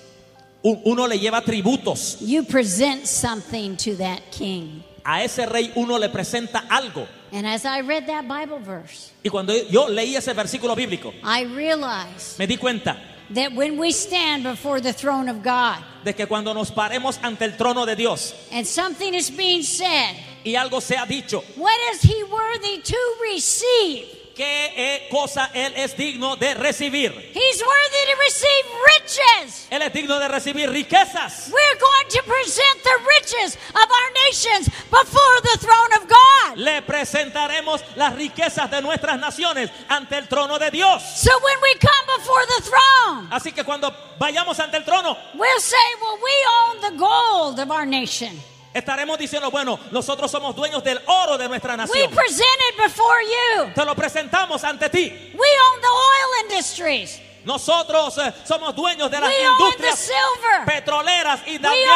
uno 0.64 1.08
le 1.08 1.18
lleva 1.18 1.42
tributos. 1.42 2.18
You 2.22 2.44
present 2.44 3.06
something 3.06 3.78
to 3.78 3.96
that 3.98 4.20
king. 4.32 4.84
A 5.06 5.24
ese 5.24 5.46
rey 5.46 5.72
uno 5.76 5.98
le 5.98 6.10
presenta 6.10 6.68
algo. 6.70 7.08
And 7.32 7.46
as 7.48 7.64
I 7.64 7.82
read 7.82 8.08
that 8.08 8.28
Bible 8.28 8.60
verse, 8.60 9.12
Y 9.24 9.30
cuando 9.30 9.54
yo 9.70 9.88
leí 9.88 10.16
ese 10.16 10.34
versículo 10.34 10.76
bíblico, 10.76 11.14
I 11.24 11.44
realized 11.46 12.38
me 12.40 12.48
di 12.48 12.58
cuenta 12.58 12.98
that 13.32 13.54
when 13.54 13.78
we 13.78 13.92
stand 13.92 14.44
before 14.44 14.82
the 14.82 14.94
throne 14.94 15.30
of 15.30 15.44
God 15.44 15.78
de 16.04 16.14
que 16.14 16.26
cuando 16.26 16.54
nos 16.54 16.72
paremos 16.72 17.20
ante 17.22 17.46
el 17.46 17.52
trono 17.52 17.86
de 17.86 17.96
Dios 17.96 18.34
and 18.52 18.66
something 18.66 19.14
is 19.14 19.30
being 19.30 19.64
said, 19.64 20.16
y 20.44 20.56
algo 20.56 20.82
se 20.82 20.96
ha 20.96 21.06
dicho, 21.06 21.44
what 21.58 21.78
is 21.92 22.02
he 22.02 22.24
worthy 22.24 22.82
to 22.82 22.98
receive? 23.22 24.19
¿Qué 24.40 24.74
eh, 24.74 25.08
cosa 25.12 25.52
Él 25.54 25.74
es 25.76 25.98
digno 25.98 26.38
de 26.38 26.54
recibir? 26.54 27.12
He's 27.12 27.62
worthy 27.62 28.04
to 28.08 28.16
receive 28.24 28.66
riches. 28.96 29.68
Él 29.70 29.82
es 29.82 29.92
digno 29.92 30.18
de 30.18 30.30
recibir 30.30 30.70
riquezas. 30.72 31.50
We're 31.52 31.78
going 31.78 32.08
to 32.08 32.24
present 32.24 32.82
the 32.82 32.98
riches 33.18 33.58
of 33.76 33.84
our 33.84 34.12
nations 34.26 34.70
before 34.90 35.42
the 35.44 35.58
throne 35.60 35.94
of 35.98 36.08
God. 36.08 36.58
Le 36.58 36.82
presentaremos 36.84 37.84
las 37.98 38.16
riquezas 38.16 38.72
de 38.72 38.82
nuestras 38.82 39.20
naciones 39.20 39.70
ante 39.90 40.18
el 40.18 40.30
trono 40.30 40.58
de 40.58 40.72
Dios. 40.72 41.04
So 41.22 41.32
when 41.44 41.58
we 41.62 41.74
come 41.78 42.18
before 42.18 42.46
the 42.46 42.64
throne, 42.64 43.28
Así 43.32 43.52
que 43.52 43.66
cuando 43.66 43.94
vayamos 44.18 44.58
ante 44.62 44.78
el 44.78 44.86
trono, 44.86 45.18
we'll 45.36 45.60
say, 45.60 45.78
well, 46.02 46.18
we 46.24 46.32
own 46.62 46.94
the 46.94 46.98
gold 46.98 47.60
of 47.60 47.72
our 47.72 47.86
nation. 47.86 48.40
Estaremos 48.74 49.18
diciendo, 49.18 49.50
bueno, 49.52 49.80
nosotros 49.92 50.30
somos 50.30 50.56
dueños 50.56 50.84
del 50.84 51.00
oro 51.08 51.38
de 51.38 51.48
nuestra 51.48 51.74
We 51.74 51.78
nación. 51.78 52.12
present 52.12 52.60
it 52.72 52.78
before 52.78 53.24
you. 53.26 53.74
Te 53.74 53.86
lo 53.86 53.96
presentamos 53.96 54.64
ante 54.64 54.90
ti. 54.90 55.10
We 55.34 55.48
own 55.48 55.82
the 55.82 55.88
oil 55.88 56.44
industries. 56.50 57.22
Nosotros 57.46 58.18
eh, 58.18 58.34
somos 58.46 58.76
dueños 58.76 59.10
de 59.10 59.20
las 59.20 59.30
We 59.30 59.42
industrias 59.42 60.00
silver. 60.00 60.66
petroleras 60.66 61.42
y 61.46 61.60
también 61.60 61.90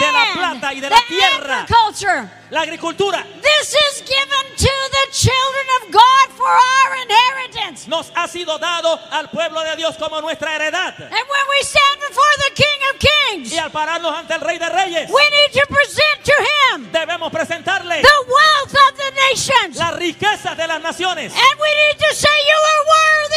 de 0.00 0.12
la 0.12 0.32
plata 0.32 0.72
y 0.72 0.80
de 0.80 0.90
la 0.90 1.02
tierra, 1.06 1.66
la 2.50 2.60
agricultura. 2.62 3.24
This 3.42 3.74
is 3.74 4.02
given 4.06 4.56
to 4.56 4.70
the 4.90 5.12
children 5.12 5.66
of 5.82 5.90
God 5.92 6.36
for 6.36 6.48
our 6.48 6.96
inheritance. 7.02 7.86
Nos 7.86 8.10
ha 8.14 8.26
sido 8.26 8.58
dado 8.58 8.98
al 9.10 9.28
pueblo 9.30 9.60
de 9.62 9.76
Dios 9.76 9.96
como 9.96 10.20
nuestra 10.20 10.54
heredad. 10.56 10.94
And 10.98 11.12
when 11.12 11.48
we 11.50 11.62
stand 11.62 12.00
before 12.00 12.34
the 12.48 12.54
King 12.54 12.80
of 12.92 12.98
Kings, 12.98 13.52
Y 13.52 13.58
al 13.58 13.70
pararnos 13.70 14.14
ante 14.16 14.34
el 14.34 14.40
Rey 14.40 14.58
de 14.58 14.68
Reyes, 14.70 15.10
we 15.10 15.22
need 15.30 15.60
to 15.60 15.66
present 15.66 16.24
to 16.24 16.32
him 16.32 16.90
debemos 16.92 17.30
presentarle 17.30 18.00
the 18.00 18.26
wealth 18.26 18.74
of 18.74 18.96
the 18.96 19.10
nations. 19.30 19.76
las 19.76 19.94
riquezas 19.94 20.56
de 20.56 20.66
las 20.66 20.80
naciones. 20.80 21.32
And 21.34 21.60
we 21.60 21.68
need 21.68 21.98
to 21.98 22.14
say, 22.14 22.28
You 22.48 22.56
are 22.56 22.84
worthy, 22.88 23.27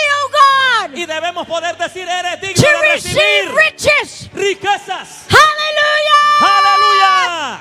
God, 0.87 0.97
Y 0.97 1.05
debemos 1.05 1.47
poder 1.47 1.75
decir, 1.77 2.07
eres 2.07 2.39
digno 2.41 2.61
to 2.61 2.67
de 2.81 2.93
receive 2.93 3.51
recibir 3.51 3.55
riches. 3.55 4.29
riquezas. 4.33 5.27
Hallelujah! 5.29 6.41
Aleluya. 6.41 7.59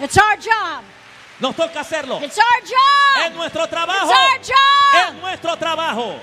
It's 0.00 0.16
our 0.18 0.36
job. 0.36 0.84
Nos 1.40 1.54
toca 1.54 1.80
hacerlo. 1.80 2.20
It's 2.22 2.38
our 2.38 2.60
job. 2.62 3.30
Es 3.30 3.34
nuestro 3.36 3.64
It's 3.64 3.72
trabajo. 3.72 4.10
our 4.10 4.40
Es 4.40 4.48
job. 4.48 5.14
nuestro 5.20 5.56
trabajo. 5.56 6.18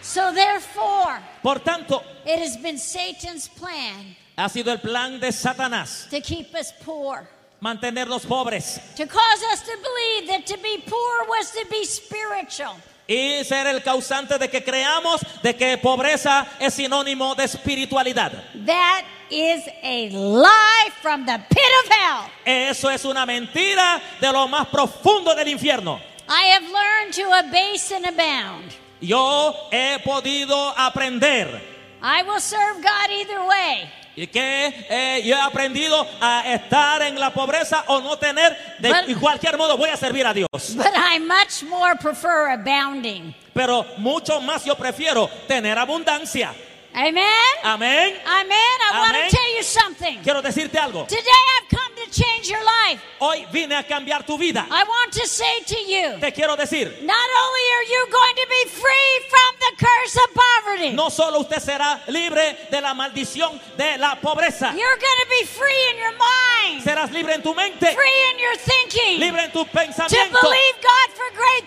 So 0.00 0.32
therefore, 0.32 1.20
Por 1.42 1.56
tanto, 1.60 2.02
it 2.24 2.38
has 2.38 2.56
been 2.56 2.78
Satan's 2.78 3.48
plan 3.48 4.16
ha 4.36 4.48
sido 4.48 4.68
el 4.70 4.78
plan 4.78 5.18
de 5.18 5.28
Satanás 5.32 6.08
to 6.10 6.20
keep 6.20 6.54
us 6.54 6.72
poor, 6.84 7.26
mantenernos 7.60 8.24
pobres 8.24 8.78
to 8.96 9.06
cause 9.06 9.42
us 9.52 9.62
to 9.62 9.76
believe 9.82 10.28
that 10.28 10.46
to 10.46 10.56
be 10.58 10.78
poor 10.86 11.26
was 11.28 11.50
to 11.50 11.66
be 11.70 11.84
spiritual. 11.84 12.76
Y 13.08 13.42
ser 13.42 13.66
el 13.66 13.82
causante 13.82 14.38
de 14.38 14.50
que 14.50 14.62
creamos 14.62 15.22
de 15.42 15.56
que 15.56 15.78
pobreza 15.78 16.46
es 16.60 16.74
sinónimo 16.74 17.34
de 17.34 17.44
espiritualidad. 17.44 18.32
That 18.66 19.04
is 19.30 19.66
a 19.82 20.10
lie 20.10 20.92
from 21.00 21.24
the 21.24 21.38
pit 21.48 21.72
of 21.84 21.90
hell. 21.90 22.30
Eso 22.44 22.90
es 22.90 23.06
una 23.06 23.24
mentira 23.24 24.00
de 24.20 24.30
lo 24.30 24.46
más 24.46 24.68
profundo 24.68 25.34
del 25.34 25.48
infierno. 25.48 25.98
I 26.28 26.52
have 26.52 26.64
learned 26.70 27.14
to 27.14 27.32
abase 27.32 27.90
and 27.94 28.04
abound. 28.06 28.74
Yo 29.00 29.54
he 29.72 29.98
podido 30.04 30.74
aprender 30.76 31.78
I 32.02 32.22
will 32.22 32.40
serve 32.40 32.82
God 32.82 33.10
either 33.10 33.42
way. 33.44 33.90
Y 34.22 34.26
que 34.26 34.86
eh, 34.90 35.22
yo 35.24 35.36
he 35.36 35.40
aprendido 35.40 36.04
a 36.20 36.42
estar 36.52 37.02
en 37.02 37.18
la 37.20 37.30
pobreza 37.32 37.84
o 37.86 38.00
no 38.00 38.16
tener 38.18 38.56
de 38.80 38.88
But- 38.92 39.20
cualquier 39.20 39.56
modo 39.56 39.76
voy 39.76 39.90
a 39.90 39.96
servir 39.96 40.26
a 40.26 40.34
Dios. 40.34 40.48
But 40.74 40.86
I 40.94 41.20
much 41.20 41.62
more 41.68 41.94
prefer 41.96 42.48
abounding. 42.50 43.32
Pero 43.54 43.86
mucho 43.98 44.40
más 44.40 44.64
yo 44.64 44.74
prefiero 44.76 45.28
tener 45.46 45.78
abundancia. 45.78 46.52
Amen? 46.98 47.22
Amén. 47.62 48.18
Amen. 48.26 48.76
I 48.90 48.98
want 48.98 49.14
to 49.14 49.36
tell 49.36 49.56
you 49.56 49.62
something. 49.62 50.18
Quiero 50.20 50.42
decirte 50.42 50.80
algo. 50.80 51.06
Today 51.06 51.22
I've 51.54 51.68
come 51.68 51.94
to 51.94 52.10
change 52.10 52.48
your 52.48 52.58
life. 52.58 53.00
Hoy 53.20 53.46
vine 53.52 53.72
a 53.76 53.84
cambiar 53.84 54.26
tu 54.26 54.36
vida. 54.36 54.66
I 54.68 54.82
want 54.82 55.12
to 55.12 55.24
say 55.28 55.62
to 55.64 55.78
you, 55.78 56.18
Te 56.18 56.32
quiero 56.32 56.56
decir, 56.56 56.88
not 57.02 57.28
only 57.44 57.64
are 57.76 57.86
you 57.86 58.06
going 58.10 58.34
to 58.34 58.46
be 58.48 58.68
free 58.70 59.12
from 59.30 59.54
the 59.60 59.76
curse 59.78 60.16
of 60.16 60.34
poverty, 60.34 60.92
no 60.92 61.08
solo 61.08 61.38
usted 61.38 61.60
será 61.60 62.00
libre 62.08 62.66
de 62.68 62.80
la 62.80 62.94
maldición 62.94 63.60
de 63.76 63.96
la 63.98 64.16
pobreza, 64.16 64.72
you're 64.74 64.98
going 64.98 65.20
to 65.22 65.28
be 65.30 65.46
free 65.46 65.90
in 65.92 65.98
your 65.98 66.14
mind, 66.18 66.82
serás 66.82 67.12
libre 67.12 67.34
en 67.34 67.42
tu 67.42 67.54
mente, 67.54 67.94
free 67.94 68.30
in 68.32 68.38
your 68.40 68.56
thinking, 68.56 69.20
libre 69.20 69.44
en 69.44 69.52
tu 69.52 69.64
to 69.64 69.70
pensamiento, 69.70 70.40
believe 70.40 70.76
God 70.82 71.14
for 71.14 71.30
great 71.36 71.58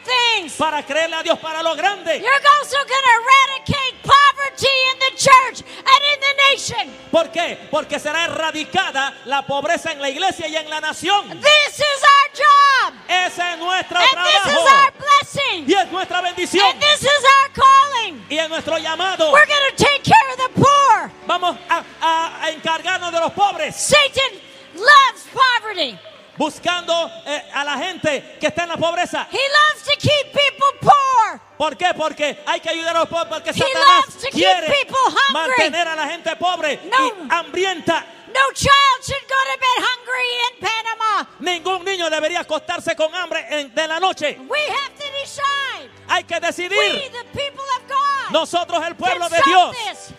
para 0.57 0.83
creerle 0.83 1.15
a 1.15 1.23
Dios 1.23 1.39
para 1.39 1.63
lo 1.63 1.75
grande. 1.75 2.19
You're 2.19 2.47
also 2.59 2.77
going 2.77 2.87
to 2.87 3.15
eradicate 3.21 4.03
poverty 4.03 4.30
in 4.67 4.99
the 4.99 5.15
church 5.17 5.61
and 5.61 6.01
in 6.13 6.19
the 6.19 6.51
nation. 6.51 6.97
¿Por 7.11 7.31
qué? 7.31 7.57
Porque 7.69 7.99
será 7.99 8.25
erradicada 8.25 9.13
la 9.25 9.41
pobreza 9.45 9.91
en 9.91 10.01
la 10.01 10.09
iglesia 10.09 10.47
y 10.47 10.55
en 10.55 10.69
la 10.69 10.79
nación. 10.81 11.29
This 11.41 11.79
is 11.79 12.03
our 12.03 12.31
job. 12.35 12.93
Ese 13.07 13.53
es 13.53 13.57
nuestro 13.59 13.97
And 13.97 14.07
this 14.25 14.35
is 14.35 14.41
trabajo. 14.41 14.85
our 14.85 14.93
blessing. 14.97 15.65
Y 15.69 15.73
es 15.73 15.91
nuestra 15.91 16.21
bendición. 16.21 16.65
And 16.69 16.79
this 16.81 17.01
is 17.03 17.23
our 17.23 17.49
calling. 17.53 18.25
Y 18.29 18.37
es 18.37 18.49
nuestro 18.49 18.77
llamado. 18.77 19.31
We're 19.31 19.45
going 19.45 19.75
to 19.75 19.83
take 19.83 20.03
care 20.03 20.31
of 20.31 20.37
the 20.37 20.61
poor. 20.61 21.11
Vamos 21.27 21.57
a, 21.69 21.83
a- 22.01 22.43
a 22.45 22.49
encargarnos 22.51 23.11
de 23.11 23.19
los 23.19 23.31
pobres. 23.33 23.75
Satan 23.75 24.39
loves 24.75 25.25
poverty. 25.33 25.97
Buscando 26.41 27.11
eh, 27.27 27.43
a 27.53 27.63
la 27.63 27.77
gente 27.77 28.37
que 28.39 28.47
está 28.47 28.63
en 28.63 28.69
la 28.69 28.77
pobreza. 28.77 29.27
He 29.31 29.37
loves 29.37 29.83
to 29.83 29.91
keep 29.99 30.33
people 30.33 30.79
poor. 30.81 31.39
¿Por 31.55 31.77
qué? 31.77 31.93
Porque 31.95 32.39
hay 32.47 32.59
que 32.59 32.69
ayudar 32.71 32.95
a 32.95 32.99
los 33.01 33.09
pobres. 33.09 33.27
Porque 33.29 33.51
He 33.51 33.53
Satanás 33.53 33.85
loves 34.07 34.15
to 34.15 34.21
keep 34.31 34.31
quiere 34.33 34.67
people 34.67 34.97
hungry. 35.05 35.33
mantener 35.33 35.87
a 35.87 35.95
la 35.95 36.07
gente 36.07 36.35
pobre 36.37 36.79
No. 36.85 36.97
y 37.07 37.13
hambrienta. 37.29 38.03
No 38.33 38.41
child 38.55 39.03
should 39.03 39.27
go 39.27 39.35
to 39.35 39.59
bed 39.59 39.85
hungry 39.85 40.29
in 40.47 40.67
Panama. 40.67 41.29
Ningún 41.41 41.85
niño 41.85 42.09
debería 42.09 42.39
acostarse 42.39 42.95
con 42.95 43.13
hambre 43.13 43.45
en- 43.47 43.75
de 43.75 43.87
la 43.87 43.99
noche. 43.99 44.39
We 44.49 44.59
have 44.67 44.95
to 44.97 45.05
decide. 45.21 45.91
Hay 46.07 46.23
que 46.23 46.33
We, 46.35 46.39
decidir. 46.39 47.11
the 47.11 47.23
people 47.37 47.63
of 47.77 47.87
God, 47.87 48.31
Nosotros, 48.31 48.83
el 48.83 48.95
pueblo 48.95 49.29
de 49.29 49.39
Dios. 49.45 49.75
this. 49.85 50.13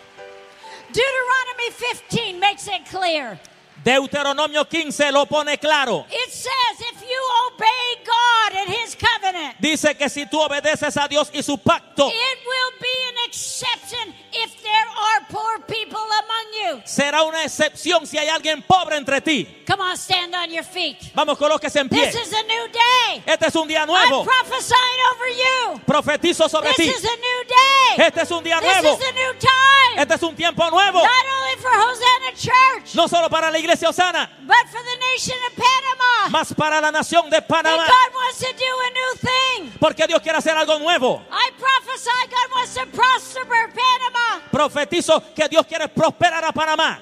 Deuteronomy 0.87 1.69
15 1.77 2.39
makes 2.39 2.67
it 2.67 2.85
clear. 2.89 3.37
Deuteronomio 3.83 4.65
15 4.65 5.11
lo 5.11 5.25
pone 5.25 5.57
claro. 5.57 6.05
It 6.09 6.31
says 6.31 6.79
if 6.79 7.01
you 7.01 7.21
obey 7.47 8.03
God 8.05 8.57
and 8.61 8.69
His 8.75 8.95
covenant, 8.95 9.55
Dice 9.59 9.95
que 9.97 10.09
si 10.09 10.25
tú 10.25 10.39
obedeces 10.41 10.95
a 10.97 11.07
Dios 11.07 11.29
y 11.33 11.41
su 11.43 11.57
pacto, 11.57 12.07
it 12.07 12.39
will 12.45 12.79
be 12.79 13.09
an 13.09 13.27
exception 13.27 14.13
if 14.31 14.61
there 14.61 14.87
are 14.87 15.25
poor 15.29 15.59
people 15.67 15.99
among 15.99 16.77
you. 16.77 16.81
será 16.85 17.23
una 17.23 17.43
excepción 17.43 18.07
si 18.07 18.17
hay 18.17 18.29
alguien 18.29 18.61
pobre 18.63 18.95
entre 18.97 19.19
ti. 19.21 19.45
Come 19.67 19.81
on, 19.83 19.97
stand 19.97 20.33
on 20.35 20.49
your 20.49 20.63
feet. 20.63 21.11
Vamos, 21.13 21.37
colóquese 21.37 21.79
en 21.79 21.89
pie. 21.89 22.05
This 22.11 22.15
is 22.27 22.33
a 22.33 22.43
new 22.43 22.67
day. 22.71 23.23
Este 23.25 23.47
es 23.47 23.55
un 23.55 23.67
día 23.67 23.81
I'm 23.81 23.87
nuevo. 23.87 24.23
prophesying 24.23 25.01
over 25.11 25.27
you. 25.75 25.81
Profetizo 25.85 26.47
sobre 26.49 26.69
This 26.69 26.77
ti. 26.77 26.83
is 26.89 27.03
a 27.03 27.15
new 27.17 27.43
day. 27.47 28.05
Este 28.07 28.21
es 28.21 28.31
un 28.31 28.43
día 28.43 28.59
This 28.61 28.81
nuevo. 28.81 28.97
is 28.97 29.07
a 29.07 29.11
new 29.13 29.33
time. 29.39 30.01
Este 30.01 30.13
es 30.15 30.23
un 30.23 30.35
tiempo 30.35 30.69
nuevo. 30.69 30.99
Not 30.99 31.09
only 31.09 31.61
for 31.61 31.71
Hosanna 31.71 32.31
Church, 32.35 32.95
No 32.95 33.07
solo 33.07 33.29
para 33.29 33.51
la 33.51 33.59
iglesia 33.59 33.72
Osana, 33.81 34.29
but 34.45 34.67
for 34.69 34.81
the 34.83 34.97
nation 35.11 35.37
of 35.47 35.55
Panama. 35.55 36.43
para 36.55 36.81
la 36.81 36.91
nación 36.91 37.29
de 37.29 37.41
Panamá. 37.41 37.87
God 37.87 38.13
wants 38.13 38.39
to 38.39 38.53
do 38.53 38.65
a 38.65 38.89
new 38.91 39.15
thing. 39.17 39.71
Porque 39.79 40.05
Dios 40.07 40.21
quiere 40.21 40.37
hacer 40.37 40.55
algo 40.55 40.79
nuevo. 40.79 41.21
I 41.31 41.51
prophesy 41.57 42.09
God 42.29 42.55
wants 42.55 42.73
to 42.75 42.85
prosper 42.87 43.71
Panama. 43.73 44.41
Profetizo 44.51 45.23
que 45.33 45.47
Dios 45.49 45.65
quiere 45.65 45.87
prosperar 45.89 46.43
a 46.43 46.51
Panamá. 46.51 46.99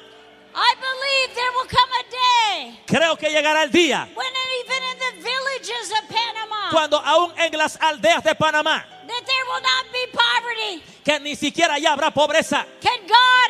I 0.53 0.75
believe 0.75 1.35
there 1.35 1.51
will 1.53 1.67
come 1.67 1.91
a 1.95 2.03
day 2.11 2.79
Creo 2.85 3.17
que 3.17 3.29
llegará 3.29 3.63
el 3.63 3.71
día 3.71 4.09
when 4.13 4.27
even 4.59 4.83
in 4.83 4.97
the 4.99 5.23
villages 5.23 5.91
of 5.91 6.09
Panama 6.09 6.69
cuando 6.71 6.97
aún 6.99 7.33
en 7.37 7.57
las 7.57 7.77
aldeas 7.81 8.23
de 8.23 8.35
Panamá, 8.35 8.85
that 9.07 9.25
there 9.25 9.45
will 9.45 9.61
not 9.61 9.91
be 9.91 10.07
poverty. 10.11 10.83
que 11.03 11.19
ni 11.19 11.35
siquiera 11.35 11.77
ya 11.79 11.93
habrá 11.93 12.11
pobreza, 12.11 12.65
Can 12.81 12.99
God 13.07 13.40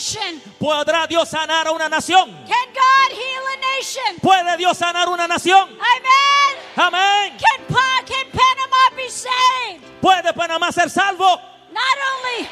nation? 0.00 0.40
podrá 0.58 1.06
Dios 1.06 1.28
sanar 1.28 1.66
a 1.66 1.72
una 1.72 1.88
nación. 1.88 2.30
Can 2.46 2.72
God 2.72 3.10
heal 3.12 3.42
a 3.52 3.76
nation? 3.76 4.20
¿Puede 4.22 4.56
Dios 4.56 4.78
sanar 4.78 5.08
una 5.08 5.26
nación? 5.28 5.68
Amen. 5.68 6.56
Amén. 6.76 7.36
Can, 7.38 7.66
pa- 7.68 8.02
can 8.06 8.26
Panama 8.32 8.96
be 8.96 9.08
saved? 9.10 9.82
¿Puede 10.00 10.32
Panamá 10.32 10.72
ser 10.72 10.88
salvo? 10.88 11.38
Not 11.70 11.96
only, 12.14 12.48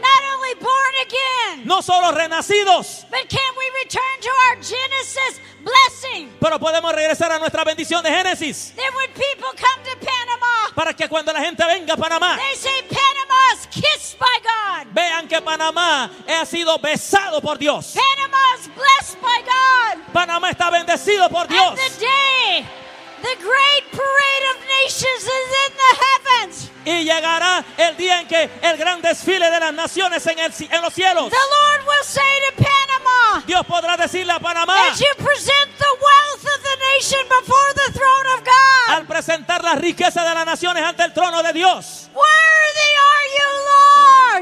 not 0.00 0.22
only 0.36 0.54
born 0.60 0.94
again, 1.06 1.66
No 1.66 1.80
solo 1.80 2.12
renacidos, 2.12 3.06
but 3.10 3.26
can 3.28 3.54
we 3.56 3.70
return 3.82 4.20
to 4.20 4.28
our 4.48 4.56
Genesis 4.56 5.40
blessing? 5.64 6.30
pero 6.40 6.58
podemos 6.58 6.92
regresar 6.94 7.32
a 7.32 7.38
nuestra 7.38 7.64
bendición 7.64 8.02
de 8.02 8.10
Génesis. 8.10 8.74
That 8.76 8.92
when 8.94 9.08
people 9.14 9.48
come 9.56 9.82
to 9.84 9.96
Panama, 10.04 10.74
Para 10.74 10.92
que 10.94 11.08
cuando 11.08 11.32
la 11.32 11.40
gente 11.40 11.64
venga 11.64 11.94
a 11.94 11.96
Panamá, 11.96 12.36
they 12.36 12.54
say 12.56 12.82
Panama 12.82 13.21
is 13.62 13.82
kissed 13.82 14.18
by 14.18 14.38
God. 14.42 14.86
vean 14.94 15.28
que 15.28 15.40
Panamá 15.40 16.10
ha 16.26 16.44
sido 16.46 16.78
besado 16.78 17.40
por 17.40 17.58
Dios. 17.58 17.94
Panama 17.94 18.38
is 18.58 18.68
blessed 18.74 19.20
by 19.20 19.42
God. 19.42 20.12
Panamá 20.12 20.50
está 20.50 20.70
bendecido 20.70 21.28
por 21.30 21.46
Dios. 21.46 21.70
And 21.70 21.78
the 21.78 22.00
day, 22.00 22.66
the 23.22 23.36
great 23.40 23.84
parade 23.90 24.44
of 24.52 24.56
nations 24.82 25.22
is 25.22 25.48
in 25.64 25.72
the 25.78 25.92
heavens. 26.02 26.70
Y 26.84 27.04
llegará 27.04 27.64
el 27.76 27.96
día 27.96 28.20
en 28.20 28.26
que 28.26 28.50
el 28.60 28.76
gran 28.76 29.00
desfile 29.00 29.50
de 29.50 29.60
las 29.60 29.72
naciones 29.72 30.26
en, 30.26 30.38
el 30.38 30.52
en 30.58 30.82
los 30.82 30.92
cielos. 30.92 31.30
The 31.30 31.36
Lord 31.36 31.86
will 31.86 32.04
say 32.04 32.40
to 32.50 32.62
Panama, 32.62 33.44
Dios 33.46 33.64
podrá 33.66 33.96
decirle 33.96 34.32
a 34.32 34.40
Panamá, 34.40 34.88
as 34.90 34.98
you 34.98 35.06
present 35.16 35.70
the 35.78 35.92
wealth 36.00 36.44
of 36.44 36.62
the 36.62 36.76
nation 36.94 37.20
before 37.28 37.72
the 37.74 37.92
throne 37.92 38.38
of 38.38 38.44
God, 38.44 38.96
al 38.96 39.06
presentar 39.06 39.62
las 39.62 39.78
riquezas 39.78 40.24
de 40.24 40.34
las 40.34 40.44
naciones 40.44 40.82
ante 40.82 41.04
el 41.04 41.12
trono 41.12 41.42
de 41.42 41.52
Dios, 41.52 42.08
worthy 42.12 42.90
are 42.98 43.28
you, 43.38 43.61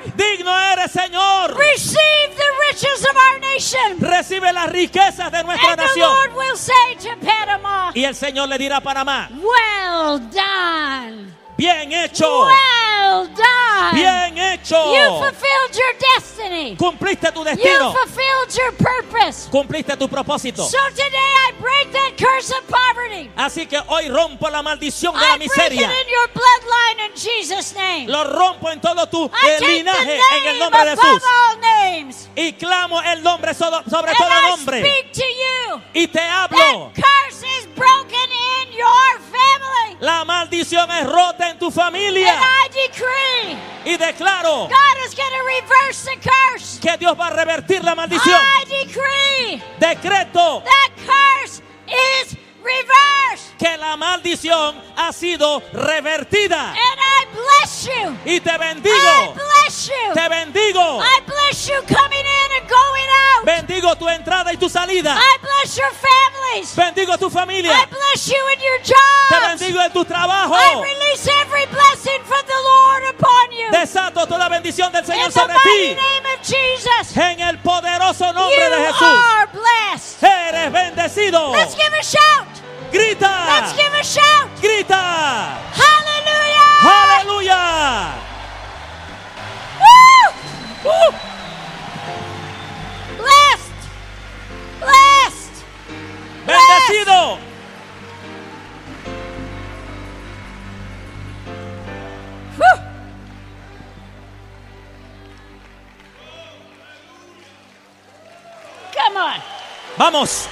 Lord. 0.04 0.14
digno 0.16 0.58
eres 0.58 0.92
Señor. 0.92 1.56
Receive 1.56 2.36
the 2.36 2.44
riches 2.68 3.04
of 3.08 3.16
our 3.16 3.40
nation. 3.40 3.98
Recibe 4.00 4.52
las 4.52 4.70
riquezas 4.70 5.30
de 5.30 5.42
nuestra 5.44 5.72
And 5.72 5.80
the. 5.80 6.00
Lord 6.00 6.34
will 6.34 6.56
say 6.56 6.94
to 7.00 7.16
Panama, 7.24 7.92
Y 7.94 8.04
el 8.04 8.14
Señor 8.14 8.48
le 8.48 8.58
dirá 8.58 8.78
a 8.78 8.80
Panamá, 8.80 9.28
well 9.30 10.18
done. 10.30 11.39
Bien 11.60 11.92
hecho, 11.92 12.46
Well 12.46 13.28
done. 13.34 13.94
bien 13.94 14.38
hecho. 14.38 14.76
You 14.94 15.18
fulfilled 15.18 15.74
your 15.74 15.94
destiny. 16.16 16.76
Cumpliste 16.76 17.30
tu 17.32 17.40
You 17.40 17.44
destino, 17.44 17.92
fulfilled 17.92 18.56
your 18.56 18.72
purpose. 18.72 19.48
cumpliste 19.50 19.96
tu 19.98 20.08
propósito. 20.08 20.64
So 20.64 20.78
today 20.90 21.10
I 21.48 21.52
break 21.60 21.92
that 21.92 22.16
curse 22.16 22.50
of 22.50 22.64
poverty. 22.66 23.30
Así 23.36 23.66
que 23.68 23.78
hoy 23.88 24.08
rompo 24.08 24.48
la 24.50 24.62
maldición 24.62 25.12
de 25.14 25.20
I 25.20 25.28
la 25.28 25.36
break 25.36 25.42
it 25.50 25.56
miseria. 25.56 25.86
in 25.86 26.08
your 26.08 26.28
bloodline 26.32 27.10
in 27.10 27.12
Jesus' 27.14 27.74
name. 27.74 28.06
Lo 28.08 28.24
rompo 28.24 28.70
en 28.70 28.80
todo 28.80 29.06
tu 29.06 29.26
I 29.26 29.48
eh, 29.50 29.60
linaje 29.60 30.16
en 30.38 30.46
el 30.46 30.58
nombre 30.58 30.84
de 30.84 30.96
Jesús. 30.96 31.22
all 31.22 31.60
names. 31.60 32.28
Y 32.36 32.52
clamo 32.54 33.02
el 33.02 33.22
nombre 33.22 33.52
so- 33.54 33.82
sobre 33.90 34.10
And 34.12 34.18
todo 34.18 34.30
I 34.30 34.48
nombre. 34.50 34.80
speak 34.80 35.12
to 35.12 35.24
you. 35.24 35.82
Y 35.94 36.06
te 36.06 36.20
hablo. 36.20 36.90
That 36.94 37.02
curse 37.02 37.42
is 37.58 37.66
broken 37.76 38.30
in 38.62 38.72
your 38.72 39.20
family. 39.30 39.96
La 40.00 40.24
maldición 40.24 40.90
es 40.90 41.06
rota 41.06 41.29
tu 41.60 41.66
And 41.66 41.74
familia. 41.74 42.34
I 42.34 42.68
decree 42.68 43.58
Y 43.84 43.96
declaro 43.96 44.68
God 44.68 44.96
is 45.06 45.14
reverse 45.60 46.04
the 46.04 46.16
curse. 46.18 46.80
que 46.80 46.96
Dios 46.96 47.16
va 47.16 47.28
a 47.28 47.30
revertir 47.30 47.84
la 47.84 47.94
maldición. 47.94 48.40
I 48.40 48.64
decree 48.84 49.62
Decreto 49.78 50.62
that 50.64 50.90
curse 51.06 51.62
is 51.86 52.36
reversed. 52.62 53.56
que 53.58 53.76
la 53.76 53.96
maldición 53.96 54.74
ha 54.96 55.12
sido 55.12 55.62
revertida. 55.72 56.70
And 56.70 56.76
I 56.78 57.26
bless 57.32 57.86
you. 57.86 58.16
Y 58.24 58.40
te 58.40 58.50
I 58.50 58.58
bendigo. 58.58 59.34
bless 59.34 59.88
you. 59.88 60.14
Te 60.14 60.28
bendigo. 60.28 61.00
I 61.02 61.20
bless 61.26 61.68
you 61.68 61.80
coming 61.86 62.18
in 62.20 62.26
and 62.26 62.29
going 62.70 63.08
out. 63.36 63.44
Bendigo 63.44 63.94
tu 63.96 64.08
entrada 64.08 64.52
y 64.52 64.56
tu 64.56 64.68
salida. 64.68 65.14
I 65.18 65.36
bless 65.42 65.76
your 65.76 65.90
families. 65.92 66.74
Bendigo 66.76 67.16
tu 67.18 67.26
I 67.26 67.30
familia. 67.30 67.72
bless 67.90 68.28
you 68.28 68.38
in 68.54 68.60
your 68.60 68.78
Te 68.80 68.92
jobs. 68.94 69.60
bendigo 69.60 69.80
en 69.82 69.92
tu 69.92 70.04
trabajo. 70.04 70.54
I 70.54 70.80
release 70.80 71.26
every 71.42 71.66
blessing 71.66 72.22
from 72.24 72.42
the 72.46 72.60
Lord 72.62 73.02
upon 73.14 73.52
you. 73.52 73.70
Desato 73.72 74.26
toda 74.26 74.48
bendición 74.48 74.92
del 74.92 75.04
Señor 75.04 75.26
In 75.26 75.32
sobre 75.32 75.54
ti. 75.62 75.94
name 75.94 76.26
of 76.34 76.40
Jesus, 76.42 77.16
En 77.16 77.40
el 77.40 77.58
poderoso 77.58 78.26
you 78.28 78.32
nombre 78.34 78.70
de 78.70 78.86
Jesús. 78.86 79.02
are 79.02 79.46
blessed. 79.52 80.22
Eres 80.24 80.72
bendecido. 80.72 81.52
Let's 81.52 81.74
give 81.74 81.92
a 81.92 82.02
shout. 82.02 82.46
Grita. 82.92 83.46
Let's 83.46 83.72
give 83.76 83.94
a 83.94 84.02
shout. 84.04 84.48
Grita. 84.60 85.58
Hallelujah. 85.72 86.80
Aleluya. 86.82 88.14
Woo! 90.84 90.90
Uh. 90.90 91.29
Bendecido. 96.50 97.38
Come 108.92 109.16
on. 109.16 109.42
Vamos. 109.96 110.48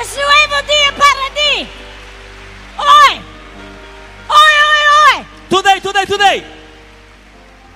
Es 0.00 0.16
nuevo 0.16 0.62
día 0.66 0.92
para 0.96 1.34
ti. 1.34 1.68
Hoy. 2.78 3.20
Hoy, 4.28 4.54
hoy, 4.68 4.82
hoy. 4.94 5.26
Today, 5.50 5.80
today, 5.80 6.06
today. 6.06 6.44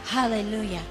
Hallelujah. 0.08 0.82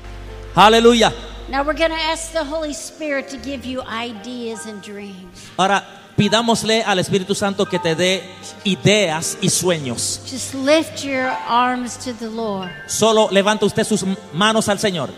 Aleluya. 0.55 1.30
Now 1.51 1.65
we're 1.65 1.73
going 1.73 1.91
to 1.91 1.97
ask 1.97 2.31
the 2.31 2.45
Holy 2.45 2.71
Spirit 2.71 3.27
to 3.31 3.37
give 3.37 3.65
you 3.65 3.81
ideas 3.81 4.65
and 4.65 4.81
dreams. 4.81 5.51
Ahora 5.57 5.83
pidámosle 6.15 6.81
al 6.81 6.97
Espíritu 6.97 7.35
Santo 7.35 7.65
que 7.65 7.77
te 7.77 7.93
dé 7.93 8.23
ideas 8.63 9.37
y 9.41 9.49
sueños. 9.49 10.21
Just 10.25 10.53
lift 10.55 11.03
your 11.03 11.27
arms 11.49 11.97
to 12.05 12.13
the 12.13 12.29
Lord. 12.29 12.71
Solo 12.87 13.27
levanta 13.31 13.65
usted 13.65 13.83
sus 13.83 14.05
manos 14.31 14.69
al 14.69 14.79
Señor. 14.79 15.09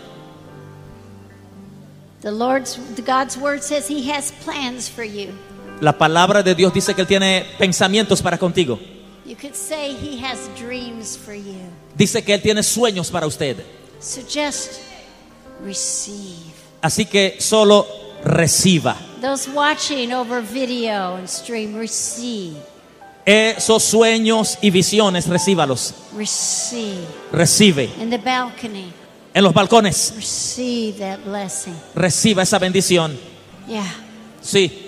The 2.22 2.32
Lord's 2.32 2.80
the 2.96 3.02
God's 3.02 3.36
word 3.36 3.62
says 3.62 3.86
he 3.86 4.10
has 4.10 4.32
plans 4.44 4.88
for 4.88 5.04
you. 5.04 5.38
La 5.80 5.92
palabra 5.92 6.42
de 6.42 6.56
Dios 6.56 6.72
dice 6.74 6.94
que 6.94 7.02
Él 7.02 7.06
tiene 7.06 7.46
pensamientos 7.58 8.20
para 8.20 8.38
contigo. 8.38 8.80
You 9.24 9.36
could 9.36 9.54
say 9.54 9.92
he 9.92 10.18
has 10.24 10.48
dreams 10.58 11.16
for 11.16 11.34
you. 11.34 11.60
Dice 11.96 12.24
que 12.24 12.34
Él 12.34 12.42
tiene 12.42 12.64
sueños 12.64 13.12
para 13.12 13.24
usted. 13.28 13.58
So 14.00 14.20
just 14.22 14.80
receive. 15.64 16.52
Así 16.82 17.06
que 17.06 17.36
solo 17.40 17.86
reciba. 18.24 18.96
Those 19.20 19.48
watching 19.50 20.12
over 20.12 20.42
video 20.42 21.16
and 21.16 21.26
stream, 21.28 21.74
receive. 21.76 22.56
Esos 23.24 23.82
sueños 23.82 24.58
y 24.60 24.70
visiones, 24.70 25.26
recíbalos. 25.26 25.94
Receive. 26.14 27.06
Recibe. 27.32 27.88
In 28.00 28.10
the 28.10 28.18
balcony, 28.18 28.92
En 29.32 29.42
los 29.42 29.52
balcones, 29.54 30.12
receive 30.14 30.98
that 30.98 31.18
blessing. 31.24 31.74
reciba 31.94 32.42
esa 32.42 32.58
bendición. 32.58 33.18
Yeah. 33.66 33.82
Sí. 34.42 34.83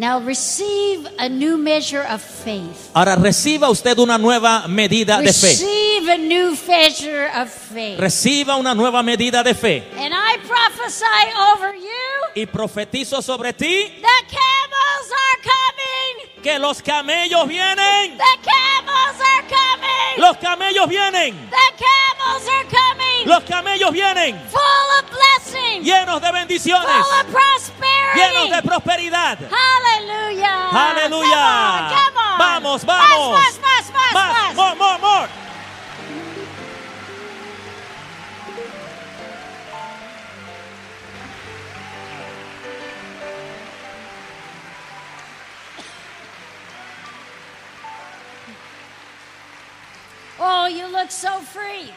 Now 0.00 0.18
receive 0.18 1.06
a 1.18 1.28
new 1.28 1.58
measure 1.58 2.00
of 2.00 2.22
faith. 2.22 2.90
Ahora 2.94 3.16
reciba 3.16 3.68
usted 3.68 3.98
una 3.98 4.16
nueva 4.16 4.66
medida 4.66 5.20
de 5.20 5.30
fe. 5.30 5.48
Receive 5.48 6.08
a 6.08 6.16
new 6.16 6.56
measure 6.66 7.28
of 7.36 7.50
faith. 7.50 8.00
Reciba 8.00 8.56
una 8.56 8.74
nueva 8.74 9.02
medida 9.02 9.42
de 9.44 9.52
fe. 9.52 9.84
And 9.98 10.14
I 10.14 10.38
prophesy 10.38 11.04
over 11.52 11.74
you 11.76 12.09
Y 12.34 12.46
profetizo 12.46 13.20
sobre 13.22 13.52
ti 13.52 13.66
the 14.00 14.26
camels 14.28 15.10
are 15.10 15.42
coming. 15.42 16.42
que 16.42 16.58
los 16.58 16.80
camellos 16.82 17.46
vienen. 17.48 18.16
The 18.16 18.38
camels 18.42 19.20
are 19.20 19.46
coming. 19.48 20.18
Los 20.18 20.36
camellos 20.38 20.88
vienen. 20.88 21.50
The 21.50 21.84
camels 21.84 22.48
are 22.48 22.64
coming. 22.68 23.26
Los 23.26 23.44
camellos 23.44 23.92
vienen. 23.92 24.40
Full 24.50 24.98
of 24.98 25.10
blessing. 25.10 25.82
Llenos 25.82 26.20
de 26.20 26.32
bendiciones. 26.32 27.06
Full 27.06 27.20
of 27.20 27.26
prosperity. 27.32 28.20
Llenos 28.20 28.50
de 28.50 28.62
prosperidad. 28.62 29.38
Aleluya. 30.72 31.90
On. 31.92 32.38
Vamos, 32.38 32.84
vamos. 32.84 33.32
Más, 33.40 33.58
más, 33.60 33.90
más, 33.92 33.92
más, 33.92 34.12
Más, 34.12 34.32
más. 34.32 34.54
more, 34.54 34.74
more, 34.76 34.98
more. 34.98 35.28
Oh, 50.40 50.66
you 50.66 50.86
look 50.88 51.10
so 51.10 51.38
free. 51.40 51.92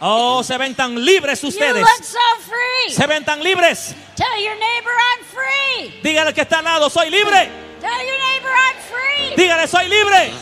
Oh, 0.00 0.42
se 0.42 0.56
ven 0.58 0.74
tan 0.74 0.94
libres 1.02 1.40
You 1.42 1.48
ustedes. 1.48 1.80
look 1.80 2.04
so 2.04 2.18
free. 2.40 2.92
Se 2.92 3.06
ven 3.06 3.24
tan 3.24 3.40
libres. 3.42 3.94
Tell 4.14 4.38
your 4.42 4.54
neighbor 4.54 4.90
I'm 4.90 5.24
free. 5.24 6.00
Dígale 6.02 6.34
que 6.34 6.42
está 6.42 6.58
al 6.58 6.64
lado, 6.64 6.90
soy 6.90 7.08
libre. 7.10 7.48
Tell 7.80 8.06
your 8.06 8.18
neighbor 8.18 8.50
I'm 8.50 8.76
free. 8.76 9.36
Dígale, 9.36 9.66
soy 9.66 9.88
libre. 9.88 10.32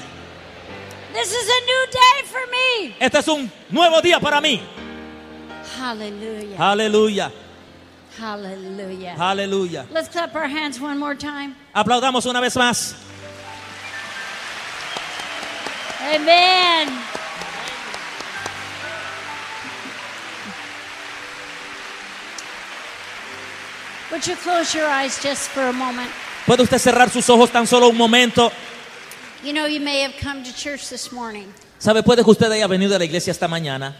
This 1.12 1.32
is 1.32 1.48
a 1.48 1.60
new 1.66 1.86
day 1.92 2.26
for 2.26 2.40
me. 2.50 2.96
Este 3.00 3.18
es 3.18 3.28
un 3.28 3.48
nuevo 3.70 4.00
día 4.02 4.18
para 4.18 4.40
mí. 4.40 4.60
Hallelujah. 5.78 6.56
Aleluya. 6.58 7.32
Hallelujah. 8.18 9.14
Aleluya. 9.16 9.86
Let's 9.92 10.08
clap 10.08 10.34
our 10.34 10.48
hands 10.48 10.80
one 10.80 10.98
more 10.98 11.14
time. 11.14 11.54
Aplaudamos 11.72 12.26
una 12.26 12.40
vez 12.40 12.56
más. 12.56 12.94
Amen. 16.00 17.13
Would 24.14 24.28
you 24.28 24.36
close 24.36 24.72
your 24.72 24.86
eyes 24.86 25.20
just 25.20 25.50
for 25.50 25.64
a 25.64 25.72
moment? 25.72 26.08
¿Puede 26.46 26.62
usted 26.62 26.78
cerrar 26.78 27.10
sus 27.10 27.28
ojos 27.28 27.50
tan 27.50 27.66
solo 27.66 27.88
un 27.88 27.96
momento? 27.96 28.52
You 29.42 29.52
know, 29.52 29.66
you 29.66 29.80
may 29.80 30.02
have 30.02 30.14
come 30.22 30.44
to 30.44 30.54
church 30.54 30.88
this 30.88 31.10
morning 31.10 31.52
¿Sabe? 31.80 32.04
Puede 32.04 32.22
que 32.22 32.30
usted 32.30 32.48
haya 32.52 32.68
venido 32.68 32.94
a 32.94 32.98
la 33.00 33.04
iglesia 33.06 33.32
esta 33.32 33.48
mañana, 33.48 33.96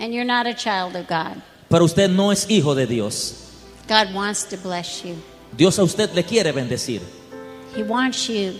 and 0.00 0.12
you're 0.12 0.24
not 0.24 0.48
a 0.48 0.52
child 0.54 0.96
of 0.96 1.06
God. 1.06 1.40
pero 1.68 1.84
usted 1.84 2.10
no 2.10 2.32
es 2.32 2.44
hijo 2.50 2.74
de 2.74 2.88
Dios. 2.88 3.52
God 3.86 4.12
wants 4.12 4.42
to 4.48 4.56
bless 4.56 5.04
you. 5.04 5.14
Dios 5.56 5.78
a 5.78 5.84
usted 5.84 6.12
le 6.12 6.24
quiere 6.24 6.50
bendecir. 6.50 7.00
He 7.76 7.84
wants 7.84 8.28
you 8.28 8.58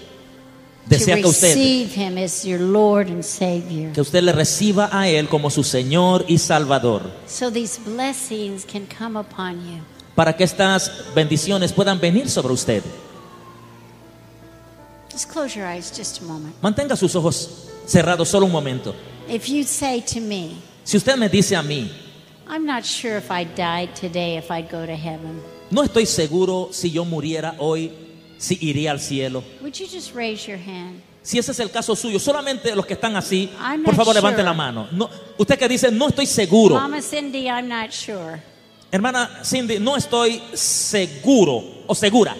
Desea 0.86 1.16
to 1.16 1.22
que 1.22 1.30
usted, 1.30 1.48
receive 1.56 1.92
Him 1.96 2.16
as 2.16 2.44
your 2.44 2.60
Lord 2.60 3.08
and 3.08 3.24
Savior. 3.24 3.92
que 3.92 4.02
usted 4.02 4.22
le 4.22 4.32
reciba 4.32 4.88
a 4.92 5.08
Él 5.08 5.28
como 5.28 5.50
su 5.50 5.64
Señor 5.64 6.26
y 6.28 6.38
Salvador, 6.38 7.10
So 7.26 7.50
these 7.50 7.76
blessings 7.84 8.64
can 8.64 8.86
come 8.86 9.18
upon 9.18 9.66
you. 9.66 9.80
Para 10.20 10.36
que 10.36 10.44
estas 10.44 10.92
bendiciones 11.14 11.72
puedan 11.72 11.98
venir 11.98 12.28
sobre 12.28 12.52
usted. 12.52 12.82
Just 15.10 15.32
close 15.32 15.56
your 15.58 15.66
eyes 15.66 15.90
just 15.90 16.20
a 16.20 16.24
moment. 16.24 16.54
Mantenga 16.60 16.94
sus 16.94 17.14
ojos 17.14 17.70
cerrados 17.86 18.28
solo 18.28 18.44
un 18.44 18.52
momento. 18.52 18.94
If 19.30 19.48
you 19.48 19.64
say 19.64 20.02
to 20.12 20.20
me, 20.20 20.58
Si 20.84 20.98
usted 20.98 21.16
me 21.16 21.30
dice 21.30 21.56
a 21.56 21.62
mí, 21.62 21.90
I'm 22.46 22.66
not 22.66 22.84
sure 22.84 23.16
if 23.16 23.30
I 23.30 23.44
died 23.44 23.94
today 23.94 24.36
if 24.36 24.50
I'd 24.50 24.70
go 24.70 24.84
to 24.84 24.94
heaven, 24.94 25.40
no 25.70 25.82
estoy 25.82 26.04
seguro 26.04 26.68
si 26.70 26.90
yo 26.90 27.06
muriera 27.06 27.54
hoy, 27.58 27.90
si 28.36 28.58
iría 28.60 28.90
al 28.90 29.00
cielo. 29.00 29.42
would 29.62 29.80
you 29.80 29.86
just 29.86 30.14
raise 30.14 30.46
your 30.46 30.58
hand? 30.58 31.00
Si 31.22 31.38
ese 31.38 31.52
es 31.52 31.60
el 31.60 31.70
caso 31.70 31.96
suyo, 31.96 32.18
solamente 32.18 32.76
los 32.76 32.84
que 32.84 32.92
están 32.92 33.16
así, 33.16 33.48
I'm 33.58 33.84
por 33.84 33.94
favor 33.94 34.14
sure. 34.14 34.42
la 34.42 34.52
mano. 34.52 34.86
No, 34.92 35.08
usted 35.38 35.58
que 35.58 35.66
dice, 35.66 35.90
no 35.90 36.08
estoy 36.08 36.26
seguro. 36.26 36.74
Mama 36.74 37.00
Cindy, 37.00 37.46
I'm 37.48 37.68
not 37.68 37.90
sure. 37.90 38.49
Hermana 38.92 39.40
Cindy, 39.44 39.78
no 39.78 39.96
estoy 39.96 40.42
seguro 40.52 41.62
o 41.86 41.94
segura. 41.94 42.36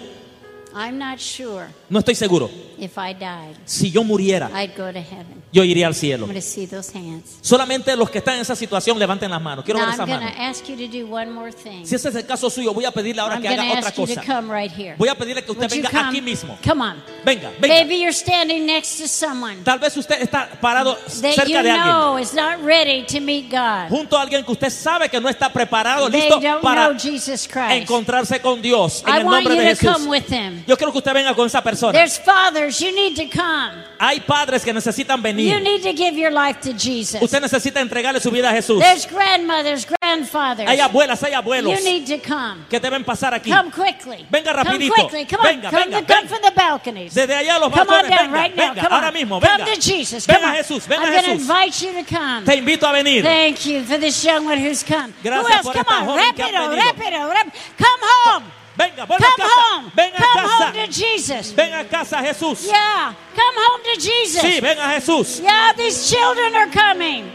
I'm 0.75 0.97
not 0.97 1.19
sure 1.19 1.67
No 1.89 1.99
estoy 1.99 2.15
seguro. 2.15 2.49
if 2.79 2.97
I 2.97 3.13
died, 3.13 3.55
Si 3.65 3.91
yo 3.91 4.03
muriera, 4.03 4.49
I'd 4.53 4.75
go 4.75 4.91
to 4.91 4.99
heaven. 4.99 5.43
yo 5.51 5.63
iría 5.63 5.87
al 5.87 5.93
cielo. 5.93 6.25
I'm 6.25 6.31
going 6.31 6.41
to 6.41 6.47
see 6.47 6.65
those 6.65 6.91
hands. 6.97 7.37
Solamente 7.41 7.95
los 7.95 8.09
que 8.09 8.19
están 8.19 8.35
en 8.35 8.41
esa 8.41 8.55
situación 8.55 8.97
levanten 8.97 9.29
las 9.29 9.41
manos. 9.41 9.63
Quiero 9.65 9.79
Now 9.79 9.87
ver 9.87 9.93
I'm 9.93 10.01
esa 10.01 10.05
going 10.05 10.23
mano. 10.25 10.35
to 10.35 10.41
ask 10.41 10.67
you 10.69 10.75
to 10.77 10.87
do 10.87 11.05
one 11.05 11.29
more 11.31 11.51
thing. 11.51 11.85
Si 11.85 11.95
ese 11.95 12.09
es 12.09 12.15
el 12.15 12.25
caso 12.25 12.49
suyo, 12.49 12.73
voy 12.73 12.85
a 12.85 12.91
pedirle 12.91 13.21
ahora 13.21 13.35
I'm 13.35 13.41
que 13.41 13.47
haga 13.49 13.63
otra 13.63 13.89
ask 13.89 13.97
you 13.97 14.07
to 14.07 14.15
cosa. 14.15 14.25
come 14.25 14.49
right 14.51 14.71
here. 14.71 14.95
Voy 14.97 15.09
a 15.09 15.15
pedirle 15.15 15.43
que 15.43 15.51
usted 15.51 15.63
Would 15.69 15.71
venga 15.83 15.89
come? 15.89 16.09
aquí 16.09 16.21
mismo. 16.21 16.57
Come 16.65 16.81
on. 16.83 17.03
Venga, 17.25 17.51
venga. 17.59 17.67
Maybe 17.75 17.95
you're 18.01 18.13
standing 18.13 18.65
next 18.65 18.97
to 18.99 19.07
someone 19.07 19.63
Tal 19.63 19.77
vez 19.79 19.95
usted 19.97 20.21
está 20.21 20.49
parado 20.59 20.95
that 20.95 21.09
cerca 21.35 21.45
you 21.47 21.61
de 21.61 21.69
alguien. 21.69 21.85
know 21.85 22.17
is 22.17 22.33
not 22.33 22.63
ready 22.63 23.03
to 23.05 23.19
meet 23.19 23.49
God. 23.51 23.89
Junto 23.89 24.17
a 24.17 24.21
alguien 24.23 24.43
que 24.43 24.51
usted 24.53 24.69
sabe 24.71 25.09
que 25.09 25.19
no 25.21 25.29
está 25.29 25.51
preparado, 25.53 26.09
They 26.09 26.21
listo 26.21 26.39
don't 26.39 26.61
para 26.63 26.87
know 26.87 26.97
Jesus 26.97 27.47
Christ. 27.47 27.73
encontrarse 27.83 28.39
con 28.41 28.61
Dios 28.61 29.03
en 29.05 29.13
I 29.13 29.17
el 29.19 29.25
want 29.25 29.43
nombre 29.43 29.55
you 29.55 29.61
de 29.61 29.75
to 29.75 29.81
Jesús. 29.81 29.93
come 29.97 30.07
with 30.09 30.31
him. 30.31 30.60
Yo 30.67 30.77
quiero 30.77 30.91
que 30.91 30.97
usted 30.99 31.13
venga 31.13 31.33
con 31.33 31.47
esa 31.47 31.61
persona. 31.61 31.91
There's 31.93 32.19
fathers, 32.19 32.79
you 32.79 32.91
need 32.93 33.15
to 33.15 33.27
come. 33.29 33.83
Hay 33.99 34.19
padres 34.21 34.63
que 34.63 34.73
necesitan 34.73 35.17
You 35.17 35.23
venir. 35.23 35.61
need 35.61 35.81
to 35.83 35.93
give 35.93 36.17
your 36.17 36.31
life 36.31 36.59
to 36.61 36.73
Jesus. 36.73 37.21
Usted 37.21 37.41
necesita 37.41 37.79
entregarle 37.81 38.19
su 38.19 38.31
vida 38.31 38.49
a 38.49 38.53
Jesús. 38.53 38.79
There's 38.79 39.05
grandmothers, 39.07 39.85
grandfathers. 39.85 40.67
Hay 40.67 40.79
abuelas, 40.79 41.21
hay 41.23 41.33
abuelos 41.33 41.71
You 41.79 41.83
need 41.85 42.05
to 42.07 42.17
come. 42.27 42.65
que 42.69 42.79
deben 42.79 43.03
pasar 43.03 43.33
aquí. 43.33 43.51
Come 43.51 43.71
quickly. 43.71 44.25
Venga 44.29 44.53
Come 44.53 44.63
rapidito. 44.63 44.93
quickly. 44.95 45.25
Come 45.25 45.39
on. 45.41 45.47
Venga, 45.47 45.69
come, 45.69 45.83
venga, 45.85 45.97
come 46.05 46.21
venga. 46.21 46.27
from 46.29 46.41
the 46.41 46.51
balconies. 46.55 47.13
Desde 47.13 47.35
allá 47.35 47.59
los 47.59 47.69
Come 47.69 47.81
on 47.81 47.87
balcones, 47.87 48.09
down 48.09 48.19
venga, 48.31 48.33
right 48.37 48.55
now. 48.55 48.67
venga, 48.69 48.81
Come 48.81 48.95
ahora 48.95 49.07
on. 49.09 49.13
mismo, 49.13 49.39
Come 49.39 49.57
venga. 49.57 49.65
to 49.75 49.79
Jesus. 49.79 50.25
Venga 50.25 50.39
Come 50.41 50.49
on. 50.51 50.55
Jesús, 50.57 50.87
venga 50.87 51.03
I'm 51.05 51.11
going 51.11 51.23
to 51.25 51.31
Jesús. 51.31 51.41
invite 51.41 51.81
you 51.85 51.93
to 51.93 52.03
come. 52.15 52.45
Te 52.45 52.55
invito 52.55 52.87
a 52.87 52.91
venir. 52.93 53.23
Thank 53.23 53.65
you 53.65 53.83
for 53.83 53.99
this 53.99 54.23
young 54.23 54.45
one 54.45 54.57
who's 54.57 54.83
come. 54.83 55.13
Gracias 55.23 55.45
Who 55.47 55.53
else? 55.53 55.63
por 55.63 55.73
Come 55.73 55.81
esta 55.81 55.97
on. 55.99 56.05
joven 56.07 56.35
que 56.35 56.41
ha 56.43 56.47
Rápido, 56.47 56.69
venido. 56.69 56.85
rápido, 56.91 57.33
rápido. 57.33 57.53
Come 57.77 58.03
home. 58.25 58.60
Venga, 58.77 59.05
vuelve 59.05 59.25
a 59.25 59.29
Come 59.31 59.43
casa. 59.43 59.75
home. 59.75 59.91
Ven 59.95 60.11
a 60.13 60.17
Come 60.17 60.41
casa. 60.47 60.65
home 60.65 60.73
to 60.73 60.87
Jesus. 60.91 61.51
Ven 61.55 61.73
a 61.73 61.83
casa, 61.85 62.17
Jesús. 62.23 62.65
Yeah. 62.65 63.13
Come 63.35 63.55
home 63.57 63.81
to 63.83 63.99
Jesus. 64.01 64.41
Sí, 64.41 64.61
ven 64.61 64.77
a 64.79 64.93
Jesús. 64.93 65.39
Yeah, 65.41 65.73
these 65.75 66.09
children 66.09 66.55
are 66.55 66.67
coming. 66.71 67.29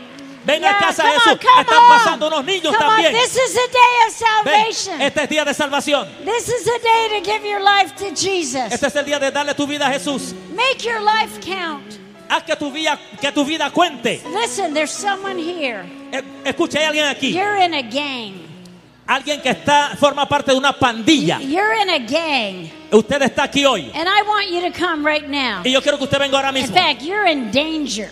Ven 0.46 0.62
Yeah, 0.62 0.76
a 0.76 0.80
casa, 0.80 1.02
come 1.02 1.12
Jesús. 1.18 1.32
on, 1.32 1.38
come 1.38 1.60
Están 1.62 1.88
pasando 1.88 2.26
unos 2.28 2.44
niños 2.44 2.72
Come 2.74 2.78
también. 2.78 3.14
On. 3.14 3.20
This 3.20 3.36
is 3.36 3.56
a 3.56 3.68
day 3.68 3.94
of 4.06 4.44
Ven, 4.44 4.72
salvation. 4.72 5.00
este 5.02 5.22
es 5.24 5.28
día 5.28 5.44
de 5.44 5.54
salvación. 5.54 6.08
This 6.24 6.48
is 6.48 6.66
a 6.68 6.78
day 6.78 7.20
to 7.20 7.24
give 7.30 7.44
your 7.44 7.60
life 7.60 7.94
to 7.96 8.10
Jesus. 8.14 8.72
Este 8.72 8.86
es 8.86 8.96
el 8.96 9.04
día 9.04 9.18
de 9.18 9.30
darle 9.30 9.54
tu 9.54 9.66
vida 9.66 9.86
a 9.88 9.92
Jesús. 9.92 10.34
Make 10.54 10.84
your 10.84 11.00
life 11.00 11.40
count. 11.42 11.98
Haz 12.30 12.44
que 12.44 12.56
tu 12.56 12.70
vida, 12.72 12.98
que 13.20 13.30
tu 13.32 13.44
vida 13.44 13.70
cuente. 13.70 14.22
Listen, 14.32 14.72
there's 14.72 14.90
someone 14.92 15.38
here. 15.38 15.84
Eh, 16.12 16.22
Escucha, 16.44 16.78
hay 16.78 16.86
alguien 16.86 17.06
aquí. 17.06 17.32
You're 17.32 17.56
in 17.56 17.74
a 17.74 17.82
gang. 17.82 18.40
Alguien 19.06 19.40
que 19.40 19.50
está, 19.50 19.96
forma 19.98 20.26
parte 20.26 20.50
de 20.50 20.56
una 20.58 20.72
pandilla. 20.72 21.38
You're 21.40 21.74
in 21.80 21.90
a 21.90 21.98
gang. 21.98 22.68
Usted 22.90 23.22
está 23.22 23.44
aquí 23.44 23.64
hoy. 23.64 23.90
And 23.94 24.08
I 24.08 24.22
want 24.26 24.48
you 24.50 24.60
to 24.62 24.72
come 24.76 25.04
right 25.06 25.28
now. 25.28 25.62
Y 25.64 25.70
yo 25.72 25.80
quiero 25.80 25.96
que 25.96 26.04
usted 26.04 26.18
venga 26.18 26.36
ahora 26.38 26.48
In 26.48 26.54
mismo. 26.54 26.74
fact, 26.74 27.02
you're 27.02 27.26
in 27.30 27.50
danger. 27.52 28.10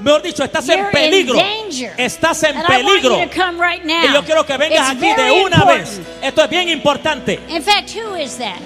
Mejor 0.00 0.22
dicho, 0.22 0.44
estás 0.44 0.68
en 0.68 0.78
You're 0.78 0.92
peligro. 0.92 1.34
in 1.34 1.40
danger. 1.40 1.92
Estás 1.98 2.44
en 2.44 2.56
And 2.56 2.64
I 2.68 2.82
want 2.82 2.86
peligro. 3.02 3.18
you 3.20 3.26
to 3.28 3.34
come 3.34 3.58
right 3.60 3.84
now. 3.84 4.04
Y 4.04 4.12
yo 4.12 4.22
quiero 4.22 4.44
que 4.46 4.56
vengas 4.56 4.92
It's 4.92 5.02
aquí 5.02 5.12
de 5.12 5.30
una 5.32 5.56
important. 5.56 5.66
vez. 5.66 6.00
Esto 6.22 6.44
es 6.44 6.50
bien 6.50 6.68
importante. 6.68 7.40
In 7.48 7.62
fact, 7.64 7.90
who 7.96 8.14
is 8.14 8.38
that? 8.38 8.60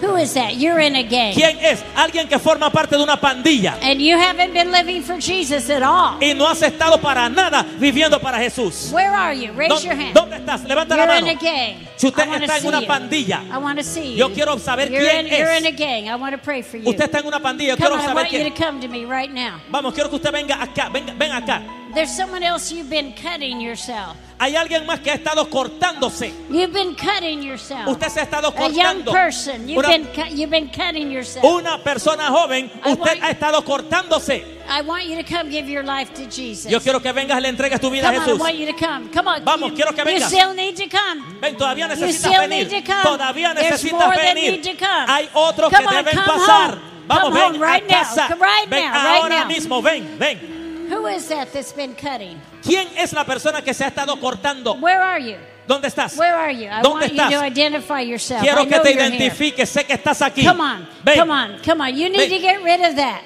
Who 0.00 0.16
is 0.16 0.32
that? 0.34 0.56
You're 0.56 0.78
in 0.80 0.94
a 0.96 1.02
gang. 1.02 1.34
¿Quién 1.34 1.58
es? 1.60 1.82
Alguien 1.96 2.28
que 2.28 2.38
forma 2.38 2.70
parte 2.70 2.96
de 2.96 3.02
una 3.02 3.20
pandilla 3.20 3.76
And 3.82 4.00
you 4.00 4.16
haven't 4.16 4.52
been 4.52 4.70
living 4.70 5.02
for 5.02 5.16
Jesus 5.20 5.68
at 5.70 5.82
all. 5.82 6.18
y 6.22 6.34
no 6.34 6.46
has 6.48 6.62
estado 6.62 7.00
para 7.00 7.28
nada 7.28 7.64
viviendo 7.78 8.20
para 8.20 8.38
Jesús. 8.38 8.90
Where 8.92 9.08
are 9.14 9.34
you? 9.34 9.52
Raise 9.54 9.72
¿Dó- 9.74 9.82
your 9.82 9.94
hand. 9.94 10.14
¿Dónde 10.14 10.36
estás? 10.36 10.62
Levanta 10.64 10.96
la 10.96 11.04
You're 11.06 11.18
in 11.18 11.24
mano. 11.24 11.38
a 11.38 11.42
gang. 11.42 11.88
Si 11.96 12.06
usted 12.06 12.28
I 12.28 12.34
está 12.44 12.58
en 12.58 12.66
una 12.66 12.80
you. 12.80 12.86
pandilla, 12.86 13.42
I 13.52 13.58
want 13.58 13.78
to 13.78 13.84
see 13.84 14.14
yo 14.16 14.28
you. 14.28 14.34
quiero 14.34 14.58
saber 14.58 14.90
you're 14.90 15.00
quién 15.04 15.26
in, 15.26 15.32
You're 15.32 15.50
es. 15.52 15.60
in 15.60 15.66
a 15.66 15.70
gang. 15.72 16.08
I 16.08 16.14
want 16.14 16.32
to 16.34 16.38
pray 16.38 16.62
for 16.62 16.76
you. 16.78 16.88
Usted 16.88 17.04
está 17.06 17.18
en 17.20 17.26
una 17.26 17.40
pandilla, 17.40 17.70
yo 17.70 17.76
Come 17.76 17.88
quiero 17.88 17.94
on, 17.94 18.00
I 18.00 18.04
saber 18.04 18.22
want 18.22 18.32
you 18.32 18.38
to 18.44 18.50
quién. 18.54 18.56
come 18.56 18.80
to 18.80 18.88
me 18.88 19.04
right 19.04 19.30
now. 19.32 19.60
Vamos, 19.70 19.94
quiero 19.94 20.08
que 20.10 20.16
usted 20.16 20.30
venga 20.32 20.62
acá, 20.62 20.88
venga, 20.90 21.12
ven 21.14 21.32
acá. 21.32 21.62
There's 21.98 22.14
someone 22.16 22.44
else 22.44 22.70
you've 22.70 22.88
been 22.88 23.12
cutting 23.12 23.60
yourself. 23.60 24.16
Hay 24.38 24.54
alguien 24.54 24.86
más 24.86 25.00
que 25.00 25.10
ha 25.10 25.14
estado 25.16 25.50
cortándose. 25.50 26.32
You've 26.48 26.72
been 26.72 26.94
cutting 26.94 27.42
yourself. 27.42 27.88
Usted 27.88 28.08
se 28.08 28.20
ha 28.20 28.22
estado 28.22 28.54
a 28.56 28.68
young 28.68 29.02
cortando. 29.02 29.10
person, 29.10 29.68
you've 29.68 29.78
Una, 29.84 29.88
been 29.88 30.04
cu- 30.14 30.32
you've 30.32 30.48
been 30.50 30.68
cutting 30.70 31.10
yourself. 31.10 31.44
una 31.44 31.82
persona 31.82 32.28
joven, 32.30 32.70
usted 32.84 32.98
want- 33.00 33.20
ha 33.20 33.30
estado 33.32 33.64
cortándose. 33.64 34.44
I 34.68 34.82
want 34.82 35.06
you 35.06 35.16
to 35.16 35.24
come 35.24 35.50
give 35.50 35.68
your 35.68 35.82
life 35.82 36.14
to 36.14 36.26
Jesus. 36.30 36.70
Yo 36.70 36.78
quiero 36.78 37.00
que 37.00 37.10
vengas 37.12 37.36
y 37.36 37.40
le 37.40 37.48
entregues 37.48 37.80
tu 37.80 37.90
vida 37.90 38.10
a 38.10 38.12
come 38.12 38.18
on, 38.18 38.22
I 38.22 38.26
Jesús. 38.30 38.38
want 38.40 38.54
you 38.58 38.66
to 38.66 38.74
come. 38.78 39.08
Come 39.12 39.26
on. 39.28 39.44
Vamos, 39.44 39.70
you, 39.70 39.74
quiero 39.74 39.90
que 39.92 40.04
You 40.04 40.20
vengas. 40.20 40.28
still 40.30 40.54
need 40.54 40.76
to 40.76 40.88
come. 40.88 41.24
Ven, 41.40 41.56
todavía 41.56 41.88
You 41.88 41.96
necesitas 41.96 42.30
still 42.30 42.40
venir. 42.48 42.68
need 42.68 42.70
to 42.84 42.92
come. 42.92 43.02
Todavía 43.02 43.54
necesitas 43.54 44.14
venir. 44.14 44.52
need 44.52 44.62
to 44.62 44.76
come. 44.76 45.06
Hay 45.08 45.28
otros 45.34 45.68
Come 45.72 45.82
que 45.88 45.96
on, 45.96 46.04
deben 46.04 46.14
come 46.14 46.26
pasar. 46.38 46.70
home. 46.74 46.80
Vamos, 47.08 47.30
Come 47.30 47.52
ven 47.52 47.60
right 47.60 47.82
a 47.82 47.88
casa. 47.88 48.20
now. 48.20 48.28
Come 48.28 48.40
right 48.42 48.68
ven 48.70 48.84
now, 48.84 48.92
right 48.92 49.22
ahora 49.22 49.44
mismo, 49.46 49.82
ven, 49.82 50.16
ven. 50.16 50.57
Who 50.88 51.06
is 51.06 51.28
that 51.28 51.52
that's 51.52 51.72
been 51.72 51.94
cutting? 51.94 52.40
¿Quién 52.62 52.88
es 52.96 53.12
la 53.12 53.24
persona 53.24 53.62
que 53.62 53.74
se 53.74 53.84
ha 53.84 53.88
estado 53.88 54.18
cortando? 54.20 54.74
Where 54.80 55.00
are 55.02 55.20
you? 55.20 55.36
¿Dónde 55.66 55.88
estás? 55.88 56.16
Where 56.16 56.34
are 56.34 56.52
you? 56.54 56.66
I 56.70 56.80
¿Dónde 56.82 57.00
want 57.08 57.12
you 57.12 57.20
estás? 57.22 57.30
to 57.40 57.44
identify 57.46 58.00
yourself. 58.00 58.40
Quiero 58.42 58.62
I 58.62 58.64
que 58.66 58.70
know 58.76 58.82
te 58.82 58.92
you're 58.94 59.02
here. 59.02 59.16
identifiques. 59.16 59.68
Sé 59.68 59.84
que 59.84 59.94
estás 59.94 60.22
aquí. 60.22 60.44
Come 60.46 60.60
on. 60.62 60.88
Ven. 61.04 61.18
Come 61.18 61.30
on. 61.30 61.58
Come 61.62 61.80
on. 61.82 61.94
You 61.94 62.08
need 62.08 62.28
Ven. 62.28 62.30
to 62.30 62.38
get 62.38 62.62
rid 62.62 62.80
of 62.80 62.96
that. 62.96 63.20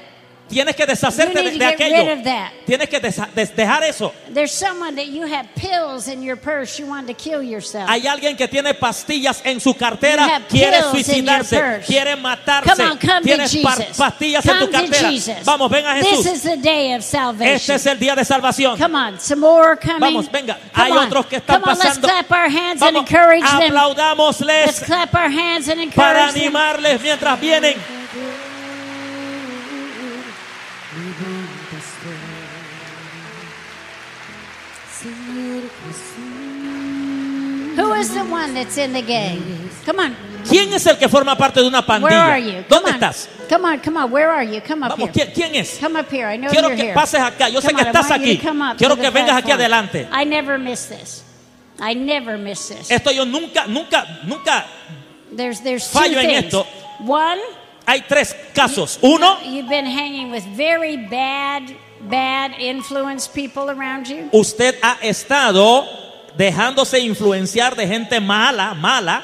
Tienes 0.52 0.76
que 0.76 0.84
deshacerte 0.84 1.42
de, 1.42 1.58
de 1.58 1.64
aquello. 1.64 2.22
Tienes 2.66 2.88
que 2.88 3.00
dejar 3.00 3.82
eso. 3.84 4.12
There's 4.32 4.52
someone 4.52 4.94
that 4.96 5.06
you 5.06 5.22
have 5.26 5.48
pills 5.54 6.08
in 6.08 6.22
your 6.22 6.36
purse. 6.36 6.78
You 6.78 6.86
want 6.86 7.06
to 7.08 7.14
kill 7.14 7.42
yourself. 7.42 7.88
Hay 7.88 8.06
alguien 8.06 8.36
que 8.36 8.46
tiene 8.46 8.74
pastillas 8.74 9.40
en 9.44 9.60
su 9.60 9.74
cartera, 9.74 10.42
quiere 10.48 10.82
suicidarse, 10.82 11.80
quiere 11.86 12.16
matarse. 12.16 12.70
Come 12.70 12.90
on, 12.90 12.98
come 12.98 13.20
to 13.20 13.48
Tienes 13.48 13.96
pastillas 13.96 14.44
en 14.44 14.58
tu 14.58 14.70
cartera. 14.70 15.42
Vamos, 15.44 15.70
ven 15.70 15.86
a 15.86 15.94
This 15.94 16.18
Jesús. 16.18 16.26
is 16.26 16.42
the 16.42 16.56
day 16.58 16.92
of 16.94 17.02
salvation. 17.02 17.54
Este 17.54 17.74
es 17.74 17.86
el 17.86 17.98
día 17.98 18.14
de 18.14 18.24
salvación. 18.24 18.78
Come 18.78 18.94
on, 18.94 19.18
some 19.20 19.40
more 19.40 19.76
coming. 19.76 20.00
Vamos, 20.00 20.30
venga. 20.30 20.58
Come 20.74 20.84
Hay 20.84 20.92
on. 20.92 21.06
otros 21.06 21.26
que 21.26 21.36
están 21.36 21.62
pasando. 21.62 22.06
let's 22.06 22.26
clap 22.26 22.30
our 22.30 22.50
hands 22.50 22.82
and 22.82 22.94
Vamos, 22.94 23.10
encourage 23.10 23.42
them. 23.42 23.58
Let's 23.58 23.70
aplaudámosles 23.70 24.80
clap 24.84 25.14
our 25.14 25.30
hands 25.30 25.68
and 25.68 25.92
para 25.94 26.28
animarles 26.28 27.00
mientras 27.00 27.40
vienen. 27.40 27.74
Who 37.76 37.94
is 37.94 38.12
the 38.14 38.24
one 38.24 38.54
that's 38.54 38.76
in 38.78 38.92
the 38.92 39.02
gang? 39.02 39.40
Come 39.84 39.98
on. 40.00 40.16
¿Quién 40.48 40.72
es 40.72 40.86
el 40.86 40.96
que 40.98 41.08
forma 41.08 41.36
parte 41.36 41.60
de 41.60 41.66
una 41.68 41.80
Where 41.80 41.86
pandilla? 42.00 42.24
are 42.32 42.38
you? 42.40 42.64
Come 42.68 42.80
¿Dónde 42.80 42.88
on. 42.90 42.94
estás? 42.94 43.28
Come 43.48 43.64
on, 43.64 43.78
come 43.80 43.96
on. 43.96 44.10
Where 44.10 44.28
are 44.30 44.42
you? 44.44 44.60
Come 44.60 44.82
up 44.84 44.90
Vamos, 44.90 45.10
here. 45.10 45.12
¿quién, 45.12 45.32
quién 45.52 45.54
es? 45.54 45.78
Come 45.80 45.96
up 46.00 46.10
here. 46.10 46.26
I 46.26 46.36
know 46.36 46.50
Quiero 46.50 46.68
you're 46.68 46.76
que 46.76 46.84
here. 46.86 46.94
pases 46.94 47.20
acá. 47.20 47.48
Yo 47.48 47.60
sé 47.60 47.68
Come 47.68 47.82
que 47.82 47.82
on, 47.82 47.86
I 47.86 47.90
estás 47.90 48.10
want 48.10 48.22
you 48.24 48.28
aquí. 48.32 48.38
to 48.38 48.42
come 48.48 48.62
up 48.62 48.76
Quiero 48.76 48.96
to 48.96 49.02
que 49.02 49.10
vengas 49.10 49.36
aquí 49.36 49.46
platform. 49.52 49.60
adelante. 49.60 50.08
I 50.12 50.24
never 50.24 50.58
miss 50.58 50.86
this. 50.88 51.22
I 51.80 51.94
never 51.94 52.36
miss 52.38 52.68
this. 52.68 52.90
Esto 52.90 53.10
yo 53.12 53.24
nunca, 53.24 53.66
nunca, 53.68 54.04
nunca. 54.26 54.64
There's 55.34 55.60
there's 55.60 55.90
two 55.90 55.98
Fallo 55.98 56.18
en 56.18 56.26
things. 56.26 56.44
esto. 56.46 56.66
One, 57.06 57.38
Hay 57.86 58.02
tres 58.08 58.34
casos. 58.54 58.98
Uno, 59.02 59.38
you've 59.44 59.68
been 59.68 59.86
hanging 59.86 60.30
with 60.30 60.44
very 60.56 60.96
bad, 60.96 61.64
bad 62.08 62.52
influence 62.58 63.26
people 63.28 63.70
around 63.70 64.06
you. 64.08 64.28
usted 64.32 64.76
ha 64.82 64.98
estado 65.02 65.84
dejándose 66.36 66.98
influenciar 67.00 67.74
de 67.76 67.86
gente 67.86 68.20
mala, 68.20 68.74
mala. 68.74 69.22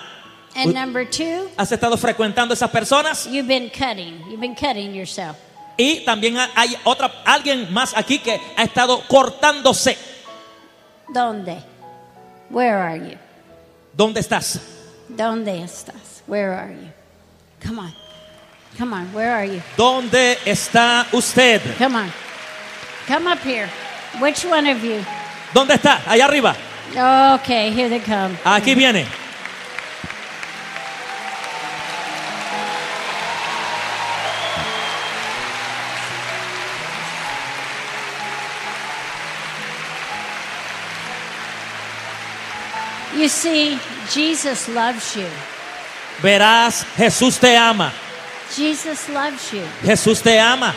And 0.55 0.75
number 0.75 1.09
two, 1.09 1.49
Has 1.57 1.71
estado 1.73 1.97
frecuentando 1.97 2.53
esas 2.55 2.71
personas. 2.71 3.27
you've 3.27 3.47
been 3.47 3.71
cutting. 3.71 4.19
You've 4.29 4.41
been 4.41 4.55
cutting 4.57 4.95
yourself. 4.95 5.37
Y 5.77 6.05
también 6.05 6.37
ha- 6.37 6.51
hay 6.57 6.77
otra, 6.85 7.11
alguien 7.25 7.73
más 7.73 7.95
aquí 7.97 8.19
que 8.19 8.41
ha 8.57 8.65
estado 8.65 9.01
cortándose. 9.07 9.97
¿Dónde? 11.15 11.63
Where 12.51 12.75
are 12.77 12.99
you? 12.99 13.17
¿Dónde 13.97 14.21
estás? 14.21 14.59
¿Dónde 15.09 15.63
estás? 15.63 16.23
Where 16.27 16.53
are 16.55 16.73
you? 16.75 16.91
Come 17.65 17.79
on. 17.81 17.95
Come 18.77 18.93
on. 18.95 19.13
Where 19.15 19.31
are 19.31 19.47
you? 19.47 19.63
¿Dónde 19.77 20.39
está 20.45 21.07
usted? 21.13 21.61
Come 21.79 21.97
on. 21.97 22.13
Come 23.07 23.27
up 23.31 23.39
here. 23.45 23.69
Which 24.21 24.45
one 24.45 24.67
of 24.71 24.83
you? 24.83 25.05
¿Dónde 25.55 25.75
está? 25.75 26.03
Allá 26.07 26.25
arriba. 26.27 26.55
Okay, 26.97 27.71
here 27.71 27.89
they 27.89 28.01
come. 28.01 28.37
Ah, 28.45 28.57
aquí 28.57 28.75
viene. 28.75 29.07
You 43.17 43.29
see, 43.29 43.79
Jesus 44.09 44.69
loves 44.69 45.17
you. 45.17 45.27
Verás, 46.23 46.85
Jesús 46.97 47.39
te 47.39 47.57
ama. 47.57 47.93
Jesus 48.55 49.09
loves 49.09 49.53
you. 49.53 49.63
Jesús 49.83 50.23
te 50.23 50.39
ama. 50.39 50.75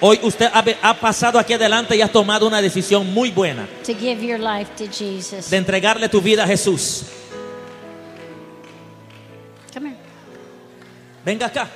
Hoy 0.00 0.18
usted 0.22 0.50
ha, 0.82 0.94
pasado 0.94 1.38
aquí 1.38 1.52
adelante 1.52 1.96
y 1.96 2.02
ha 2.02 2.08
tomado 2.08 2.46
una 2.46 2.60
decisión 2.60 3.12
muy 3.12 3.30
buena 3.30 3.66
to 3.84 3.94
give 3.94 4.24
your 4.26 4.38
life 4.38 4.70
to 4.76 4.84
Jesus. 4.90 5.50
de 5.50 5.56
entregarle 5.56 6.08
tu 6.08 6.20
vida 6.20 6.44
a 6.44 6.46
Jesús. 6.46 7.04
Come 9.72 9.90
here. 9.90 9.98
Venga 11.24 11.46
acá. 11.46 11.68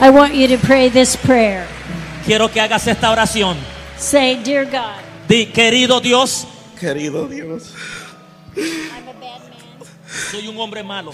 I 0.00 0.10
want 0.10 0.34
you 0.34 0.46
to 0.48 0.58
pray 0.58 0.88
this 0.88 1.16
prayer. 1.16 1.66
Quiero 2.24 2.48
que 2.48 2.60
hagas 2.60 2.86
esta 2.86 3.10
oración. 3.10 3.56
Say, 3.98 4.36
Dear 4.44 4.64
God, 4.66 5.00
Di, 5.26 5.46
querido 5.46 6.00
Dios, 6.00 6.46
Querido 6.78 7.26
Dios, 7.28 7.74
I'm 8.56 9.08
a 9.08 9.12
bad 9.14 9.40
man 9.48 9.88
soy 10.30 10.46
un 10.46 10.56
hombre 10.58 10.82
malo, 10.84 11.12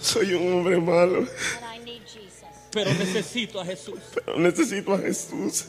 soy 0.00 0.32
un 0.34 0.52
hombre 0.54 0.80
malo, 0.80 1.18
and 1.18 1.28
I 1.64 1.78
need 1.84 2.02
Jesus. 2.06 2.44
pero 2.70 2.90
necesito 2.94 3.60
a 3.60 3.64
Jesús. 3.66 3.98
pero 4.14 4.38
necesito 4.38 4.94
a 4.94 4.98
Jesús. 4.98 5.66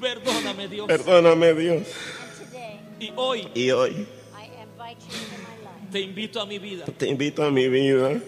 Perdóname, 0.00 0.68
Dios. 0.68 0.86
Perdóname 0.86 1.54
Dios. 1.54 1.86
And 2.20 2.50
today 2.50 2.80
Y 3.00 3.12
hoy 3.16 3.48
Y 3.54 3.70
hoy 3.70 4.06
te 5.90 6.00
invito 6.00 6.40
a 6.40 6.46
mi 6.46 6.58
vida 6.58 6.84
te 6.84 7.08
invito 7.08 7.42
a 7.42 7.50
mi 7.50 7.68
vida 7.68 8.20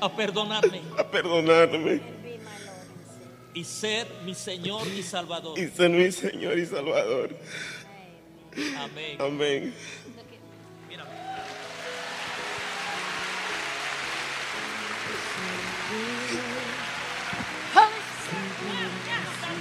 a 0.00 0.16
perdonarme 0.16 0.80
a 0.96 1.10
perdonarme 1.10 2.00
y 3.54 3.64
ser 3.64 4.06
mi 4.24 4.34
Señor 4.34 4.86
y 4.86 5.02
Salvador. 5.02 5.58
y 5.58 5.66
ser 5.68 5.90
mi 5.90 6.12
Señor 6.12 6.56
y 6.56 6.64
Salvador. 6.64 7.30
Amén. 8.76 9.20
Amén. 9.20 9.74
Mírame. 10.88 11.10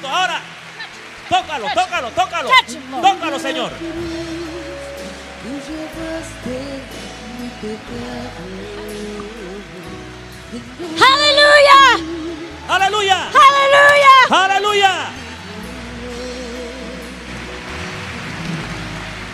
Ahora, 0.04 0.42
tócalo, 1.28 1.66
tócalo, 1.74 2.12
tócalo. 2.12 2.50
Touch 2.50 2.76
him, 2.76 4.47
Lord. 5.48 7.38
Tócalo, 7.62 8.60
Señor. 8.76 9.28
Hallelujah! 11.00 11.90
Aleluya. 12.70 13.20
Hallelujah! 13.34 14.20
Aleluya. 14.30 14.94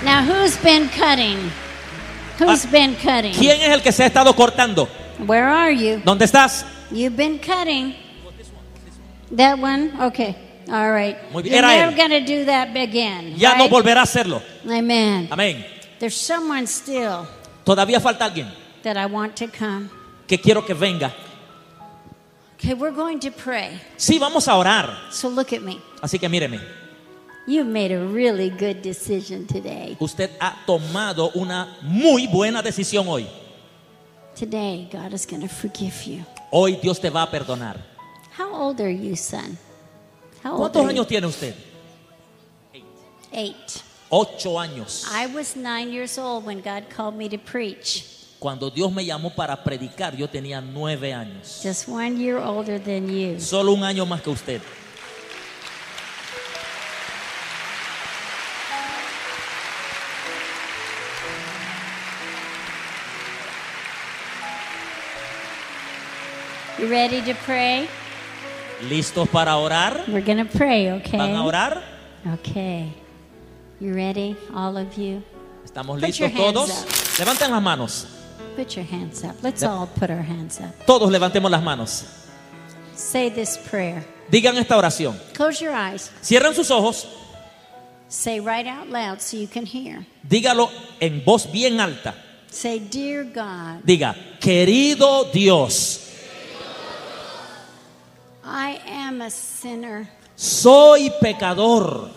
Now, 0.03 0.21
who's 0.23 0.57
been 0.57 0.89
cutting? 0.89 1.37
Who's 2.39 2.65
Ah, 2.65 2.71
been 2.71 2.95
cutting? 2.95 3.33
¿Quién 3.33 3.61
es 3.61 3.69
el 3.69 3.81
que 3.81 3.91
se 3.91 4.03
ha 4.03 4.07
estado 4.07 4.33
cortando? 4.35 4.87
Where 5.25 5.45
are 5.47 5.71
you? 5.71 6.01
¿Dónde 6.03 6.25
estás? 6.25 6.65
You've 6.91 7.15
been 7.15 7.39
cutting. 7.39 7.95
That 9.31 9.57
one? 9.59 9.91
Okay. 10.01 10.35
All 10.69 10.91
right. 10.91 11.17
Muy 11.31 11.43
bien. 11.43 11.55
You're 11.55 11.65
Era 11.65 11.91
never 11.91 12.01
él. 12.01 12.09
to 12.09 12.25
do 12.25 12.45
that 12.45 12.75
again. 12.75 13.33
Ya 13.37 13.55
no 13.55 13.63
right? 13.65 13.71
volverá 13.71 14.01
a 14.01 14.03
hacerlo. 14.03 14.41
Amen. 14.65 15.27
Amén. 15.31 15.65
There's 16.03 16.19
someone 16.19 16.67
still 16.67 17.25
Todavía 17.63 18.01
falta 18.01 18.25
alguien 18.25 18.51
that 18.83 18.97
I 18.97 19.05
want 19.05 19.37
to 19.37 19.47
come. 19.47 19.89
que 20.27 20.37
quiero 20.37 20.61
que 20.65 20.75
venga. 20.75 21.13
Okay, 22.55 22.73
we're 22.73 22.91
going 22.91 23.21
to 23.21 23.31
pray. 23.31 23.79
Sí, 23.95 24.19
vamos 24.19 24.49
a 24.49 24.57
orar. 24.57 24.97
So 25.13 25.29
look 25.29 25.53
at 25.53 25.61
me. 25.61 25.79
Así 26.01 26.19
que 26.19 26.27
míreme. 26.27 26.59
You've 27.47 27.67
made 27.67 27.93
a 27.93 28.05
really 28.05 28.49
good 28.49 28.81
decision 28.81 29.47
today. 29.47 29.95
Usted 30.01 30.29
ha 30.41 30.57
tomado 30.65 31.31
una 31.35 31.77
muy 31.81 32.27
buena 32.27 32.61
decisión 32.61 33.07
hoy. 33.07 33.25
Today, 34.35 34.89
God 34.91 35.13
is 35.13 35.25
going 35.25 35.41
to 35.41 35.47
forgive 35.47 36.05
you. 36.05 36.25
Hoy 36.51 36.75
Dios 36.81 36.99
te 36.99 37.09
va 37.09 37.23
a 37.23 37.31
perdonar. 37.31 37.77
How 38.37 38.53
old 38.53 38.81
are 38.81 38.91
you, 38.91 39.15
son? 39.15 39.57
How 40.43 40.51
old 40.51 40.73
¿Cuántos 40.73 40.83
are 40.83 40.89
años 40.89 41.05
you? 41.05 41.05
tiene 41.05 41.27
usted? 41.27 41.55
Eight. 43.31 43.82
Ocho 44.15 44.59
años. 44.59 45.07
I 45.11 45.25
was 45.25 45.55
nine 45.55 45.91
years 45.91 46.19
old 46.19 46.45
when 46.45 46.61
God 46.61 46.83
called 46.87 47.15
me 47.15 47.27
to 47.29 47.39
preach. 47.39 48.05
Cuando 48.37 48.69
Dios 48.69 48.93
me 48.93 49.03
llamó 49.03 49.33
para 49.35 49.55
predicar, 49.63 50.15
yo 50.15 50.27
tenía 50.27 50.61
nueve 50.61 51.11
años. 51.11 51.63
Just 51.63 51.87
one 51.89 52.15
year 52.19 52.37
older 52.37 52.77
than 52.77 53.09
you. 53.09 53.39
Solo 53.39 53.73
un 53.73 53.83
año 53.83 54.05
más 54.05 54.21
que 54.21 54.29
usted. 54.29 54.61
You 66.77 66.87
ready 66.87 67.23
to 67.23 67.33
pray? 67.47 67.87
¿Listos 68.87 69.27
para 69.29 69.57
orar? 69.57 70.03
We're 70.07 70.21
to 70.21 70.45
pray, 70.45 70.91
okay? 70.91 71.17
¿Van 71.17 71.35
a 71.35 71.43
orar? 71.43 71.81
Okay. 72.35 73.02
You 73.79 73.93
ready, 73.93 74.35
all 74.53 74.77
of 74.77 74.97
you? 74.97 75.21
¿Estamos 75.65 75.99
Put 75.99 76.19
your 76.19 76.29
listos 76.29 76.31
hands 76.31 76.53
todos? 76.53 76.69
up. 76.69 77.19
Levanten 77.19 77.51
las 77.51 77.61
manos. 77.61 78.07
Put 78.55 78.75
your 78.75 78.85
hands 78.85 79.23
up. 79.23 79.35
Let's 79.41 79.61
Yep. 79.61 79.71
all 79.71 79.87
put 79.87 80.09
our 80.09 80.21
hands 80.21 80.59
up. 80.59 80.85
Todos 80.85 81.09
levantemos 81.11 81.49
las 81.51 81.63
manos. 81.63 82.03
Say 82.95 83.29
this 83.29 83.57
prayer. 83.57 84.05
Digan 84.29 84.57
esta 84.57 84.77
oración. 84.77 85.17
Close 85.33 85.59
your 85.61 85.73
eyes. 85.73 86.11
Cierren 86.21 86.53
sus 86.53 86.69
ojos. 86.71 87.07
Say 88.07 88.39
right 88.39 88.67
out 88.67 88.89
loud 88.89 89.19
so 89.21 89.37
you 89.37 89.47
can 89.47 89.65
hear. 89.65 90.05
Dígalo 90.27 90.69
en 90.99 91.23
voz 91.25 91.51
bien 91.51 91.79
alta. 91.79 92.13
Say, 92.51 92.77
Dear 92.79 93.23
God, 93.23 93.83
Diga, 93.83 94.15
querido 94.39 95.31
Dios, 95.33 95.99
I 98.43 98.79
am 98.87 99.21
a 99.23 99.31
sinner. 99.31 100.07
soy 100.35 101.11
pecador. 101.19 102.11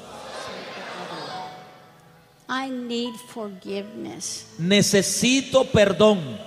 I 2.49 2.69
need 2.71 3.15
forgiveness. 3.29 4.47
Necesito 4.59 5.65
perdón. 5.71 6.39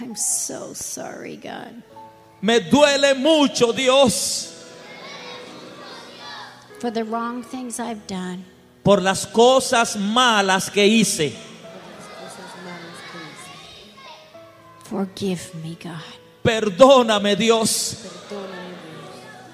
I'm 0.00 0.16
so 0.16 0.72
sorry, 0.72 1.36
God, 1.36 1.82
Me 2.40 2.58
duele 2.60 3.14
mucho, 3.18 3.70
Dios, 3.72 4.48
for 6.78 6.90
the 6.90 7.04
wrong 7.04 7.42
things 7.42 7.78
I've 7.78 8.06
done. 8.06 8.44
por 8.82 9.02
las 9.02 9.26
cosas 9.26 9.96
malas 9.96 10.70
que 10.70 10.86
hice. 10.86 11.34
Forgive 14.84 15.54
me, 15.62 15.76
God. 15.78 16.00
Perdóname, 16.42 17.36
Dios. 17.36 18.06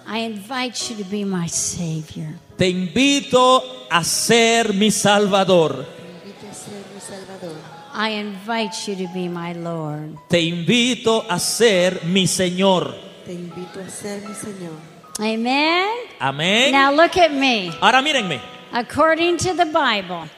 I 0.06 0.18
invite 0.18 0.88
you 0.90 0.96
to 1.02 1.04
be 1.10 1.24
my 1.24 1.46
Savior. 1.48 2.34
Te 2.57 2.68
invito 2.68 3.86
a 3.90 4.02
ser 4.02 4.72
mi 4.74 4.90
Salvador. 4.90 5.86
invito 6.24 6.46
a 6.50 6.54
ser 6.54 6.84
mi 6.94 7.00
Salvador. 7.00 7.57
I 7.94 8.11
invite 8.20 8.86
you 8.88 8.96
to 9.07 9.12
be 9.12 9.28
my 9.28 9.52
Lord. 9.54 10.16
Te 10.28 10.40
invito 10.40 11.24
a 11.28 11.38
ser 11.38 12.00
mi 12.04 12.26
Señor. 12.26 12.94
Te 13.26 13.32
invito 13.32 13.80
a 13.80 13.88
ser 13.90 14.22
mi 14.26 14.34
Señor. 14.34 14.74
Amen. 15.18 15.86
Amén. 16.18 16.72
Now 16.72 16.92
look 16.92 17.16
at 17.16 17.30
me. 17.30 17.70
Ahora 17.80 18.02
mírenme. 18.02 18.40
According 18.72 19.38
to 19.38 19.54
the 19.54 19.64
Bible, 19.66 20.28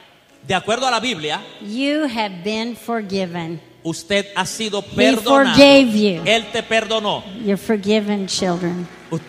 De 0.47 0.55
acuerdo 0.55 0.87
a 0.87 0.91
la 0.91 0.99
Biblia, 0.99 1.41
you 1.61 2.05
have 2.07 2.43
been 2.43 2.75
forgiven. 2.75 3.59
Usted 3.83 4.27
ha 4.35 4.45
sido 4.45 4.81
perdonado. 4.81 5.61
Él 5.61 6.45
te 6.51 6.63
perdonó. 6.63 7.23
You're 7.43 7.57
forgiven, 7.57 8.27
children. 8.27 8.87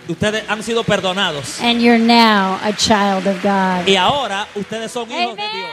Ustedes 0.08 0.44
han 0.48 0.62
sido 0.62 0.84
perdonados. 0.84 1.60
And 1.60 1.80
you're 1.80 1.98
now 1.98 2.58
a 2.62 2.72
child 2.76 3.26
of 3.26 3.42
God. 3.42 3.86
Y 3.86 3.96
ahora 3.96 4.46
ustedes 4.54 4.90
son 4.92 5.10
hijos 5.10 5.36
de 5.36 5.42
Dios. 5.52 5.70